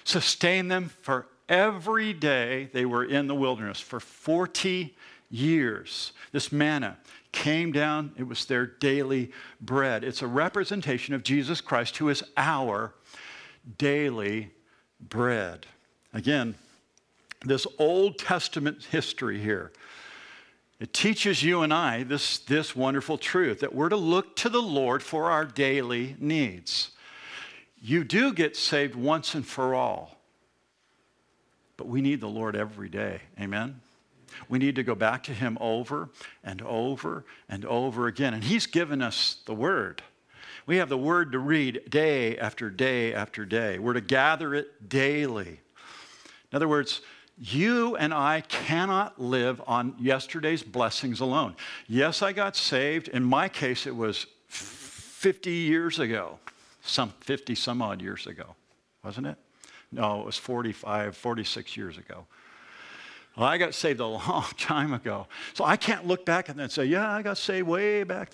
sustain 0.03 0.67
them 0.67 0.89
for 1.01 1.27
every 1.47 2.11
day 2.11 2.69
they 2.73 2.85
were 2.85 3.05
in 3.05 3.27
the 3.27 3.35
wilderness 3.35 3.79
for 3.79 3.99
40 3.99 4.93
years. 5.29 6.11
This 6.31 6.51
manna 6.51 6.97
came 7.31 7.71
down, 7.71 8.11
it 8.17 8.23
was 8.23 8.45
their 8.45 8.65
daily 8.65 9.31
bread. 9.61 10.03
It's 10.03 10.21
a 10.21 10.27
representation 10.27 11.13
of 11.13 11.23
Jesus 11.23 11.61
Christ, 11.61 11.97
who 11.97 12.09
is 12.09 12.23
our 12.35 12.93
daily 13.77 14.51
bread. 14.99 15.67
Again, 16.11 16.55
this 17.45 17.67
Old 17.77 18.17
Testament 18.17 18.85
history 18.91 19.39
here. 19.39 19.71
It 20.79 20.91
teaches 20.91 21.43
you 21.43 21.61
and 21.61 21.73
I 21.73 22.03
this, 22.03 22.39
this 22.39 22.75
wonderful 22.75 23.17
truth 23.17 23.59
that 23.59 23.75
we're 23.75 23.89
to 23.89 23.95
look 23.95 24.35
to 24.37 24.49
the 24.49 24.61
Lord 24.61 25.03
for 25.03 25.29
our 25.29 25.45
daily 25.45 26.15
needs. 26.19 26.92
You 27.85 28.05
do 28.05 28.31
get 28.31 28.55
saved 28.55 28.95
once 28.95 29.35
and 29.35 29.45
for 29.45 29.75
all, 29.75 30.17
but 31.75 31.85
we 31.85 31.99
need 31.99 32.21
the 32.21 32.29
Lord 32.29 32.55
every 32.55 32.87
day. 32.87 33.19
Amen? 33.37 33.81
We 34.47 34.57
need 34.57 34.75
to 34.77 34.83
go 34.83 34.95
back 34.95 35.23
to 35.23 35.33
Him 35.33 35.57
over 35.59 36.09
and 36.45 36.61
over 36.61 37.25
and 37.49 37.65
over 37.65 38.07
again. 38.07 38.33
And 38.33 38.41
He's 38.41 38.67
given 38.67 39.01
us 39.01 39.35
the 39.45 39.53
Word. 39.53 40.01
We 40.65 40.77
have 40.77 40.87
the 40.87 40.97
Word 40.97 41.33
to 41.33 41.39
read 41.39 41.81
day 41.89 42.37
after 42.37 42.69
day 42.69 43.13
after 43.13 43.43
day. 43.43 43.79
We're 43.79 43.93
to 43.93 44.01
gather 44.01 44.55
it 44.55 44.87
daily. 44.87 45.59
In 46.51 46.55
other 46.55 46.69
words, 46.69 47.01
you 47.37 47.97
and 47.97 48.13
I 48.13 48.41
cannot 48.47 49.19
live 49.19 49.61
on 49.67 49.95
yesterday's 49.99 50.63
blessings 50.63 51.19
alone. 51.19 51.57
Yes, 51.87 52.21
I 52.21 52.31
got 52.31 52.55
saved. 52.55 53.09
In 53.09 53.25
my 53.25 53.49
case, 53.49 53.85
it 53.85 53.95
was 53.95 54.25
50 54.47 55.51
years 55.51 55.99
ago, 55.99 56.39
some 56.83 57.13
50 57.21 57.55
some 57.55 57.81
odd 57.81 58.01
years 58.01 58.27
ago, 58.27 58.55
wasn't 59.03 59.27
it? 59.27 59.37
No, 59.91 60.21
it 60.21 60.25
was 60.25 60.37
45, 60.37 61.15
46 61.15 61.77
years 61.77 61.97
ago. 61.97 62.25
Well, 63.37 63.47
I 63.47 63.57
got 63.57 63.73
saved 63.73 63.99
a 63.99 64.05
long 64.07 64.45
time 64.57 64.93
ago. 64.93 65.27
So 65.53 65.63
I 65.63 65.77
can't 65.77 66.05
look 66.05 66.25
back 66.25 66.49
and 66.49 66.59
then 66.59 66.69
say, 66.69 66.85
yeah, 66.85 67.09
I 67.11 67.21
got 67.21 67.37
saved 67.37 67.67
way 67.67 68.03
back. 68.03 68.31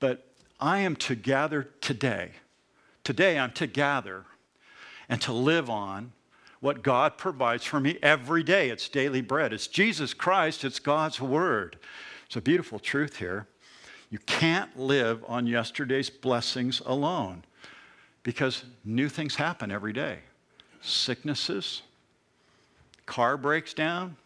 But 0.00 0.26
I 0.60 0.78
am 0.78 0.96
to 0.96 1.14
gather 1.14 1.68
today. 1.80 2.32
Today 3.04 3.38
I'm 3.38 3.52
to 3.52 3.66
gather 3.66 4.24
and 5.08 5.20
to 5.22 5.32
live 5.32 5.68
on 5.68 6.12
what 6.60 6.82
God 6.82 7.18
provides 7.18 7.64
for 7.64 7.80
me 7.80 7.98
every 8.02 8.42
day. 8.42 8.68
It's 8.70 8.88
daily 8.88 9.22
bread. 9.22 9.52
It's 9.52 9.66
Jesus 9.66 10.14
Christ, 10.14 10.64
it's 10.64 10.78
God's 10.78 11.20
word. 11.20 11.78
It's 12.26 12.36
a 12.36 12.40
beautiful 12.40 12.78
truth 12.78 13.16
here. 13.16 13.46
You 14.10 14.18
can't 14.18 14.78
live 14.78 15.24
on 15.26 15.46
yesterday's 15.46 16.10
blessings 16.10 16.80
alone 16.84 17.44
because 18.28 18.62
new 18.84 19.08
things 19.08 19.36
happen 19.36 19.70
every 19.70 19.94
day. 19.94 20.18
Sicknesses, 20.82 21.80
car 23.06 23.38
breaks 23.38 23.72
down, 23.72 24.18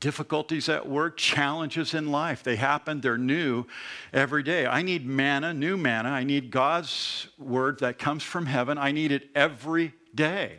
difficulties 0.00 0.68
at 0.68 0.86
work, 0.86 1.16
challenges 1.16 1.94
in 1.94 2.12
life. 2.12 2.42
They 2.42 2.56
happen, 2.56 3.00
they're 3.00 3.16
new 3.16 3.64
every 4.12 4.42
day. 4.42 4.66
I 4.66 4.82
need 4.82 5.06
manna, 5.06 5.54
new 5.54 5.78
manna. 5.78 6.10
I 6.10 6.24
need 6.24 6.50
God's 6.50 7.28
word 7.38 7.78
that 7.78 7.98
comes 7.98 8.22
from 8.22 8.44
heaven. 8.44 8.76
I 8.76 8.92
need 8.92 9.12
it 9.12 9.30
every 9.34 9.94
day 10.14 10.58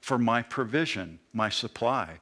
for 0.00 0.16
my 0.16 0.40
provision, 0.40 1.18
my 1.34 1.50
supply. 1.50 2.18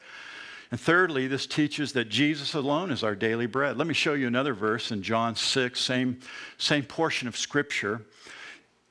And 0.73 0.81
thirdly, 0.81 1.29
this 1.29 1.47
teaches 1.47 1.93
that 1.93 2.09
Jesus 2.09 2.53
alone 2.55 2.91
is 2.91 3.05
our 3.05 3.15
daily 3.15 3.47
bread. 3.47 3.77
Let 3.77 3.87
me 3.87 3.95
show 3.95 4.15
you 4.15 4.27
another 4.27 4.55
verse 4.55 4.91
in 4.91 5.05
John 5.05 5.37
6, 5.37 5.81
same, 5.81 6.19
same 6.57 6.83
portion 6.83 7.29
of 7.29 7.37
Scripture. 7.37 8.03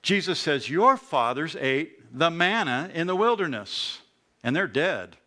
Jesus 0.07 0.39
says, 0.39 0.69
Your 0.69 0.95
fathers 0.95 1.57
ate 1.59 2.17
the 2.17 2.29
manna 2.29 2.89
in 2.93 3.07
the 3.07 3.15
wilderness, 3.15 3.99
and 4.41 4.55
they're 4.55 4.65
dead. 4.65 5.17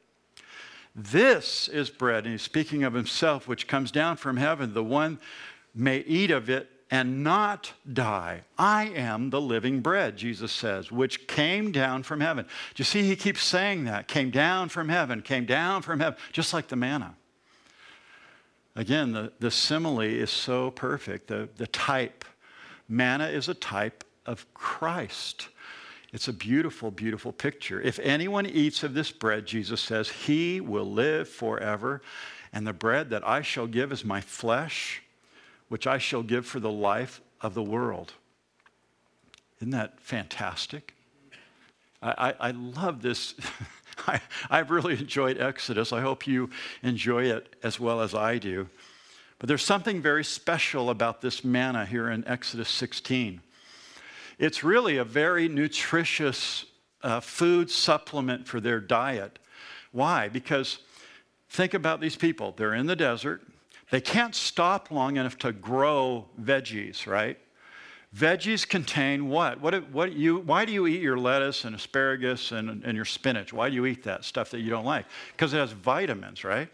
This 0.96 1.68
is 1.68 1.90
bread, 1.90 2.24
and 2.24 2.32
he's 2.32 2.40
speaking 2.40 2.82
of 2.82 2.94
himself, 2.94 3.46
which 3.46 3.68
comes 3.68 3.90
down 3.90 4.16
from 4.16 4.38
heaven. 4.38 4.72
The 4.72 4.82
one 4.82 5.18
may 5.74 5.98
eat 5.98 6.30
of 6.30 6.48
it 6.48 6.70
and 6.90 7.22
not 7.22 7.74
die. 7.92 8.40
I 8.56 8.86
am 8.86 9.28
the 9.28 9.40
living 9.40 9.82
bread, 9.82 10.16
Jesus 10.16 10.50
says, 10.50 10.90
which 10.90 11.26
came 11.26 11.72
down 11.72 12.02
from 12.02 12.22
heaven. 12.22 12.46
Do 12.46 12.80
you 12.80 12.84
see 12.86 13.02
he 13.02 13.16
keeps 13.16 13.44
saying 13.44 13.84
that? 13.84 14.08
Came 14.08 14.30
down 14.30 14.70
from 14.70 14.88
heaven, 14.88 15.20
came 15.20 15.44
down 15.44 15.82
from 15.82 16.00
heaven, 16.00 16.18
just 16.32 16.54
like 16.54 16.68
the 16.68 16.76
manna. 16.76 17.16
Again, 18.74 19.12
the, 19.12 19.30
the 19.40 19.50
simile 19.50 20.00
is 20.00 20.30
so 20.30 20.70
perfect, 20.70 21.26
the, 21.26 21.50
the 21.56 21.66
type. 21.66 22.24
Manna 22.88 23.26
is 23.26 23.46
a 23.46 23.54
type 23.54 24.04
of 24.30 24.52
Christ. 24.54 25.48
It's 26.12 26.28
a 26.28 26.32
beautiful, 26.32 26.90
beautiful 26.90 27.32
picture. 27.32 27.80
If 27.80 27.98
anyone 28.00 28.46
eats 28.46 28.82
of 28.82 28.94
this 28.94 29.10
bread, 29.12 29.46
Jesus 29.46 29.80
says, 29.80 30.08
he 30.08 30.60
will 30.60 30.90
live 30.90 31.28
forever. 31.28 32.02
And 32.52 32.66
the 32.66 32.72
bread 32.72 33.10
that 33.10 33.26
I 33.26 33.42
shall 33.42 33.66
give 33.66 33.92
is 33.92 34.04
my 34.04 34.20
flesh 34.20 35.02
which 35.70 35.86
I 35.86 35.98
shall 35.98 36.24
give 36.24 36.44
for 36.44 36.58
the 36.60 36.70
life 36.70 37.20
of 37.40 37.54
the 37.54 37.62
world. 37.62 38.12
Isn't 39.60 39.70
that 39.70 40.00
fantastic? 40.00 40.94
I, 42.02 42.34
I, 42.40 42.48
I 42.48 42.50
love 42.50 43.02
this. 43.02 43.34
I, 44.08 44.20
I've 44.50 44.70
really 44.70 44.98
enjoyed 44.98 45.38
Exodus. 45.38 45.92
I 45.92 46.00
hope 46.00 46.26
you 46.26 46.50
enjoy 46.82 47.26
it 47.26 47.54
as 47.62 47.78
well 47.78 48.00
as 48.00 48.14
I 48.14 48.38
do. 48.38 48.68
But 49.38 49.48
there's 49.48 49.62
something 49.62 50.02
very 50.02 50.24
special 50.24 50.90
about 50.90 51.20
this 51.20 51.44
manna 51.44 51.86
here 51.86 52.10
in 52.10 52.26
Exodus 52.26 52.68
16. 52.68 53.40
It's 54.40 54.64
really 54.64 54.96
a 54.96 55.04
very 55.04 55.48
nutritious 55.48 56.64
uh, 57.02 57.20
food 57.20 57.70
supplement 57.70 58.48
for 58.48 58.58
their 58.58 58.80
diet. 58.80 59.38
Why? 59.92 60.30
Because 60.30 60.78
think 61.50 61.74
about 61.74 62.00
these 62.00 62.16
people. 62.16 62.54
They're 62.56 62.72
in 62.72 62.86
the 62.86 62.96
desert, 62.96 63.42
they 63.90 64.00
can't 64.00 64.34
stop 64.34 64.90
long 64.90 65.18
enough 65.18 65.36
to 65.38 65.52
grow 65.52 66.26
veggies, 66.40 67.06
right? 67.06 67.36
Veggies 68.16 68.66
contain 68.66 69.28
what? 69.28 69.60
What, 69.60 69.90
what 69.90 70.14
you, 70.14 70.38
why 70.38 70.64
do 70.64 70.72
you 70.72 70.86
eat 70.86 71.02
your 71.02 71.18
lettuce 71.18 71.66
and 71.66 71.76
asparagus 71.76 72.50
and, 72.50 72.82
and 72.82 72.96
your 72.96 73.04
spinach? 73.04 73.52
Why 73.52 73.68
do 73.68 73.74
you 73.74 73.84
eat 73.84 74.04
that 74.04 74.24
stuff 74.24 74.50
that 74.52 74.60
you 74.60 74.70
don't 74.70 74.86
like? 74.86 75.04
Because 75.32 75.52
it 75.52 75.58
has 75.58 75.72
vitamins, 75.72 76.44
right? 76.44 76.68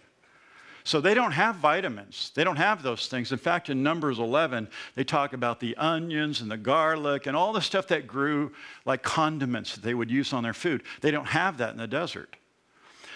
So 0.87 1.01
they 1.01 1.15
don't 1.15 1.33
have 1.33 1.57
vitamins. 1.57 2.31
They 2.37 2.45
don't 2.45 2.59
have 2.59 2.81
those 2.81 3.09
things. 3.09 3.33
In 3.33 3.39
fact, 3.39 3.71
in 3.71 3.83
Numbers 3.83 4.21
11, 4.21 4.69
they 4.95 5.03
talk 5.03 5.33
about 5.33 5.59
the 5.59 5.77
onions 5.77 6.41
and 6.41 6.49
the 6.49 6.57
garlic 6.57 7.27
and 7.27 7.37
all 7.37 7.53
the 7.53 7.61
stuff 7.61 7.89
that 7.89 8.07
grew 8.07 8.53
like 8.85 9.03
condiments 9.03 9.75
that 9.75 9.83
they 9.83 9.95
would 9.95 10.13
use 10.13 10.33
on 10.33 10.45
their 10.45 10.55
food. 10.55 10.85
They 11.01 11.11
don't 11.11 11.27
have 11.27 11.59
that 11.59 11.73
in 11.73 11.77
the 11.77 11.89
desert. 11.89 12.37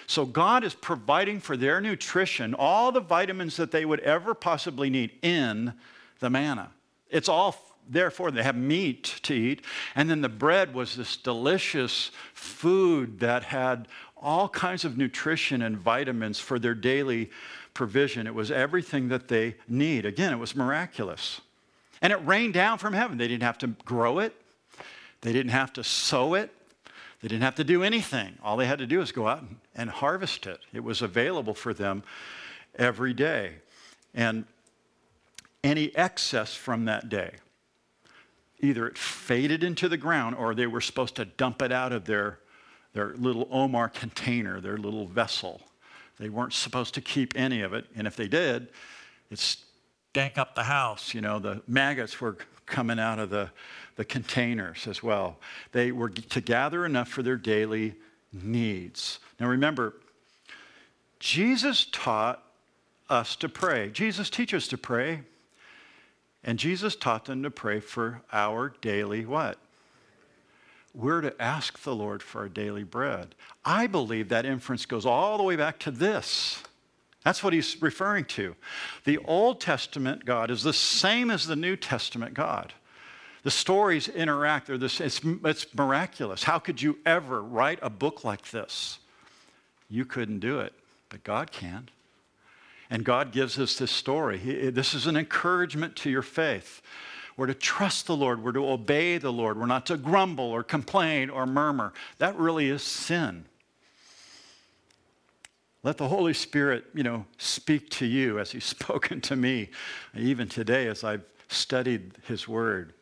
So 0.05 0.25
God 0.25 0.65
is 0.65 0.73
providing 0.73 1.39
for 1.39 1.55
their 1.55 1.79
nutrition 1.79 2.53
all 2.53 2.91
the 2.91 2.99
vitamins 2.99 3.55
that 3.55 3.71
they 3.71 3.85
would 3.85 4.01
ever 4.01 4.33
possibly 4.33 4.89
need 4.89 5.11
in 5.21 5.71
the 6.19 6.29
manna. 6.29 6.71
It's 7.09 7.29
all 7.29 7.55
there 7.87 8.11
for 8.11 8.27
them. 8.27 8.35
They 8.35 8.43
have 8.43 8.57
meat 8.57 9.15
to 9.23 9.33
eat. 9.33 9.63
And 9.95 10.09
then 10.09 10.19
the 10.19 10.27
bread 10.27 10.73
was 10.73 10.97
this 10.97 11.15
delicious 11.15 12.11
food 12.33 13.21
that 13.21 13.43
had 13.43 13.87
all 14.21 14.47
kinds 14.47 14.85
of 14.85 14.97
nutrition 14.97 15.63
and 15.63 15.77
vitamins 15.77 16.39
for 16.39 16.59
their 16.59 16.75
daily 16.75 17.31
provision. 17.73 18.27
It 18.27 18.35
was 18.35 18.51
everything 18.51 19.09
that 19.09 19.27
they 19.27 19.55
need. 19.67 20.05
Again, 20.05 20.33
it 20.33 20.37
was 20.37 20.55
miraculous. 20.55 21.41
And 22.01 22.11
it 22.11 22.25
rained 22.25 22.53
down 22.53 22.77
from 22.77 22.93
heaven. 22.93 23.17
They 23.17 23.27
didn't 23.27 23.43
have 23.43 23.57
to 23.59 23.67
grow 23.67 24.19
it, 24.19 24.35
they 25.21 25.33
didn't 25.33 25.51
have 25.51 25.73
to 25.73 25.83
sow 25.83 26.33
it, 26.33 26.51
they 27.21 27.27
didn't 27.27 27.43
have 27.43 27.55
to 27.55 27.63
do 27.63 27.83
anything. 27.83 28.37
All 28.43 28.57
they 28.57 28.65
had 28.65 28.79
to 28.79 28.87
do 28.87 28.99
was 28.99 29.11
go 29.11 29.27
out 29.27 29.43
and, 29.75 29.89
harvest 29.89 30.47
it. 30.47 30.59
It 30.73 30.83
was 30.83 31.01
available 31.01 31.53
for 31.53 31.73
them 31.73 32.03
every 32.75 33.13
day. 33.13 33.53
And 34.13 34.45
any 35.63 35.95
excess 35.95 36.55
from 36.55 36.85
that 36.85 37.09
day, 37.09 37.35
either 38.59 38.87
it 38.87 38.97
faded 38.97 39.63
into 39.63 39.87
the 39.87 39.97
ground 39.97 40.35
or 40.35 40.55
they 40.55 40.67
were 40.67 40.81
supposed 40.81 41.15
to 41.15 41.25
dump 41.25 41.61
it 41.61 41.71
out 41.71 41.91
of 41.91 42.05
their, 42.05 42.39
their 42.93 43.13
little 43.15 43.47
omer 43.51 43.87
container, 43.87 44.59
their 44.59 44.77
little 44.77 45.05
vessel. 45.05 45.61
They 46.21 46.29
weren't 46.29 46.53
supposed 46.53 46.93
to 46.93 47.01
keep 47.01 47.33
any 47.35 47.61
of 47.61 47.73
it. 47.73 47.87
And 47.95 48.05
if 48.05 48.15
they 48.15 48.27
did, 48.27 48.67
it 49.31 49.39
stank 49.39 50.37
up 50.37 50.53
the 50.53 50.63
house. 50.63 51.15
You 51.15 51.21
know, 51.21 51.39
the 51.39 51.63
maggots 51.67 52.21
were 52.21 52.37
coming 52.67 52.99
out 52.99 53.17
of 53.17 53.31
the, 53.31 53.49
the 53.95 54.05
containers 54.05 54.85
as 54.85 55.01
well. 55.01 55.39
They 55.71 55.91
were 55.91 56.09
to 56.09 56.39
gather 56.39 56.85
enough 56.85 57.07
for 57.07 57.23
their 57.23 57.37
daily 57.37 57.95
needs. 58.31 59.17
Now 59.39 59.47
remember, 59.47 59.95
Jesus 61.19 61.87
taught 61.91 62.43
us 63.09 63.35
to 63.37 63.49
pray. 63.49 63.89
Jesus 63.89 64.29
teaches 64.29 64.67
to 64.67 64.77
pray. 64.77 65.21
And 66.43 66.59
Jesus 66.59 66.95
taught 66.95 67.25
them 67.25 67.41
to 67.41 67.49
pray 67.49 67.79
for 67.79 68.21
our 68.31 68.73
daily 68.81 69.25
what? 69.25 69.57
We're 70.93 71.21
to 71.21 71.41
ask 71.41 71.81
the 71.83 71.95
Lord 71.95 72.21
for 72.21 72.41
our 72.41 72.49
daily 72.49 72.83
bread. 72.83 73.35
I 73.63 73.87
believe 73.87 74.29
that 74.29 74.45
inference 74.45 74.85
goes 74.85 75.05
all 75.05 75.37
the 75.37 75.43
way 75.43 75.55
back 75.55 75.79
to 75.79 75.91
this. 75.91 76.61
That's 77.23 77.43
what 77.43 77.53
he's 77.53 77.81
referring 77.81 78.25
to. 78.25 78.55
The 79.05 79.19
Old 79.19 79.61
Testament 79.61 80.25
God 80.25 80.49
is 80.49 80.63
the 80.63 80.73
same 80.73 81.29
as 81.29 81.45
the 81.45 81.55
New 81.55 81.75
Testament 81.75 82.33
God. 82.33 82.73
The 83.43 83.51
stories 83.51 84.07
interact. 84.07 84.67
They're 84.67 84.77
this, 84.77 84.99
it's, 84.99 85.21
it's 85.45 85.73
miraculous. 85.73 86.43
How 86.43 86.59
could 86.59 86.81
you 86.81 86.97
ever 87.05 87.41
write 87.41 87.79
a 87.81 87.89
book 87.89 88.23
like 88.23 88.49
this? 88.51 88.99
You 89.89 90.05
couldn't 90.05 90.39
do 90.39 90.59
it, 90.59 90.73
but 91.09 91.23
God 91.23 91.51
can. 91.51 91.89
And 92.89 93.05
God 93.05 93.31
gives 93.31 93.57
us 93.57 93.77
this 93.77 93.91
story. 93.91 94.37
He, 94.37 94.69
this 94.69 94.93
is 94.93 95.07
an 95.07 95.15
encouragement 95.15 95.95
to 95.97 96.09
your 96.09 96.21
faith. 96.21 96.81
We're 97.37 97.47
to 97.47 97.53
trust 97.53 98.07
the 98.07 98.15
Lord. 98.15 98.43
We're 98.43 98.51
to 98.51 98.67
obey 98.69 99.17
the 99.17 99.31
Lord. 99.31 99.57
We're 99.57 99.65
not 99.65 99.85
to 99.87 99.97
grumble 99.97 100.45
or 100.45 100.63
complain 100.63 101.29
or 101.29 101.45
murmur. 101.45 101.93
That 102.17 102.37
really 102.37 102.69
is 102.69 102.83
sin. 102.83 103.45
Let 105.83 105.97
the 105.97 106.07
Holy 106.07 106.33
Spirit, 106.33 106.85
you 106.93 107.03
know, 107.03 107.25
speak 107.37 107.89
to 107.91 108.05
you 108.05 108.39
as 108.39 108.51
He's 108.51 108.65
spoken 108.79 109.21
to 109.21 109.35
me, 109.35 109.69
even 110.15 110.47
today 110.47 110.87
as 110.87 111.03
I've 111.03 111.23
studied 111.47 112.13
His 112.27 112.47
Word. 112.47 112.93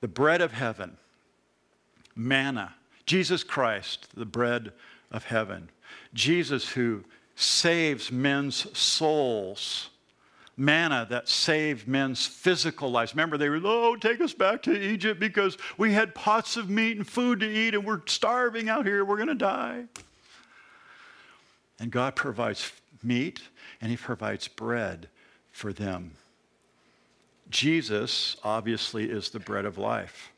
The 0.00 0.08
bread 0.08 0.40
of 0.40 0.52
heaven, 0.52 0.96
manna, 2.14 2.74
Jesus 3.06 3.44
Christ, 3.44 4.08
the 4.14 4.26
bread 4.26 4.72
of 5.10 5.24
heaven. 5.24 5.70
Jesus 6.12 6.70
who 6.70 7.04
saves 7.36 8.10
men's 8.10 8.66
souls. 8.76 9.90
Manna 10.56 11.06
that 11.10 11.28
saved 11.28 11.86
men's 11.86 12.26
physical 12.26 12.90
lives. 12.90 13.12
Remember, 13.12 13.36
they 13.36 13.48
were, 13.48 13.60
oh, 13.62 13.96
take 13.96 14.20
us 14.20 14.32
back 14.32 14.62
to 14.62 14.72
Egypt 14.72 15.20
because 15.20 15.58
we 15.76 15.92
had 15.92 16.14
pots 16.14 16.56
of 16.56 16.70
meat 16.70 16.96
and 16.96 17.06
food 17.06 17.40
to 17.40 17.46
eat 17.46 17.74
and 17.74 17.84
we're 17.84 18.00
starving 18.06 18.68
out 18.68 18.86
here. 18.86 19.04
We're 19.04 19.16
going 19.16 19.28
to 19.28 19.34
die. 19.34 19.84
And 21.78 21.90
God 21.90 22.16
provides 22.16 22.72
meat 23.02 23.42
and 23.82 23.90
He 23.90 23.98
provides 23.98 24.48
bread 24.48 25.08
for 25.52 25.74
them. 25.74 26.12
Jesus, 27.50 28.36
obviously, 28.42 29.10
is 29.10 29.30
the 29.30 29.38
bread 29.38 29.66
of 29.66 29.76
life. 29.76 30.32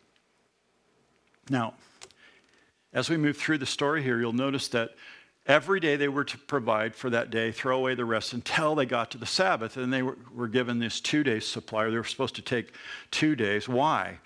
Now, 1.48 1.74
as 2.92 3.08
we 3.08 3.16
move 3.16 3.36
through 3.36 3.58
the 3.58 3.66
story 3.66 4.02
here, 4.02 4.18
you'll 4.18 4.32
notice 4.32 4.68
that 4.68 4.90
every 5.48 5.80
day 5.80 5.96
they 5.96 6.08
were 6.08 6.24
to 6.24 6.38
provide 6.38 6.94
for 6.94 7.10
that 7.10 7.30
day, 7.30 7.50
throw 7.50 7.78
away 7.78 7.94
the 7.94 8.04
rest 8.04 8.34
until 8.34 8.74
they 8.74 8.86
got 8.86 9.10
to 9.10 9.18
the 9.18 9.26
Sabbath. 9.26 9.76
And 9.76 9.92
they 9.92 10.02
were, 10.02 10.18
were 10.32 10.46
given 10.48 10.78
this 10.78 11.00
two 11.00 11.24
day 11.24 11.40
supply. 11.40 11.88
They 11.88 11.96
were 11.96 12.04
supposed 12.04 12.36
to 12.36 12.42
take 12.42 12.74
two 13.10 13.34
days. 13.34 13.68
Why? 13.68 14.18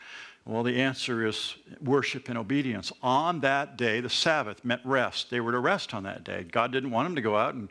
Well, 0.44 0.64
the 0.64 0.80
answer 0.80 1.24
is 1.24 1.54
worship 1.80 2.28
and 2.28 2.36
obedience. 2.36 2.92
On 3.00 3.40
that 3.40 3.76
day, 3.76 4.00
the 4.00 4.10
Sabbath 4.10 4.64
meant 4.64 4.80
rest. 4.84 5.30
They 5.30 5.38
were 5.38 5.52
to 5.52 5.60
rest 5.60 5.94
on 5.94 6.02
that 6.02 6.24
day. 6.24 6.42
God 6.42 6.72
didn't 6.72 6.90
want 6.90 7.06
them 7.06 7.14
to 7.14 7.22
go 7.22 7.36
out 7.36 7.54
and, 7.54 7.68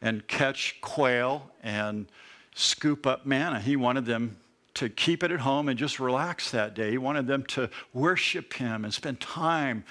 and 0.00 0.26
catch 0.26 0.80
quail 0.80 1.50
and 1.62 2.06
scoop 2.54 3.06
up 3.06 3.26
manna. 3.26 3.60
He 3.60 3.76
wanted 3.76 4.06
them 4.06 4.38
to 4.74 4.88
keep 4.88 5.22
it 5.22 5.30
at 5.30 5.40
home 5.40 5.68
and 5.68 5.78
just 5.78 6.00
relax 6.00 6.50
that 6.50 6.74
day. 6.74 6.90
He 6.90 6.98
wanted 6.98 7.26
them 7.26 7.44
to 7.44 7.68
worship 7.92 8.54
Him 8.54 8.84
and 8.84 8.92
spend 8.94 9.20
time 9.20 9.84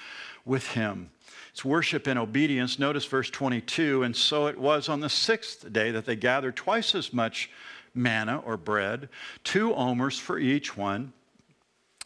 with 0.44 0.68
Him. 0.68 1.10
It's 1.56 1.64
worship 1.64 2.06
and 2.06 2.18
obedience. 2.18 2.78
Notice 2.78 3.06
verse 3.06 3.30
22 3.30 4.02
and 4.02 4.14
so 4.14 4.46
it 4.46 4.58
was 4.58 4.90
on 4.90 5.00
the 5.00 5.08
sixth 5.08 5.72
day 5.72 5.90
that 5.90 6.04
they 6.04 6.14
gathered 6.14 6.54
twice 6.54 6.94
as 6.94 7.14
much 7.14 7.48
manna 7.94 8.42
or 8.44 8.58
bread, 8.58 9.08
two 9.42 9.74
omers 9.74 10.18
for 10.18 10.38
each 10.38 10.76
one. 10.76 11.14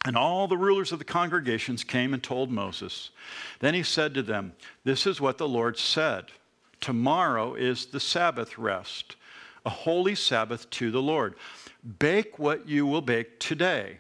And 0.05 0.17
all 0.17 0.47
the 0.47 0.57
rulers 0.57 0.93
of 0.93 1.01
the 1.01 1.05
congregations 1.05 1.83
came 1.83 2.15
and 2.15 2.23
told 2.23 2.53
Moses. 2.53 3.11
Then 3.59 3.75
he 3.75 3.83
said 3.83 4.15
to 4.15 4.23
them, 4.23 4.53
This 4.85 5.05
is 5.05 5.21
what 5.21 5.37
the 5.37 5.49
Lord 5.49 5.77
said 5.77 6.27
Tomorrow 6.81 7.55
is 7.55 7.87
the 7.87 7.99
Sabbath 7.99 8.57
rest, 8.57 9.17
a 9.67 9.71
holy 9.71 10.15
Sabbath 10.15 10.71
to 10.71 10.93
the 10.93 11.03
Lord. 11.03 11.35
Bake 11.99 12.39
what 12.39 12.69
you 12.69 12.87
will 12.87 13.03
bake 13.03 13.41
today, 13.41 13.97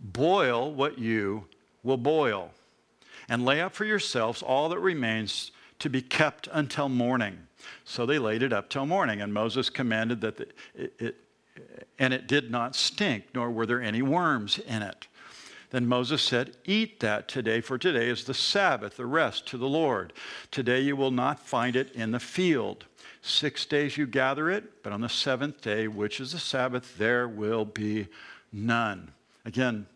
boil 0.00 0.74
what 0.74 0.98
you 0.98 1.44
will 1.84 1.98
boil, 1.98 2.50
and 3.28 3.44
lay 3.44 3.60
up 3.60 3.74
for 3.74 3.84
yourselves 3.84 4.42
all 4.42 4.68
that 4.68 4.78
remains 4.78 5.52
to 5.78 5.90
be 5.90 6.02
kept 6.02 6.48
until 6.52 6.88
morning. 6.88 7.38
So 7.84 8.06
they 8.06 8.18
laid 8.18 8.42
it 8.42 8.52
up 8.52 8.68
till 8.68 8.86
morning, 8.86 9.20
and 9.20 9.32
Moses 9.32 9.70
commanded 9.70 10.20
that 10.20 10.36
the, 10.36 10.46
it, 10.74 10.92
it 10.98 11.16
and 11.98 12.12
it 12.12 12.26
did 12.26 12.50
not 12.50 12.74
stink, 12.74 13.26
nor 13.34 13.50
were 13.50 13.66
there 13.66 13.82
any 13.82 14.02
worms 14.02 14.58
in 14.58 14.82
it. 14.82 15.06
Then 15.70 15.86
Moses 15.86 16.22
said, 16.22 16.56
Eat 16.64 17.00
that 17.00 17.28
today, 17.28 17.60
for 17.60 17.78
today 17.78 18.08
is 18.08 18.24
the 18.24 18.34
Sabbath, 18.34 18.96
the 18.96 19.06
rest 19.06 19.46
to 19.48 19.58
the 19.58 19.68
Lord. 19.68 20.12
Today 20.50 20.80
you 20.80 20.96
will 20.96 21.10
not 21.10 21.40
find 21.40 21.74
it 21.76 21.92
in 21.94 22.12
the 22.12 22.20
field. 22.20 22.84
Six 23.22 23.64
days 23.66 23.96
you 23.96 24.06
gather 24.06 24.50
it, 24.50 24.82
but 24.82 24.92
on 24.92 25.00
the 25.00 25.08
seventh 25.08 25.60
day, 25.62 25.88
which 25.88 26.20
is 26.20 26.32
the 26.32 26.38
Sabbath, 26.38 26.96
there 26.98 27.26
will 27.26 27.64
be 27.64 28.06
none. 28.52 29.10
Again, 29.44 29.86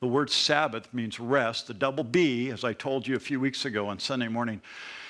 the 0.00 0.06
word 0.06 0.30
Sabbath 0.30 0.92
means 0.94 1.18
rest. 1.18 1.66
The 1.66 1.74
double 1.74 2.04
B, 2.04 2.50
as 2.50 2.64
I 2.64 2.72
told 2.72 3.06
you 3.06 3.16
a 3.16 3.20
few 3.20 3.40
weeks 3.40 3.64
ago 3.64 3.88
on 3.88 3.98
Sunday 3.98 4.28
morning, 4.28 4.60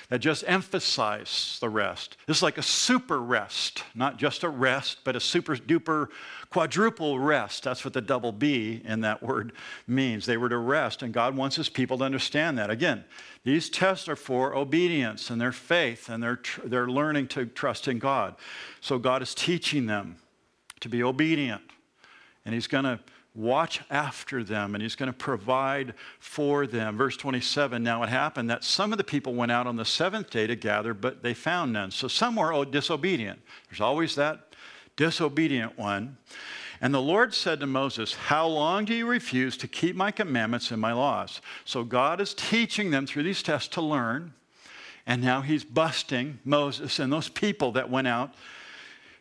that 0.09 0.19
just 0.19 0.43
emphasize 0.47 1.59
the 1.61 1.69
rest. 1.69 2.17
Is 2.27 2.41
like 2.41 2.57
a 2.57 2.63
super 2.63 3.21
rest, 3.21 3.83
not 3.93 4.17
just 4.17 4.43
a 4.43 4.49
rest, 4.49 4.99
but 5.03 5.15
a 5.15 5.19
super 5.19 5.55
duper 5.55 6.07
quadruple 6.49 7.19
rest. 7.19 7.63
That's 7.63 7.85
what 7.85 7.93
the 7.93 8.01
double 8.01 8.31
B 8.31 8.81
in 8.83 9.01
that 9.01 9.21
word 9.21 9.53
means. 9.85 10.25
They 10.25 10.37
were 10.37 10.49
to 10.49 10.57
rest, 10.57 11.03
and 11.03 11.13
God 11.13 11.35
wants 11.35 11.55
his 11.55 11.69
people 11.69 11.99
to 11.99 12.03
understand 12.03 12.57
that. 12.57 12.71
Again, 12.71 13.03
these 13.43 13.69
tests 13.69 14.09
are 14.09 14.15
for 14.15 14.55
obedience 14.55 15.29
and 15.29 15.39
their 15.39 15.51
faith, 15.51 16.09
and 16.09 16.23
they're, 16.23 16.37
tr- 16.37 16.61
they're 16.65 16.89
learning 16.89 17.27
to 17.29 17.45
trust 17.45 17.87
in 17.87 17.99
God. 17.99 18.33
So 18.81 18.97
God 18.97 19.21
is 19.21 19.35
teaching 19.35 19.85
them 19.85 20.15
to 20.79 20.89
be 20.89 21.03
obedient, 21.03 21.61
and 22.45 22.55
he's 22.55 22.67
going 22.67 22.85
to 22.85 22.99
watch 23.35 23.81
after 23.89 24.43
them 24.43 24.75
and 24.75 24.81
he's 24.81 24.95
going 24.95 25.11
to 25.11 25.17
provide 25.17 25.93
for 26.19 26.65
them. 26.67 26.97
Verse 26.97 27.15
27 27.17 27.81
Now 27.81 28.03
it 28.03 28.09
happened 28.09 28.49
that 28.49 28.63
some 28.63 28.91
of 28.91 28.97
the 28.97 29.03
people 29.03 29.33
went 29.33 29.51
out 29.51 29.67
on 29.67 29.75
the 29.75 29.85
seventh 29.85 30.29
day 30.29 30.47
to 30.47 30.55
gather, 30.55 30.93
but 30.93 31.23
they 31.23 31.33
found 31.33 31.73
none. 31.73 31.91
So 31.91 32.07
some 32.07 32.35
were 32.35 32.65
disobedient. 32.65 33.39
There's 33.69 33.81
always 33.81 34.15
that 34.15 34.55
disobedient 34.95 35.77
one. 35.77 36.17
And 36.81 36.93
the 36.93 37.01
Lord 37.01 37.33
said 37.33 37.59
to 37.59 37.67
Moses, 37.67 38.13
How 38.13 38.47
long 38.47 38.85
do 38.85 38.93
you 38.93 39.05
refuse 39.05 39.57
to 39.57 39.67
keep 39.67 39.95
my 39.95 40.11
commandments 40.11 40.71
and 40.71 40.79
my 40.79 40.93
laws? 40.93 41.41
So 41.65 41.83
God 41.83 42.21
is 42.21 42.33
teaching 42.33 42.91
them 42.91 43.05
through 43.05 43.23
these 43.23 43.43
tests 43.43 43.67
to 43.69 43.81
learn. 43.81 44.33
And 45.05 45.21
now 45.21 45.41
he's 45.41 45.63
busting 45.63 46.39
Moses 46.45 46.99
and 46.99 47.11
those 47.11 47.29
people 47.29 47.71
that 47.73 47.89
went 47.89 48.07
out 48.07 48.33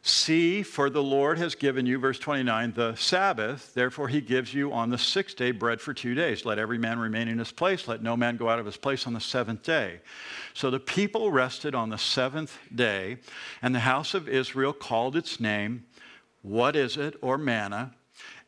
See, 0.08 0.62
for 0.62 0.88
the 0.88 1.02
Lord 1.02 1.36
has 1.36 1.54
given 1.54 1.84
you, 1.84 1.98
verse 1.98 2.18
29, 2.18 2.72
the 2.72 2.94
Sabbath. 2.94 3.74
Therefore, 3.74 4.08
he 4.08 4.22
gives 4.22 4.54
you 4.54 4.72
on 4.72 4.88
the 4.88 4.96
sixth 4.96 5.36
day 5.36 5.50
bread 5.50 5.82
for 5.82 5.92
two 5.92 6.14
days. 6.14 6.46
Let 6.46 6.58
every 6.58 6.78
man 6.78 6.98
remain 6.98 7.28
in 7.28 7.38
his 7.38 7.52
place. 7.52 7.86
Let 7.86 8.02
no 8.02 8.16
man 8.16 8.38
go 8.38 8.48
out 8.48 8.58
of 8.58 8.64
his 8.64 8.78
place 8.78 9.06
on 9.06 9.12
the 9.12 9.20
seventh 9.20 9.62
day. 9.64 10.00
So 10.54 10.70
the 10.70 10.80
people 10.80 11.30
rested 11.30 11.74
on 11.74 11.90
the 11.90 11.98
seventh 11.98 12.58
day, 12.74 13.18
and 13.60 13.74
the 13.74 13.80
house 13.80 14.14
of 14.14 14.30
Israel 14.30 14.72
called 14.72 15.14
its 15.14 15.40
name, 15.40 15.84
What 16.40 16.74
is 16.74 16.96
it, 16.96 17.14
or 17.20 17.36
manna? 17.36 17.92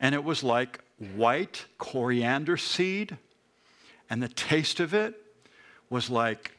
And 0.00 0.14
it 0.14 0.24
was 0.24 0.42
like 0.42 0.80
white 1.14 1.66
coriander 1.76 2.56
seed, 2.56 3.18
and 4.08 4.22
the 4.22 4.28
taste 4.28 4.80
of 4.80 4.94
it 4.94 5.14
was 5.90 6.08
like 6.08 6.52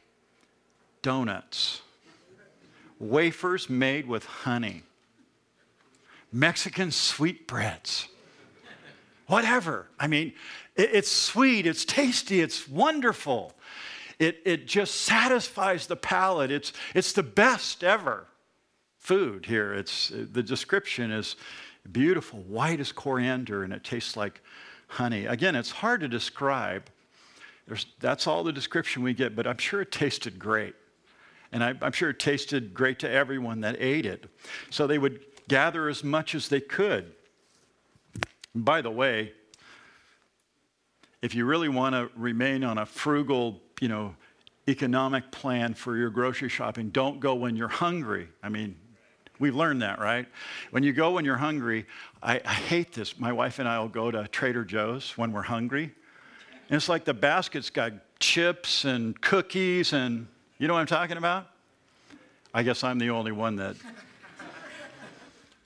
donuts 1.02 1.82
wafers 3.02 3.68
made 3.68 4.06
with 4.06 4.24
honey, 4.24 4.84
Mexican 6.32 6.90
sweetbreads, 6.90 8.08
whatever. 9.26 9.88
I 10.00 10.06
mean, 10.06 10.32
it's 10.74 11.10
sweet, 11.10 11.66
it's 11.66 11.84
tasty, 11.84 12.40
it's 12.40 12.66
wonderful. 12.66 13.52
It, 14.18 14.40
it 14.44 14.66
just 14.66 15.02
satisfies 15.02 15.86
the 15.86 15.96
palate. 15.96 16.50
It's, 16.50 16.72
it's 16.94 17.12
the 17.12 17.22
best 17.22 17.82
ever 17.84 18.28
food 18.98 19.46
here. 19.46 19.74
It's, 19.74 20.08
the 20.10 20.42
description 20.42 21.10
is 21.10 21.36
beautiful, 21.90 22.40
white 22.40 22.80
as 22.80 22.92
coriander, 22.92 23.64
and 23.64 23.72
it 23.72 23.82
tastes 23.82 24.16
like 24.16 24.40
honey. 24.86 25.26
Again, 25.26 25.56
it's 25.56 25.70
hard 25.70 26.00
to 26.02 26.08
describe. 26.08 26.88
There's, 27.66 27.86
that's 28.00 28.26
all 28.26 28.44
the 28.44 28.52
description 28.52 29.02
we 29.02 29.12
get, 29.12 29.34
but 29.34 29.46
I'm 29.46 29.58
sure 29.58 29.82
it 29.82 29.90
tasted 29.90 30.38
great. 30.38 30.74
And 31.50 31.62
I, 31.62 31.74
am 31.82 31.92
sure 31.92 32.10
it 32.10 32.18
tasted 32.18 32.72
great 32.72 33.00
to 33.00 33.10
everyone 33.10 33.60
that 33.62 33.76
ate 33.78 34.06
it. 34.06 34.26
So 34.70 34.86
they 34.86 34.98
would 34.98 35.20
gather 35.48 35.88
as 35.88 36.02
much 36.02 36.34
as 36.34 36.48
they 36.48 36.60
could. 36.60 37.12
By 38.54 38.82
the 38.82 38.90
way, 38.90 39.32
if 41.22 41.34
you 41.34 41.44
really 41.44 41.68
want 41.68 41.94
to 41.94 42.10
remain 42.16 42.64
on 42.64 42.78
a 42.78 42.86
frugal, 42.86 43.60
you 43.80 43.88
know, 43.88 44.14
economic 44.68 45.30
plan 45.30 45.74
for 45.74 45.96
your 45.96 46.10
grocery 46.10 46.48
shopping, 46.48 46.90
don't 46.90 47.20
go 47.20 47.34
when 47.34 47.56
you're 47.56 47.68
hungry. 47.68 48.28
I 48.42 48.48
mean, 48.48 48.76
we've 49.38 49.54
learned 49.54 49.82
that, 49.82 49.98
right? 49.98 50.26
When 50.70 50.82
you 50.82 50.92
go 50.92 51.12
when 51.12 51.24
you're 51.24 51.36
hungry, 51.36 51.86
I, 52.22 52.40
I 52.44 52.54
hate 52.54 52.92
this. 52.92 53.18
My 53.18 53.32
wife 53.32 53.58
and 53.58 53.68
I 53.68 53.78
will 53.78 53.88
go 53.88 54.10
to 54.10 54.28
Trader 54.28 54.64
Joe's 54.64 55.16
when 55.16 55.32
we're 55.32 55.42
hungry. 55.42 55.92
And 56.68 56.76
it's 56.76 56.88
like 56.88 57.04
the 57.04 57.14
basket's 57.14 57.70
got 57.70 57.92
chips 58.18 58.84
and 58.84 59.20
cookies 59.20 59.92
and 59.92 60.26
you 60.58 60.68
know 60.68 60.74
what 60.74 60.80
I'm 60.80 60.86
talking 60.86 61.16
about? 61.16 61.48
I 62.54 62.62
guess 62.62 62.84
I'm 62.84 62.98
the 62.98 63.10
only 63.10 63.32
one 63.32 63.56
that 63.56 63.74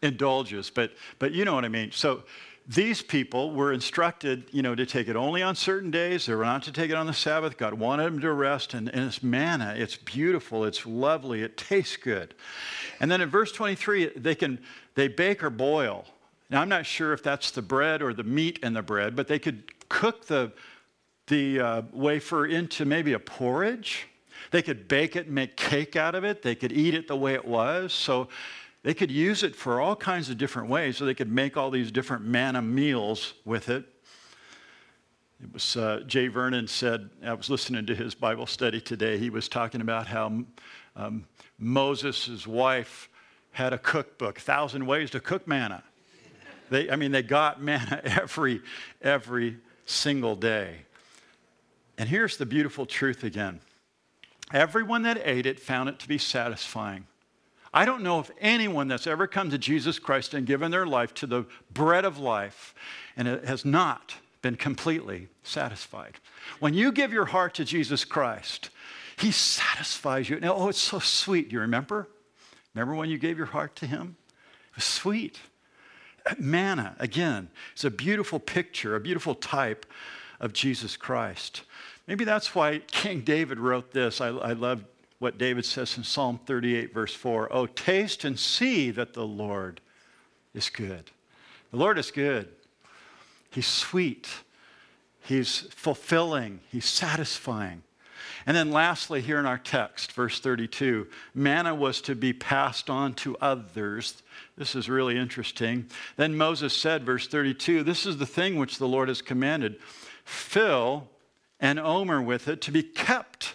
indulges, 0.02 0.70
but, 0.70 0.92
but 1.18 1.32
you 1.32 1.44
know 1.44 1.54
what 1.54 1.64
I 1.64 1.68
mean. 1.68 1.90
So 1.92 2.22
these 2.68 3.00
people 3.00 3.52
were 3.52 3.72
instructed, 3.72 4.44
you 4.50 4.60
know, 4.60 4.74
to 4.74 4.84
take 4.84 5.08
it 5.08 5.14
only 5.14 5.42
on 5.42 5.54
certain 5.54 5.90
days. 5.90 6.26
They 6.26 6.34
were 6.34 6.44
not 6.44 6.64
to 6.64 6.72
take 6.72 6.90
it 6.90 6.96
on 6.96 7.06
the 7.06 7.14
Sabbath. 7.14 7.56
God 7.56 7.74
wanted 7.74 8.04
them 8.04 8.20
to 8.20 8.32
rest, 8.32 8.74
and, 8.74 8.88
and 8.88 9.04
it's 9.04 9.22
manna. 9.22 9.74
It's 9.76 9.96
beautiful. 9.96 10.64
It's 10.64 10.84
lovely. 10.84 11.42
It 11.42 11.56
tastes 11.56 11.96
good. 11.96 12.34
And 12.98 13.10
then 13.10 13.20
in 13.20 13.28
verse 13.28 13.52
23, 13.52 14.12
they 14.16 14.34
can 14.34 14.58
they 14.96 15.08
bake 15.08 15.44
or 15.44 15.50
boil. 15.50 16.06
Now 16.50 16.60
I'm 16.60 16.68
not 16.68 16.86
sure 16.86 17.12
if 17.12 17.22
that's 17.22 17.50
the 17.50 17.62
bread 17.62 18.02
or 18.02 18.12
the 18.12 18.24
meat 18.24 18.58
in 18.62 18.72
the 18.72 18.82
bread, 18.82 19.14
but 19.14 19.28
they 19.28 19.38
could 19.38 19.88
cook 19.88 20.26
the 20.26 20.52
the 21.28 21.60
uh, 21.60 21.82
wafer 21.92 22.46
into 22.46 22.84
maybe 22.84 23.12
a 23.12 23.18
porridge 23.18 24.06
They 24.52 24.62
could 24.62 24.86
bake 24.86 25.16
it 25.16 25.26
and 25.26 25.34
make 25.34 25.56
cake 25.56 25.96
out 25.96 26.14
of 26.14 26.24
it. 26.24 26.42
They 26.42 26.54
could 26.54 26.72
eat 26.72 26.94
it 26.94 27.08
the 27.08 27.16
way 27.16 27.34
it 27.34 27.44
was. 27.44 27.92
So 27.92 28.28
they 28.86 28.94
could 28.94 29.10
use 29.10 29.42
it 29.42 29.56
for 29.56 29.80
all 29.80 29.96
kinds 29.96 30.30
of 30.30 30.38
different 30.38 30.68
ways. 30.68 30.96
So 30.96 31.06
they 31.06 31.14
could 31.14 31.32
make 31.32 31.56
all 31.56 31.72
these 31.72 31.90
different 31.90 32.24
manna 32.24 32.62
meals 32.62 33.34
with 33.44 33.68
it. 33.68 33.84
It 35.42 35.52
was 35.52 35.76
uh, 35.76 36.04
J. 36.06 36.28
Vernon 36.28 36.68
said, 36.68 37.10
I 37.24 37.34
was 37.34 37.50
listening 37.50 37.84
to 37.86 37.96
his 37.96 38.14
Bible 38.14 38.46
study 38.46 38.80
today. 38.80 39.18
He 39.18 39.28
was 39.28 39.48
talking 39.48 39.80
about 39.80 40.06
how 40.06 40.44
um, 40.94 41.26
Moses' 41.58 42.46
wife 42.46 43.08
had 43.50 43.72
a 43.72 43.78
cookbook, 43.78 44.38
Thousand 44.38 44.86
Ways 44.86 45.10
to 45.10 45.20
Cook 45.20 45.48
Manna. 45.48 45.82
They, 46.70 46.88
I 46.88 46.94
mean, 46.94 47.10
they 47.10 47.24
got 47.24 47.60
manna 47.60 48.00
every, 48.04 48.62
every 49.02 49.56
single 49.84 50.36
day. 50.36 50.82
And 51.98 52.08
here's 52.08 52.36
the 52.36 52.46
beautiful 52.46 52.86
truth 52.86 53.24
again 53.24 53.58
everyone 54.52 55.02
that 55.02 55.20
ate 55.24 55.44
it 55.44 55.58
found 55.58 55.88
it 55.88 55.98
to 55.98 56.06
be 56.06 56.18
satisfying. 56.18 57.08
I 57.76 57.84
don't 57.84 58.02
know 58.02 58.20
if 58.20 58.30
anyone 58.40 58.88
that's 58.88 59.06
ever 59.06 59.26
come 59.26 59.50
to 59.50 59.58
Jesus 59.58 59.98
Christ 59.98 60.32
and 60.32 60.46
given 60.46 60.70
their 60.70 60.86
life 60.86 61.12
to 61.12 61.26
the 61.26 61.44
bread 61.70 62.06
of 62.06 62.18
life 62.18 62.74
and 63.18 63.28
it 63.28 63.44
has 63.44 63.66
not 63.66 64.14
been 64.40 64.56
completely 64.56 65.28
satisfied. 65.42 66.14
When 66.58 66.72
you 66.72 66.90
give 66.90 67.12
your 67.12 67.26
heart 67.26 67.52
to 67.56 67.66
Jesus 67.66 68.06
Christ, 68.06 68.70
He 69.18 69.30
satisfies 69.30 70.30
you. 70.30 70.40
Now, 70.40 70.54
oh, 70.54 70.68
it's 70.70 70.80
so 70.80 71.00
sweet. 71.00 71.52
You 71.52 71.60
remember? 71.60 72.08
Remember 72.74 72.94
when 72.94 73.10
you 73.10 73.18
gave 73.18 73.36
your 73.36 73.48
heart 73.48 73.76
to 73.76 73.86
Him? 73.86 74.16
It 74.70 74.76
was 74.76 74.84
sweet. 74.84 75.38
Manna, 76.38 76.96
again, 76.98 77.50
is 77.76 77.84
a 77.84 77.90
beautiful 77.90 78.38
picture, 78.38 78.96
a 78.96 79.00
beautiful 79.00 79.34
type 79.34 79.84
of 80.40 80.54
Jesus 80.54 80.96
Christ. 80.96 81.60
Maybe 82.06 82.24
that's 82.24 82.54
why 82.54 82.78
King 82.86 83.20
David 83.20 83.58
wrote 83.58 83.90
this. 83.90 84.22
I, 84.22 84.28
I 84.28 84.54
love 84.54 84.82
what 85.18 85.38
David 85.38 85.64
says 85.64 85.96
in 85.96 86.04
Psalm 86.04 86.38
38, 86.44 86.92
verse 86.92 87.14
4. 87.14 87.48
Oh, 87.50 87.66
taste 87.66 88.24
and 88.24 88.38
see 88.38 88.90
that 88.90 89.14
the 89.14 89.26
Lord 89.26 89.80
is 90.54 90.68
good. 90.68 91.10
The 91.70 91.76
Lord 91.76 91.98
is 91.98 92.10
good. 92.10 92.48
He's 93.50 93.66
sweet, 93.66 94.28
He's 95.20 95.60
fulfilling, 95.70 96.60
He's 96.70 96.86
satisfying. 96.86 97.82
And 98.46 98.56
then, 98.56 98.70
lastly, 98.70 99.20
here 99.20 99.40
in 99.40 99.46
our 99.46 99.58
text, 99.58 100.12
verse 100.12 100.38
32, 100.38 101.08
manna 101.34 101.74
was 101.74 102.00
to 102.02 102.14
be 102.14 102.32
passed 102.32 102.88
on 102.88 103.14
to 103.14 103.36
others. 103.38 104.22
This 104.56 104.76
is 104.76 104.88
really 104.88 105.18
interesting. 105.18 105.86
Then 106.16 106.36
Moses 106.36 106.72
said, 106.72 107.04
verse 107.04 107.26
32, 107.26 107.82
This 107.82 108.06
is 108.06 108.18
the 108.18 108.26
thing 108.26 108.56
which 108.56 108.78
the 108.78 108.86
Lord 108.86 109.08
has 109.08 109.20
commanded 109.20 109.80
fill 110.24 111.08
an 111.60 111.78
omer 111.78 112.20
with 112.20 112.48
it 112.48 112.60
to 112.60 112.72
be 112.72 112.82
kept 112.82 113.54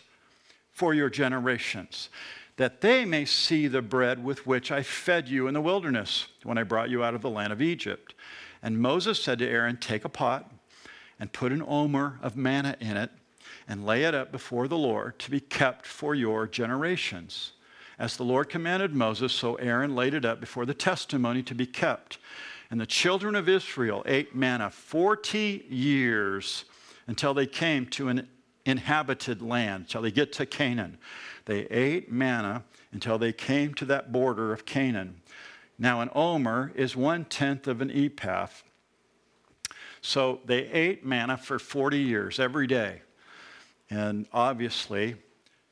for 0.82 0.96
your 0.96 1.12
generations, 1.12 2.10
that 2.58 2.82
they 2.82 3.06
may 3.06 3.24
see 3.24 3.68
the 3.68 3.84
bread 3.84 4.24
with 4.24 4.48
which 4.48 4.72
I 4.72 4.82
fed 4.82 5.30
you 5.30 5.46
in 5.46 5.54
the 5.54 5.62
wilderness 5.62 6.30
when 6.42 6.58
I 6.58 6.64
brought 6.64 6.90
you 6.90 7.04
out 7.04 7.14
of 7.14 7.22
the 7.22 7.30
land 7.30 7.54
of 7.54 7.62
Egypt. 7.62 8.16
And 8.64 8.82
Moses 8.82 9.24
said 9.24 9.38
to 9.38 9.48
Aaron, 9.48 9.78
Take 9.78 10.06
a 10.06 10.10
pot 10.10 10.52
and 11.20 11.32
put 11.32 11.52
an 11.52 11.64
omer 11.68 12.18
of 12.24 12.36
manna 12.36 12.78
in 12.80 12.98
it 12.98 13.12
and 13.68 13.86
lay 13.86 14.06
it 14.06 14.16
up 14.16 14.32
before 14.32 14.68
the 14.68 14.76
Lord 14.76 15.20
to 15.20 15.30
be 15.30 15.40
kept 15.40 15.86
for 15.86 16.16
your 16.16 16.48
generations. 16.48 17.52
As 18.00 18.18
the 18.18 18.26
Lord 18.26 18.50
commanded 18.50 18.96
Moses, 18.96 19.34
so 19.34 19.54
Aaron 19.58 19.96
laid 19.96 20.16
it 20.16 20.26
up 20.26 20.40
before 20.40 20.66
the 20.66 20.74
testimony 20.74 21.44
to 21.44 21.54
be 21.54 21.68
kept. 21.68 22.18
And 22.72 22.82
the 22.82 22.88
children 22.88 23.36
of 23.36 23.48
Israel 23.48 24.02
ate 24.08 24.34
manna 24.34 24.72
40 24.72 25.68
years 25.70 26.66
until 27.06 27.36
they 27.36 27.46
came 27.46 27.86
to 27.86 28.08
an 28.08 28.28
inhabited 28.66 29.42
land, 29.42 29.84
until 29.84 30.02
they 30.02 30.12
get 30.12 30.34
to 30.34 30.46
Canaan. 30.46 30.98
They 31.46 31.62
ate 31.66 32.12
manna 32.12 32.64
until 32.92 33.18
they 33.18 33.34
came 33.34 33.74
to 33.76 33.86
that 33.86 34.12
border 34.12 34.54
of 34.54 34.66
Canaan. 34.66 35.22
Now, 35.80 36.02
an 36.02 36.10
omer 36.14 36.72
is 36.76 36.96
one 36.96 37.26
tenth 37.26 37.68
of 37.68 37.82
an 37.82 37.90
ephah. 37.90 38.48
So 40.02 40.40
they 40.46 40.68
ate 40.68 41.06
manna 41.06 41.38
for 41.38 41.60
40 41.60 41.98
years 41.98 42.40
every 42.40 42.68
day. 42.68 43.02
And 43.90 44.28
obviously, 44.32 45.16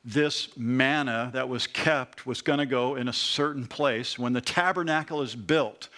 this 0.04 0.56
manna 0.56 1.30
that 1.32 1.48
was 1.48 1.66
kept 1.66 2.26
was 2.26 2.42
going 2.42 2.58
to 2.58 2.66
go 2.66 2.96
in 2.96 3.08
a 3.08 3.12
certain 3.12 3.66
place. 3.66 4.18
When 4.18 4.32
the 4.32 4.40
tabernacle 4.40 5.22
is 5.22 5.34
built, 5.34 5.88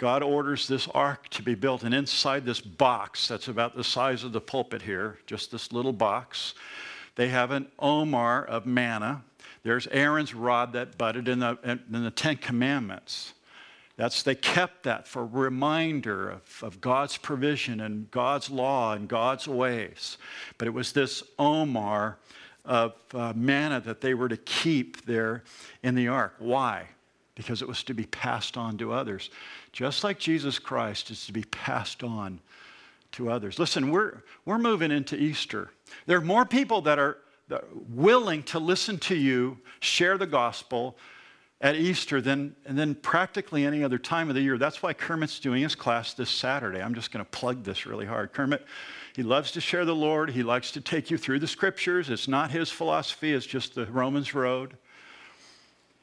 God 0.00 0.22
orders 0.22 0.66
this 0.66 0.88
ark 0.94 1.28
to 1.28 1.42
be 1.42 1.54
built, 1.54 1.82
and 1.82 1.92
inside 1.92 2.46
this 2.46 2.62
box 2.62 3.28
that's 3.28 3.48
about 3.48 3.76
the 3.76 3.84
size 3.84 4.24
of 4.24 4.32
the 4.32 4.40
pulpit 4.40 4.80
here, 4.80 5.18
just 5.26 5.52
this 5.52 5.74
little 5.74 5.92
box, 5.92 6.54
they 7.16 7.28
have 7.28 7.50
an 7.50 7.66
omer 7.78 8.42
of 8.42 8.64
manna. 8.64 9.22
There's 9.62 9.86
Aaron's 9.88 10.34
rod 10.34 10.72
that 10.72 10.96
budded 10.96 11.28
in 11.28 11.40
the, 11.40 11.58
in 11.62 12.02
the 12.02 12.10
Ten 12.10 12.38
Commandments. 12.38 13.34
That's, 13.98 14.22
they 14.22 14.34
kept 14.34 14.84
that 14.84 15.06
for 15.06 15.26
reminder 15.26 16.30
of, 16.30 16.62
of 16.62 16.80
God's 16.80 17.18
provision 17.18 17.82
and 17.82 18.10
God's 18.10 18.48
law 18.48 18.94
and 18.94 19.06
God's 19.06 19.46
ways. 19.46 20.16
But 20.56 20.66
it 20.66 20.70
was 20.70 20.92
this 20.92 21.22
omer 21.38 22.16
of 22.64 22.94
uh, 23.12 23.34
manna 23.36 23.80
that 23.80 24.00
they 24.00 24.14
were 24.14 24.30
to 24.30 24.38
keep 24.38 25.04
there 25.04 25.44
in 25.82 25.94
the 25.94 26.08
ark. 26.08 26.36
Why? 26.38 26.86
Because 27.34 27.60
it 27.60 27.68
was 27.68 27.82
to 27.84 27.94
be 27.94 28.04
passed 28.04 28.56
on 28.56 28.78
to 28.78 28.92
others. 28.92 29.28
Just 29.72 30.02
like 30.02 30.18
Jesus 30.18 30.58
Christ 30.58 31.10
is 31.10 31.26
to 31.26 31.32
be 31.32 31.44
passed 31.44 32.02
on 32.02 32.40
to 33.12 33.30
others. 33.30 33.58
Listen, 33.58 33.90
we're, 33.90 34.22
we're 34.44 34.58
moving 34.58 34.90
into 34.90 35.16
Easter. 35.16 35.70
There 36.06 36.18
are 36.18 36.22
more 36.22 36.44
people 36.44 36.80
that 36.82 36.98
are 36.98 37.18
willing 37.88 38.42
to 38.44 38.58
listen 38.58 38.98
to 38.98 39.14
you, 39.14 39.58
share 39.80 40.16
the 40.18 40.26
gospel, 40.26 40.96
at 41.60 41.76
Easter 41.76 42.20
than, 42.20 42.56
and 42.64 42.78
then 42.78 42.94
practically 42.94 43.66
any 43.66 43.84
other 43.84 43.98
time 43.98 44.28
of 44.28 44.34
the 44.34 44.40
year. 44.40 44.56
That's 44.56 44.82
why 44.82 44.94
Kermit's 44.94 45.38
doing 45.38 45.62
his 45.62 45.74
class 45.74 46.14
this 46.14 46.30
Saturday. 46.30 46.80
I'm 46.80 46.94
just 46.94 47.10
going 47.10 47.24
to 47.24 47.30
plug 47.30 47.64
this 47.64 47.84
really 47.84 48.06
hard. 48.06 48.32
Kermit, 48.32 48.64
he 49.14 49.22
loves 49.22 49.52
to 49.52 49.60
share 49.60 49.84
the 49.84 49.94
Lord. 49.94 50.30
He 50.30 50.42
likes 50.42 50.70
to 50.72 50.80
take 50.80 51.10
you 51.10 51.18
through 51.18 51.40
the 51.40 51.46
scriptures. 51.46 52.08
It's 52.08 52.28
not 52.28 52.50
his 52.50 52.70
philosophy, 52.70 53.34
it's 53.34 53.46
just 53.46 53.74
the 53.74 53.86
Romans 53.86 54.34
road 54.34 54.76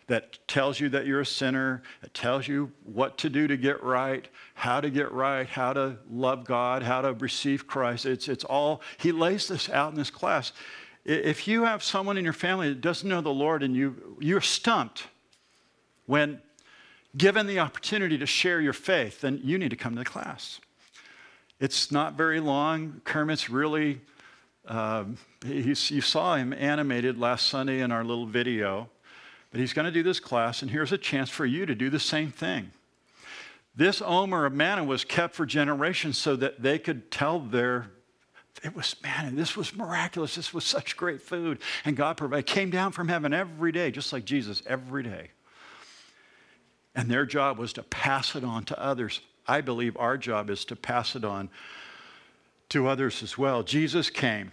that 0.07 0.47
tells 0.47 0.79
you 0.79 0.89
that 0.89 1.05
you're 1.05 1.19
a 1.21 1.25
sinner, 1.25 1.83
it 2.01 2.13
tells 2.13 2.47
you 2.47 2.71
what 2.85 3.17
to 3.19 3.29
do 3.29 3.45
to 3.47 3.57
get 3.57 3.83
right, 3.83 4.27
how 4.53 4.79
to 4.79 4.89
get 4.89 5.11
right, 5.11 5.47
how 5.47 5.73
to 5.73 5.97
love 6.09 6.45
God, 6.45 6.81
how 6.81 7.01
to 7.01 7.13
receive 7.13 7.67
Christ. 7.67 8.05
It's, 8.05 8.29
it's 8.29 8.45
all, 8.45 8.81
he 8.97 9.11
lays 9.11 9.47
this 9.47 9.69
out 9.69 9.91
in 9.91 9.97
this 9.97 10.09
class. 10.09 10.53
If 11.03 11.47
you 11.47 11.63
have 11.65 11.83
someone 11.83 12.17
in 12.17 12.23
your 12.23 12.33
family 12.33 12.69
that 12.69 12.81
doesn't 12.81 13.07
know 13.07 13.21
the 13.21 13.29
Lord 13.29 13.63
and 13.63 13.75
you, 13.75 14.17
you're 14.19 14.41
stumped, 14.41 15.07
when 16.05 16.41
given 17.15 17.47
the 17.47 17.59
opportunity 17.59 18.17
to 18.17 18.25
share 18.25 18.61
your 18.61 18.73
faith, 18.73 19.21
then 19.21 19.41
you 19.43 19.57
need 19.57 19.69
to 19.69 19.75
come 19.75 19.93
to 19.93 19.99
the 19.99 20.05
class. 20.05 20.59
It's 21.59 21.91
not 21.91 22.13
very 22.13 22.39
long. 22.39 23.01
Kermit's 23.03 23.49
really, 23.49 23.99
uh, 24.67 25.05
you 25.45 25.75
saw 25.75 26.35
him 26.35 26.53
animated 26.53 27.17
last 27.17 27.47
Sunday 27.47 27.81
in 27.81 27.91
our 27.91 28.03
little 28.03 28.25
video, 28.27 28.89
but 29.51 29.59
he's 29.59 29.73
going 29.73 29.85
to 29.85 29.91
do 29.91 30.03
this 30.03 30.19
class, 30.19 30.61
and 30.61 30.71
here's 30.71 30.91
a 30.91 30.97
chance 30.97 31.29
for 31.29 31.45
you 31.45 31.65
to 31.65 31.75
do 31.75 31.89
the 31.89 31.99
same 31.99 32.31
thing. 32.31 32.71
This 33.75 34.01
omer 34.03 34.45
of 34.45 34.53
manna 34.53 34.83
was 34.83 35.03
kept 35.03 35.35
for 35.35 35.45
generations 35.45 36.17
so 36.17 36.35
that 36.35 36.61
they 36.61 36.79
could 36.79 37.11
tell 37.11 37.39
their 37.39 37.91
it 38.63 38.75
was 38.75 38.95
man 39.03 39.35
this 39.35 39.55
was 39.55 39.75
miraculous 39.75 40.33
this 40.33 40.51
was 40.51 40.63
such 40.63 40.97
great 40.97 41.21
food 41.21 41.59
and 41.85 41.95
god 41.95 42.17
provided 42.17 42.47
came 42.47 42.71
down 42.71 42.91
from 42.91 43.07
heaven 43.07 43.31
every 43.31 43.71
day 43.71 43.91
just 43.91 44.11
like 44.11 44.25
jesus 44.25 44.63
every 44.65 45.03
day 45.03 45.29
and 46.97 47.11
their 47.11 47.27
job 47.27 47.59
was 47.59 47.71
to 47.73 47.83
pass 47.83 48.35
it 48.35 48.43
on 48.43 48.65
to 48.65 48.81
others. 48.81 49.21
I 49.47 49.61
believe 49.61 49.95
our 49.97 50.17
job 50.17 50.49
is 50.49 50.65
to 50.65 50.75
pass 50.75 51.15
it 51.15 51.23
on 51.23 51.49
to 52.69 52.87
others 52.87 53.21
as 53.21 53.37
well. 53.37 53.61
Jesus 53.61 54.09
came 54.09 54.51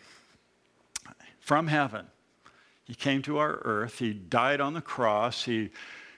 from 1.40 1.66
heaven. 1.66 2.07
He 2.85 2.95
came 2.95 3.22
to 3.22 3.39
our 3.39 3.61
earth. 3.64 3.99
He 3.99 4.12
died 4.12 4.61
on 4.61 4.74
the 4.74 4.80
cross. 4.80 5.45
He 5.45 5.70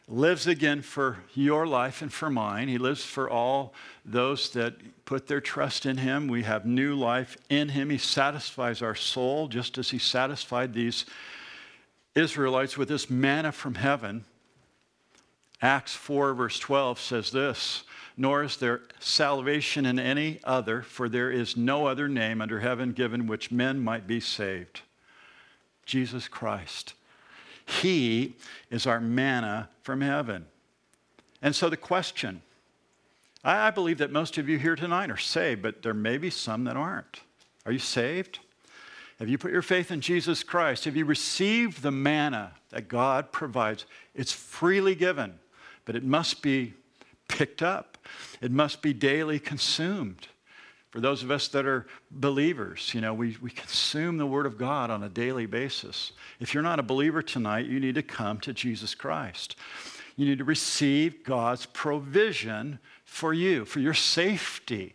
lives 0.08 0.46
again 0.46 0.82
for 0.82 1.18
your 1.34 1.66
life 1.66 2.02
and 2.02 2.12
for 2.12 2.30
mine. 2.30 2.68
He 2.68 2.78
lives 2.78 3.04
for 3.04 3.28
all 3.28 3.74
those 4.04 4.50
that 4.50 4.74
put 5.04 5.26
their 5.26 5.40
trust 5.40 5.86
in 5.86 5.98
Him. 5.98 6.28
We 6.28 6.42
have 6.42 6.64
new 6.64 6.94
life 6.94 7.36
in 7.48 7.70
Him. 7.70 7.90
He 7.90 7.98
satisfies 7.98 8.82
our 8.82 8.94
soul 8.94 9.48
just 9.48 9.78
as 9.78 9.90
He 9.90 9.98
satisfied 9.98 10.74
these 10.74 11.06
Israelites 12.14 12.76
with 12.76 12.88
this 12.88 13.10
manna 13.10 13.52
from 13.52 13.76
heaven. 13.76 14.24
Acts 15.62 15.94
4, 15.94 16.34
verse 16.34 16.58
12 16.58 17.00
says 17.00 17.30
this 17.30 17.84
Nor 18.16 18.44
is 18.44 18.56
there 18.56 18.82
salvation 18.98 19.86
in 19.86 19.98
any 19.98 20.40
other, 20.44 20.82
for 20.82 21.08
there 21.08 21.30
is 21.30 21.56
no 21.56 21.86
other 21.86 22.08
name 22.08 22.40
under 22.40 22.60
heaven 22.60 22.92
given 22.92 23.26
which 23.26 23.50
men 23.50 23.80
might 23.80 24.06
be 24.06 24.20
saved. 24.20 24.82
Jesus 25.86 26.28
Christ. 26.28 26.94
He 27.64 28.36
is 28.70 28.86
our 28.86 29.00
manna 29.00 29.68
from 29.82 30.00
heaven. 30.02 30.46
And 31.40 31.54
so 31.54 31.68
the 31.68 31.76
question 31.76 32.42
I, 33.42 33.70
believe 33.70 33.98
that 33.98 34.10
most 34.10 34.38
of 34.38 34.48
you 34.48 34.58
here 34.58 34.74
tonight 34.74 35.08
are 35.08 35.16
saved, 35.16 35.62
but 35.62 35.82
there 35.82 35.94
may 35.94 36.18
be 36.18 36.30
some 36.30 36.64
that 36.64 36.76
aren't. 36.76 37.20
Are 37.64 37.70
you 37.70 37.78
saved? 37.78 38.40
Have 39.20 39.28
you 39.28 39.38
put 39.38 39.52
your 39.52 39.62
faith 39.62 39.92
in 39.92 40.00
Jesus 40.00 40.42
Christ? 40.42 40.84
Have 40.84 40.96
you 40.96 41.04
received 41.04 41.82
the 41.82 41.92
manna 41.92 42.52
that 42.70 42.88
God 42.88 43.30
provides? 43.30 43.86
It's 44.16 44.32
freely 44.32 44.96
given, 44.96 45.38
but 45.84 45.94
it 45.94 46.02
must 46.02 46.42
be 46.42 46.74
picked 47.28 47.62
up, 47.62 47.98
it 48.40 48.50
must 48.50 48.82
be 48.82 48.92
daily 48.92 49.38
consumed. 49.38 50.26
For 50.96 51.00
those 51.00 51.22
of 51.22 51.30
us 51.30 51.48
that 51.48 51.66
are 51.66 51.86
believers, 52.10 52.94
you 52.94 53.02
know, 53.02 53.12
we, 53.12 53.36
we 53.42 53.50
consume 53.50 54.16
the 54.16 54.24
Word 54.24 54.46
of 54.46 54.56
God 54.56 54.88
on 54.90 55.02
a 55.02 55.10
daily 55.10 55.44
basis. 55.44 56.12
If 56.40 56.54
you're 56.54 56.62
not 56.62 56.78
a 56.78 56.82
believer 56.82 57.20
tonight, 57.20 57.66
you 57.66 57.78
need 57.78 57.96
to 57.96 58.02
come 58.02 58.40
to 58.40 58.54
Jesus 58.54 58.94
Christ. 58.94 59.56
You 60.16 60.24
need 60.24 60.38
to 60.38 60.44
receive 60.44 61.22
God's 61.22 61.66
provision 61.66 62.78
for 63.04 63.34
you, 63.34 63.66
for 63.66 63.78
your 63.78 63.92
safety, 63.92 64.94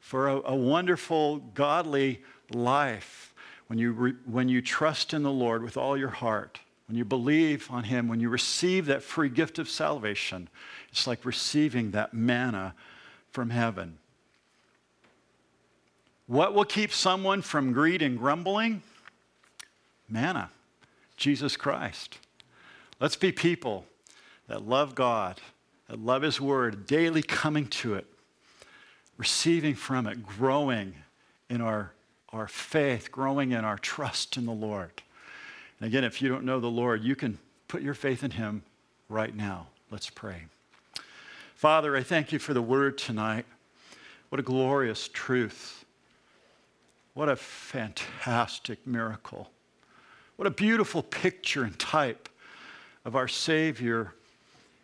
for 0.00 0.26
a, 0.30 0.40
a 0.46 0.56
wonderful, 0.56 1.36
godly 1.36 2.24
life. 2.52 3.32
When 3.68 3.78
you, 3.78 3.92
re, 3.92 4.14
when 4.26 4.48
you 4.48 4.60
trust 4.60 5.14
in 5.14 5.22
the 5.22 5.30
Lord 5.30 5.62
with 5.62 5.76
all 5.76 5.96
your 5.96 6.08
heart, 6.08 6.58
when 6.88 6.98
you 6.98 7.04
believe 7.04 7.70
on 7.70 7.84
Him, 7.84 8.08
when 8.08 8.18
you 8.18 8.30
receive 8.30 8.86
that 8.86 9.04
free 9.04 9.28
gift 9.28 9.60
of 9.60 9.68
salvation, 9.68 10.48
it's 10.90 11.06
like 11.06 11.24
receiving 11.24 11.92
that 11.92 12.12
manna 12.12 12.74
from 13.30 13.50
heaven. 13.50 13.98
What 16.30 16.54
will 16.54 16.64
keep 16.64 16.92
someone 16.92 17.42
from 17.42 17.72
greed 17.72 18.02
and 18.02 18.16
grumbling? 18.16 18.84
Manna, 20.08 20.50
Jesus 21.16 21.56
Christ. 21.56 22.18
Let's 23.00 23.16
be 23.16 23.32
people 23.32 23.84
that 24.46 24.64
love 24.64 24.94
God, 24.94 25.40
that 25.88 25.98
love 25.98 26.22
His 26.22 26.40
Word, 26.40 26.86
daily 26.86 27.20
coming 27.20 27.66
to 27.66 27.94
it, 27.94 28.06
receiving 29.16 29.74
from 29.74 30.06
it, 30.06 30.24
growing 30.24 30.94
in 31.48 31.60
our, 31.60 31.90
our 32.28 32.46
faith, 32.46 33.10
growing 33.10 33.50
in 33.50 33.64
our 33.64 33.76
trust 33.76 34.36
in 34.36 34.46
the 34.46 34.52
Lord. 34.52 35.02
And 35.80 35.88
again, 35.88 36.04
if 36.04 36.22
you 36.22 36.28
don't 36.28 36.44
know 36.44 36.60
the 36.60 36.70
Lord, 36.70 37.02
you 37.02 37.16
can 37.16 37.40
put 37.66 37.82
your 37.82 37.94
faith 37.94 38.22
in 38.22 38.30
Him 38.30 38.62
right 39.08 39.34
now. 39.34 39.66
Let's 39.90 40.08
pray. 40.08 40.44
Father, 41.56 41.96
I 41.96 42.04
thank 42.04 42.30
you 42.30 42.38
for 42.38 42.54
the 42.54 42.62
Word 42.62 42.98
tonight. 42.98 43.46
What 44.28 44.38
a 44.38 44.44
glorious 44.44 45.08
truth. 45.08 45.84
What 47.14 47.28
a 47.28 47.36
fantastic 47.36 48.86
miracle. 48.86 49.50
What 50.36 50.46
a 50.46 50.50
beautiful 50.50 51.02
picture 51.02 51.64
and 51.64 51.78
type 51.78 52.28
of 53.04 53.16
our 53.16 53.28
Savior 53.28 54.14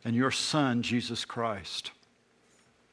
and 0.05 0.15
your 0.15 0.31
Son, 0.31 0.83
Jesus 0.83 1.25
Christ. 1.25 1.93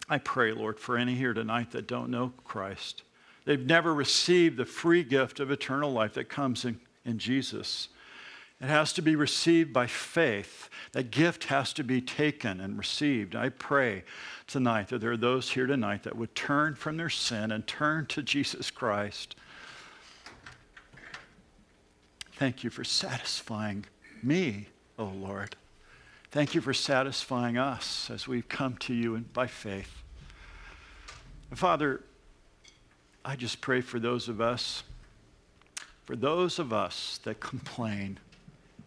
I 0.09 0.17
pray, 0.17 0.51
Lord, 0.51 0.79
for 0.79 0.97
any 0.97 1.15
here 1.15 1.33
tonight 1.33 1.71
that 1.71 1.87
don't 1.87 2.09
know 2.09 2.33
Christ. 2.43 3.03
They've 3.45 3.65
never 3.65 3.93
received 3.93 4.57
the 4.57 4.65
free 4.65 5.03
gift 5.03 5.39
of 5.39 5.51
eternal 5.51 5.91
life 5.91 6.13
that 6.13 6.29
comes 6.29 6.65
in, 6.65 6.79
in 7.05 7.19
Jesus. 7.19 7.89
It 8.63 8.69
has 8.69 8.93
to 8.93 9.01
be 9.01 9.17
received 9.17 9.73
by 9.73 9.87
faith. 9.87 10.69
That 10.93 11.11
gift 11.11 11.45
has 11.45 11.73
to 11.73 11.83
be 11.83 11.99
taken 11.99 12.61
and 12.61 12.77
received. 12.77 13.35
I 13.35 13.49
pray 13.49 14.05
tonight 14.47 14.87
that 14.87 15.01
there 15.01 15.11
are 15.11 15.17
those 15.17 15.51
here 15.51 15.67
tonight 15.67 16.03
that 16.03 16.15
would 16.15 16.33
turn 16.33 16.75
from 16.75 16.95
their 16.95 17.09
sin 17.09 17.51
and 17.51 17.67
turn 17.67 18.05
to 18.05 18.23
Jesus 18.23 18.71
Christ. 18.71 19.35
Thank 22.37 22.63
you 22.63 22.69
for 22.69 22.85
satisfying 22.85 23.85
me, 24.23 24.67
O 24.97 25.03
oh 25.03 25.11
Lord. 25.13 25.57
Thank 26.31 26.55
you 26.55 26.61
for 26.61 26.73
satisfying 26.73 27.57
us 27.57 28.09
as 28.09 28.29
we've 28.29 28.47
come 28.47 28.77
to 28.77 28.93
you 28.93 29.17
by 29.33 29.47
faith. 29.47 29.91
Father, 31.53 32.01
I 33.25 33.35
just 33.35 33.59
pray 33.59 33.81
for 33.81 33.99
those 33.99 34.29
of 34.29 34.39
us, 34.39 34.83
for 36.05 36.15
those 36.15 36.59
of 36.59 36.71
us 36.71 37.19
that 37.25 37.41
complain 37.41 38.19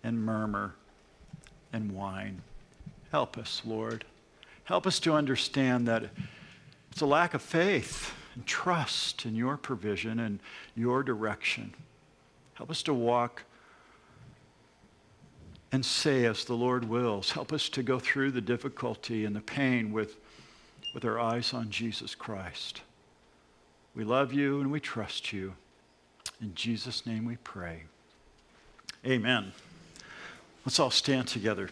and 0.03 0.25
murmur 0.25 0.75
and 1.73 1.93
whine. 1.93 2.43
Help 3.11 3.39
us, 3.39 3.63
Lord. 3.65 4.05
Help 4.65 4.87
us 4.87 4.99
to 5.01 5.15
understand 5.15 5.87
that 5.89 6.11
it's 6.91 7.01
a 7.01 7.07
lack 7.07 7.35
of 7.35 7.43
faith 7.43 8.13
and 8.35 8.47
trust 8.47 9.25
in 9.25 9.35
your 9.35 9.57
provision 9.57 10.19
and 10.19 10.41
your 10.75 11.03
direction. 11.03 11.75
Help 12.55 12.71
us 12.71 12.83
to 12.85 12.95
walk 12.95 13.45
and 15.73 15.85
say 15.85 16.25
as 16.25 16.45
the 16.45 16.55
Lord 16.55 16.89
wills. 16.89 17.33
Help 17.33 17.53
us 17.53 17.69
to 17.71 17.83
go 17.83 17.99
through 17.99 18.31
the 18.31 18.41
difficulty 18.41 19.25
and 19.25 19.37
the 19.37 19.41
pain 19.41 19.93
with, 19.93 20.17
with 20.95 21.05
our 21.05 21.19
eyes 21.19 21.53
on 21.53 21.71
Jesus 21.71 22.15
Christ. 22.15 22.83
We 23.95 24.05
love 24.05 24.33
you 24.33 24.61
and 24.61 24.71
we 24.71 24.81
trust 24.81 25.33
you. 25.33 25.55
In 26.41 26.55
Jesus' 26.55 27.07
name 27.07 27.25
we 27.25 27.37
pray. 27.37 27.83
Amen. 29.05 29.53
Let's 30.67 30.81
all 30.81 30.91
stand 30.91 31.29
together. 31.29 31.71